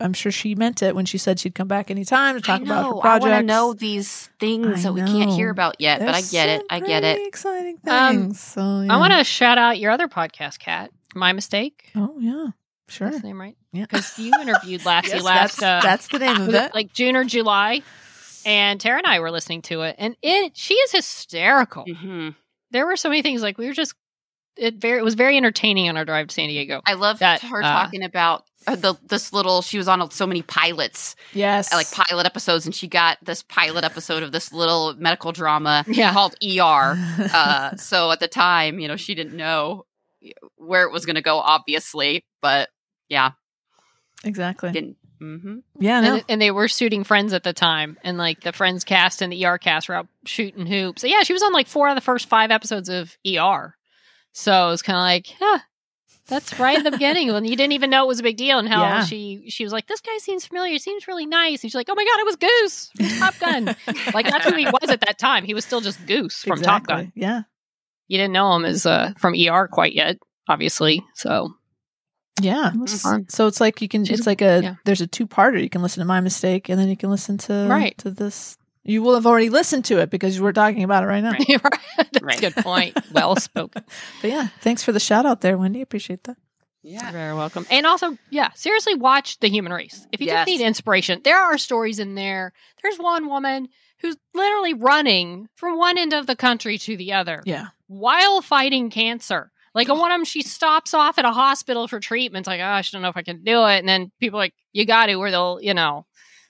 [0.00, 2.84] I'm sure she meant it when she said she'd come back anytime to talk about
[2.84, 3.00] her know.
[3.00, 6.20] I want to know these things I that we can't hear about yet, but I
[6.22, 6.62] get it.
[6.70, 7.26] I get it.
[7.26, 8.40] Exciting Um, things.
[8.40, 10.90] so I want to shout out your other podcast, Kat.
[11.16, 11.90] My mistake.
[11.96, 12.48] Oh yeah,
[12.88, 13.10] sure.
[13.10, 13.56] That's the name, right?
[13.72, 13.82] Yeah.
[13.82, 15.60] Because you interviewed Lassie Yes, last.
[15.60, 16.54] that's, uh, that's the name of it.
[16.54, 17.82] it like June or July,
[18.44, 21.84] and Tara and I were listening to it, and it she is hysterical.
[21.84, 22.30] hmm
[22.70, 23.94] There were so many things like we were just
[24.56, 26.80] it very it was very entertaining on our drive to San Diego.
[26.86, 29.62] I love That, her uh, talking about uh, the this little.
[29.62, 33.42] She was on so many pilots, yes, uh, like pilot episodes, and she got this
[33.42, 36.12] pilot episode of this little medical drama Yeah.
[36.12, 36.96] called ER.
[37.32, 39.84] Uh, so at the time, you know, she didn't know
[40.56, 42.68] where it was going to go, obviously, but
[43.08, 43.32] yeah,
[44.24, 44.70] exactly.
[44.72, 44.96] didn't.
[45.18, 46.14] hmm Yeah, no.
[46.14, 49.32] And, and they were shooting Friends at the time, and like the Friends cast and
[49.32, 51.02] the ER cast were out shooting hoops.
[51.02, 53.74] So yeah, she was on like four of the first five episodes of ER.
[54.32, 55.58] So it was kind of like, huh,
[56.28, 58.58] that's right at the beginning when you didn't even know it was a big deal,
[58.58, 59.04] and how Yeah.
[59.04, 61.62] she she was like, this guy seems familiar, he seems really nice.
[61.64, 63.74] And she's like, oh my god, it was Goose from Top Gun.
[64.14, 65.44] like that's who he was at that time.
[65.44, 66.86] He was still just Goose from Top.
[66.86, 67.12] Gun.
[67.16, 67.42] Yeah,
[68.06, 70.18] You didn't know him as uh, from ER quite yet,
[70.48, 71.02] obviously.
[71.14, 71.54] So
[72.40, 72.68] yeah.
[72.74, 73.08] it was mm-hmm.
[73.08, 73.28] fun.
[73.28, 74.04] So it's like you can.
[74.04, 74.60] She's- It's like a.
[74.62, 74.74] yeah.
[74.84, 75.62] There's a two parter.
[75.62, 77.96] You can listen to my mistake, and then you can listen to Right.
[77.98, 78.56] to this.
[78.84, 81.32] You will have already listened to it because we're talking about it right now.
[81.32, 81.62] Right.
[81.96, 82.40] That's Right.
[82.40, 82.96] good point.
[83.12, 83.84] Well spoken.
[84.22, 85.82] But yeah, thanks for the shout out there, Wendy.
[85.82, 86.36] Appreciate that.
[86.82, 87.02] Yeah.
[87.02, 87.66] You're very welcome.
[87.70, 90.06] And also, yeah, seriously, watch The Human Race.
[90.12, 90.46] If you Yes.
[90.46, 92.52] just need inspiration, there are stories in there.
[92.82, 93.68] There's one woman
[94.00, 98.88] who's literally running from one end of the country to the other Yeah, while fighting
[98.90, 99.50] cancer.
[99.78, 102.42] Like on one of them, she stops off at a hospital for treatment.
[102.42, 103.78] It's like, oh, I don't know if I can do it.
[103.78, 106.04] And then people are like, you got to, or they'll, you know,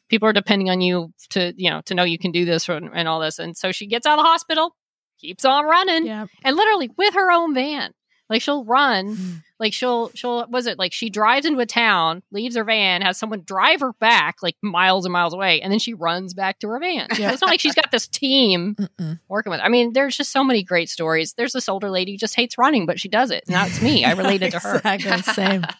[0.08, 2.88] people are depending on you to, you know, to know you can do this and,
[2.94, 3.38] and all this.
[3.38, 4.74] And so she gets out of the hospital,
[5.20, 6.24] keeps on running, yeah.
[6.42, 7.92] and literally with her own van.
[8.30, 9.42] Like she'll run, Mm.
[9.60, 13.18] Like she'll she'll was it like she drives into a town, leaves her van, has
[13.18, 16.68] someone drive her back like miles and miles away, and then she runs back to
[16.68, 17.08] her van.
[17.14, 19.18] So it's not like she's got this team Mm-mm.
[19.28, 19.60] working with.
[19.60, 21.34] I mean, there's just so many great stories.
[21.34, 23.44] There's this older lady who just hates running, but she does it.
[23.48, 24.04] Now it's me.
[24.04, 24.76] I related to her.
[24.76, 25.64] exactly same.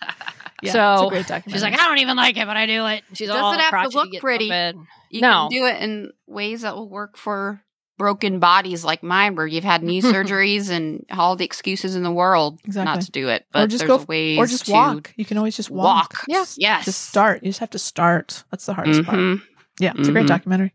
[0.60, 1.52] Yeah, So, it's a great documentary.
[1.52, 3.04] She's like, I don't even like it, but I do it.
[3.12, 4.50] She's Doesn't all have to look pretty.
[4.52, 4.86] out of bed.
[5.08, 5.48] You No.
[5.48, 7.62] can do it in ways that will work for
[7.98, 12.10] broken bodies like mine, where you've had knee surgeries and all the excuses in the
[12.12, 12.94] world Exactly.
[12.94, 13.44] not to do it.
[13.52, 15.12] But or just there's go, ways or just walk.
[15.16, 16.12] You can always just walk.
[16.14, 16.24] walk.
[16.28, 16.44] Yeah.
[16.56, 16.84] Yes.
[16.86, 17.42] Just start.
[17.42, 18.44] You just have to start.
[18.50, 19.18] That's the hardest part.
[19.18, 19.42] Mhm.
[19.80, 20.28] Yeah, it's a great Mhm.
[20.28, 20.72] documentary.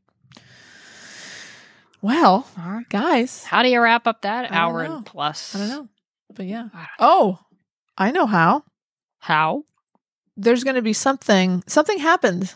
[2.01, 2.89] Well, All right.
[2.89, 5.55] guys, How do you wrap up that I hour and plus?
[5.55, 5.87] I don't know,
[6.35, 6.67] but yeah.
[6.73, 7.39] I Oh,
[7.97, 8.63] I know how.
[9.19, 9.63] How?
[10.35, 11.63] There's going to be something.
[11.67, 12.55] Something happened,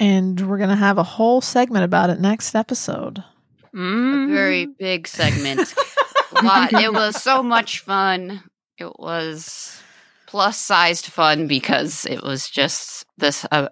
[0.00, 3.18] and we're going to have a whole segment about it next episode.
[3.18, 4.30] A Mm.
[4.32, 5.74] very big segment.
[6.42, 6.72] Lot.
[6.72, 8.42] It was so much fun.
[8.78, 9.80] It was
[10.26, 13.44] plus sized fun because it was just this.
[13.46, 13.68] Uh, am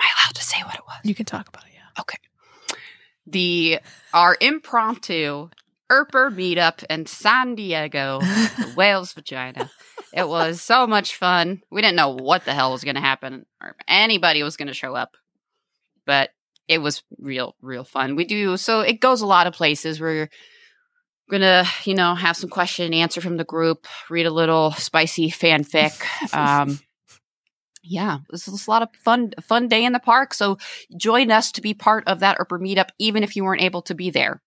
[0.00, 0.98] I allowed to say what it was?
[1.04, 1.72] You can talk about it.
[1.74, 2.00] Yeah.
[2.00, 2.18] Okay.
[3.26, 3.80] The
[4.12, 5.50] our impromptu
[5.90, 9.70] Earper meetup in San Diego, the whale's vagina.
[10.12, 11.62] It was so much fun.
[11.70, 14.74] We didn't know what the hell was going to happen or anybody was going to
[14.74, 15.16] show up,
[16.06, 16.30] but
[16.68, 18.16] it was real, real fun.
[18.16, 20.00] We do so it goes a lot of places.
[20.00, 20.30] We're
[21.30, 25.30] gonna, you know, have some question and answer from the group, read a little spicy
[25.30, 26.00] fanfic.
[26.34, 26.80] Um,
[27.82, 30.34] yeah, this was a lot of fun, fun day in the park.
[30.34, 30.58] So
[30.96, 33.94] join us to be part of that Earper meetup, even if you weren't able to
[33.94, 34.42] be there,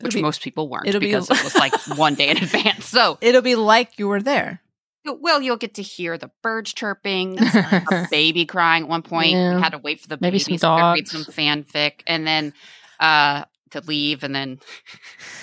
[0.00, 2.86] which be- most people weren't it'll be- because it was like one day in advance.
[2.86, 4.62] So, It'll be like you were there.
[5.04, 9.32] Well, you'll get to hear the birds chirping, a baby crying at one point.
[9.32, 9.56] Yeah.
[9.56, 12.52] We had to wait for the Maybe some to read some fanfic, and then
[13.00, 14.60] uh, to leave, and then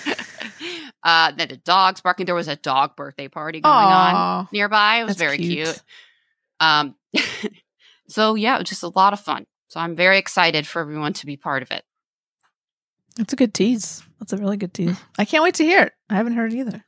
[1.02, 2.26] uh, then the dogs barking.
[2.26, 4.96] There was a dog birthday party going on nearby.
[4.96, 5.66] It was That's very cute.
[5.66, 5.82] cute.
[6.60, 6.94] Um,
[8.08, 9.46] so yeah, it was just a lot of fun.
[9.68, 11.84] So I'm very excited for everyone to be part of it.
[13.16, 14.02] That's a good tease.
[14.20, 14.96] That's a really good tease.
[15.18, 15.92] I can't wait to hear it.
[16.08, 16.84] I haven't heard it either.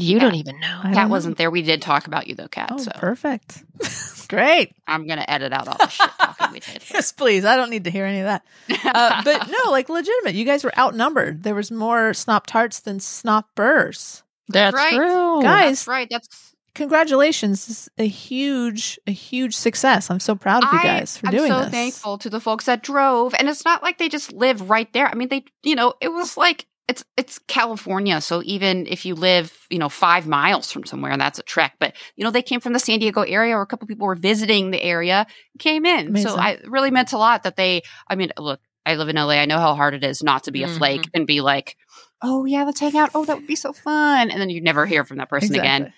[0.00, 0.80] You don't even know.
[0.82, 1.50] I Kat wasn't there.
[1.50, 2.70] We did talk about you though, Kat.
[2.72, 3.62] Oh, so perfect.
[4.28, 4.74] Great.
[4.86, 6.82] I'm gonna edit out all the shit talking we did.
[6.92, 7.44] Yes, please.
[7.44, 8.44] I don't need to hear any of that.
[8.84, 10.34] Uh, but no, like legitimate.
[10.34, 11.42] You guys were outnumbered.
[11.42, 14.22] There was more snop tarts than snop burrs.
[14.48, 14.94] That's right.
[14.94, 15.42] true.
[15.42, 16.08] Guys, That's right.
[16.10, 16.48] That's
[16.78, 17.66] Congratulations.
[17.66, 20.12] This is a huge, a huge success.
[20.12, 21.70] I'm so proud of you guys for I'm doing so this.
[21.70, 25.08] thankful to the folks that drove, and it's not like they just live right there.
[25.08, 29.14] I mean, they, you know, it was like it's it's California, so even if you
[29.14, 31.74] live, you know, five miles from somewhere, and that's a trek.
[31.78, 34.14] But you know, they came from the San Diego area, or a couple people were
[34.14, 35.26] visiting the area,
[35.58, 36.08] came in.
[36.08, 36.30] Amazing.
[36.30, 37.82] So I it really meant a lot that they.
[38.08, 39.34] I mean, look, I live in LA.
[39.34, 41.10] I know how hard it is not to be a flake Mm-hmm.
[41.16, 41.76] and be like,
[42.22, 43.10] oh yeah, let's hang out.
[43.14, 45.92] Oh, that would be so fun, and then you never hear from that person again.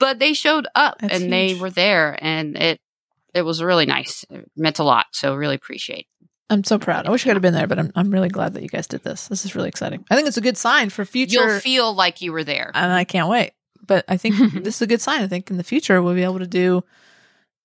[0.00, 2.80] But they showed up That's and they were there, and it
[3.34, 4.24] it was really nice.
[4.30, 5.06] It meant a lot.
[5.12, 6.08] So really appreciate.
[6.50, 7.06] I'm so proud.
[7.06, 8.86] I wish I could have been there, but I'm, I'm really glad that you guys
[8.86, 9.28] did this.
[9.28, 10.04] This is really exciting.
[10.10, 11.32] I think it's a good sign for future.
[11.50, 12.70] You'll feel like you were there.
[12.74, 13.52] and I can't wait.
[13.86, 15.22] But I think this is a good sign.
[15.22, 16.84] I think in the future we'll be able to do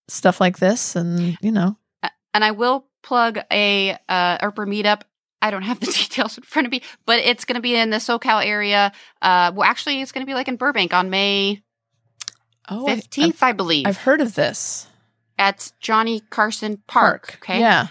[0.09, 1.77] stuff like this, and you know,
[2.33, 5.01] And I will plug a uh, Earper meetup.
[5.41, 7.89] I don't have the details in front of me, but it's going to be in
[7.89, 8.91] the SoCal area.
[9.21, 11.61] Uh, well, actually, it's going to be like in Burbank on May
[12.69, 14.87] oh, I've- fifteenth, I believe, I've, I've heard of this
[15.37, 17.39] at Johnny Carson Park.
[17.41, 17.87] Okay, yeah,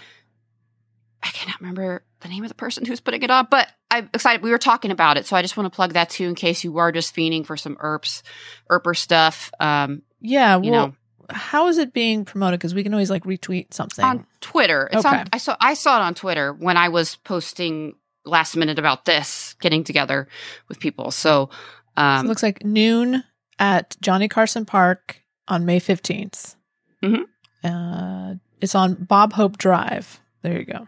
[1.23, 4.43] I cannot remember the name of the person who's putting it on, but I'm excited.
[4.43, 6.63] We were talking about it, so I just want to plug that too in case
[6.63, 8.23] you are just fiending for some Earps,
[8.69, 9.51] Earper stuff.
[9.59, 10.59] Um, yeah.
[10.59, 10.95] you well, know,
[11.29, 12.59] how is it being promoted?
[12.59, 14.03] Because we can always like retweet something.
[14.03, 14.89] on Twitter.
[14.91, 15.17] It's Okay.
[15.19, 17.95] on, I saw I saw it on Twitter when I was posting
[18.25, 20.27] last minute about this getting together
[20.67, 21.11] with people.
[21.11, 21.49] So,
[21.97, 23.23] So um, it looks like noon
[23.59, 26.55] at Johnny Carson Park on May 15th.
[27.01, 27.23] Mhm.
[27.63, 30.19] Uh, it's on Bob Hope Drive.
[30.41, 30.87] There you go.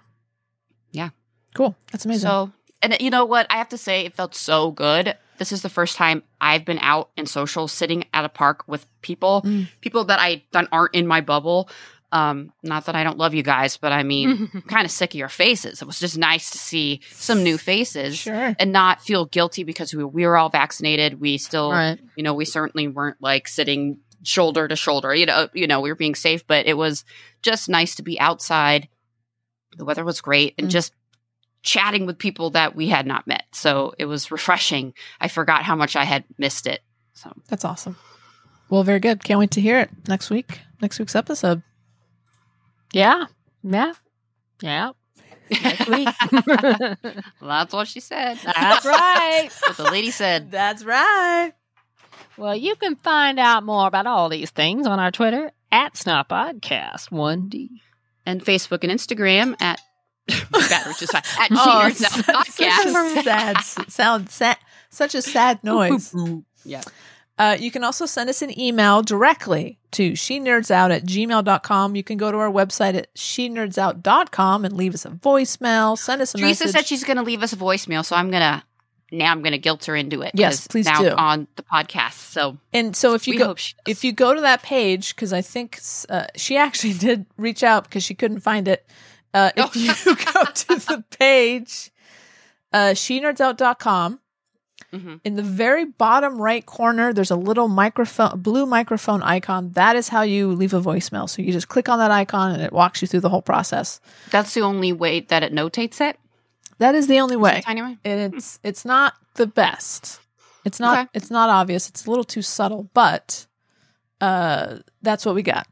[0.96, 1.10] Yeah.
[1.54, 1.76] Cool.
[1.92, 2.28] That's amazing.
[2.28, 2.52] so
[2.82, 3.48] and you know what?
[3.50, 5.16] I have to say, it felt so good.
[5.38, 8.86] This is the first time I've been out in social, sitting at a park with
[9.02, 9.68] people, Mm.
[9.82, 11.70] people that I that aren't in my bubble.
[12.12, 15.12] Um, not that I don't love you guys, but I mean, I'm kind of sick
[15.14, 15.82] of your faces.
[15.82, 18.16] It was just nice to see some new faces.
[18.18, 18.56] sure.
[18.58, 21.20] And not feel guilty because we, we were all vaccinated.
[21.20, 22.00] We still right.
[22.16, 25.14] you know, we certainly weren't like sitting shoulder to shoulder.
[25.14, 27.04] You know, you know, we were being safe, but it was
[27.42, 28.88] just nice to be outside.
[29.76, 30.72] The weather was great and Mm.
[30.72, 30.94] just
[31.64, 33.44] chatting with people that we had not met.
[33.52, 34.94] So it was refreshing.
[35.20, 36.82] I forgot how much I had missed it.
[37.14, 37.98] So That's awesome.
[38.70, 39.24] Well, very good.
[39.24, 40.60] Can't wait to hear it next week.
[40.82, 41.62] Next week's episode.
[42.94, 43.26] Yeah.
[43.64, 43.94] Yeah.
[44.62, 44.92] Yeah.
[45.50, 46.08] Next week.
[47.42, 48.38] that's what she said.
[48.44, 49.50] That's right.
[49.68, 50.52] what the lady said.
[50.52, 51.54] That's right.
[52.38, 56.28] Well, you can find out more about all these things on our Twitter at Snot
[56.30, 57.70] Podcast 1D.
[58.26, 59.80] And Facebook and Instagram at
[60.52, 61.22] battery just fine.
[61.40, 63.24] At Oh, Now such a Podcast.
[63.24, 64.30] sad sound.
[64.30, 64.58] Sad,
[64.90, 66.14] such a sad noise.
[66.64, 66.82] Yeah.
[67.38, 71.96] Uh, you can also send us an email directly to she nerds out at gmail.com.
[71.96, 75.98] You can go to our website at she nerds out.com and leave us a voicemail.
[75.98, 76.72] Send us a Teresa message.
[76.80, 78.64] said she's going to leave us a voicemail, so I'm going to
[79.12, 80.32] now I'm going to guilt her into it.
[80.34, 81.10] Yes, please now do.
[81.10, 82.14] on the podcast.
[82.14, 83.98] So and so if you go, hope she does.
[83.98, 85.80] if you go to that page, because I think
[86.10, 88.86] uh, she actually did reach out because she couldn't find it.
[89.34, 89.80] Uh, if Oh.
[89.80, 91.92] you go to the page,
[92.74, 94.20] uh, shenerdsOut.com,
[94.94, 95.20] Mhm.
[95.26, 99.72] in the very bottom right corner, there's a little microphone, blue microphone icon.
[99.72, 101.30] That is how you leave a voicemail.
[101.30, 104.00] So you just click on that icon and it walks you through the whole process.
[104.32, 106.18] that's the only way that it notates it.
[106.80, 107.62] That is the only way.
[107.64, 107.98] Tiny way.
[108.04, 110.20] And it's it's not the best.
[110.66, 111.10] It's not Okay.
[111.14, 111.90] it's not obvious.
[111.90, 113.46] It's a little too subtle, but
[114.22, 115.68] uh that's what we got.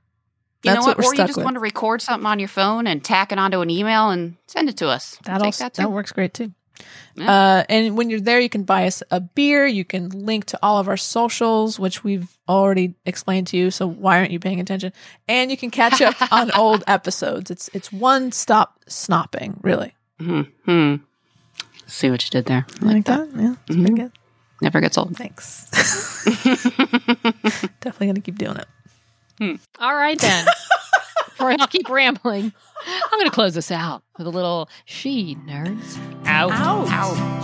[0.63, 0.97] You That's know what?
[0.97, 1.43] we're Or you just with.
[1.43, 4.69] want to record something on your phone and tack it onto an email and send
[4.69, 5.17] it to us.
[5.25, 6.51] That Take also that that, works great too.
[7.15, 7.31] Yeah.
[7.31, 9.67] Uh, and when you're there, you can buy us a beer.
[9.67, 13.71] You can link to all of our socials, which we've already explained to you.
[13.71, 14.91] So why aren't you paying attention?
[15.27, 17.51] And you can catch up on old episodes.
[17.51, 19.95] It's it's one stop snopping, really.
[20.19, 20.41] Hmm.
[20.65, 20.95] hmm.
[21.87, 22.65] See what you did there.
[22.81, 23.31] I Like like that?
[23.33, 23.41] that.
[23.41, 23.95] Yeah, it's pretty Mhm.
[23.97, 24.11] good.
[24.61, 25.15] Never gets old.
[25.17, 25.69] Thanks.
[27.81, 29.59] Definitely gonna keep doing it.
[29.79, 30.45] All right then.
[31.27, 32.53] Before I keep rambling,
[32.85, 36.51] I'm going to close this out with a little she nerds out.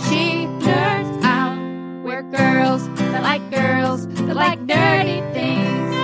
[0.04, 1.56] She nerds out.
[2.04, 5.94] We're girls that like girls that like dirty things.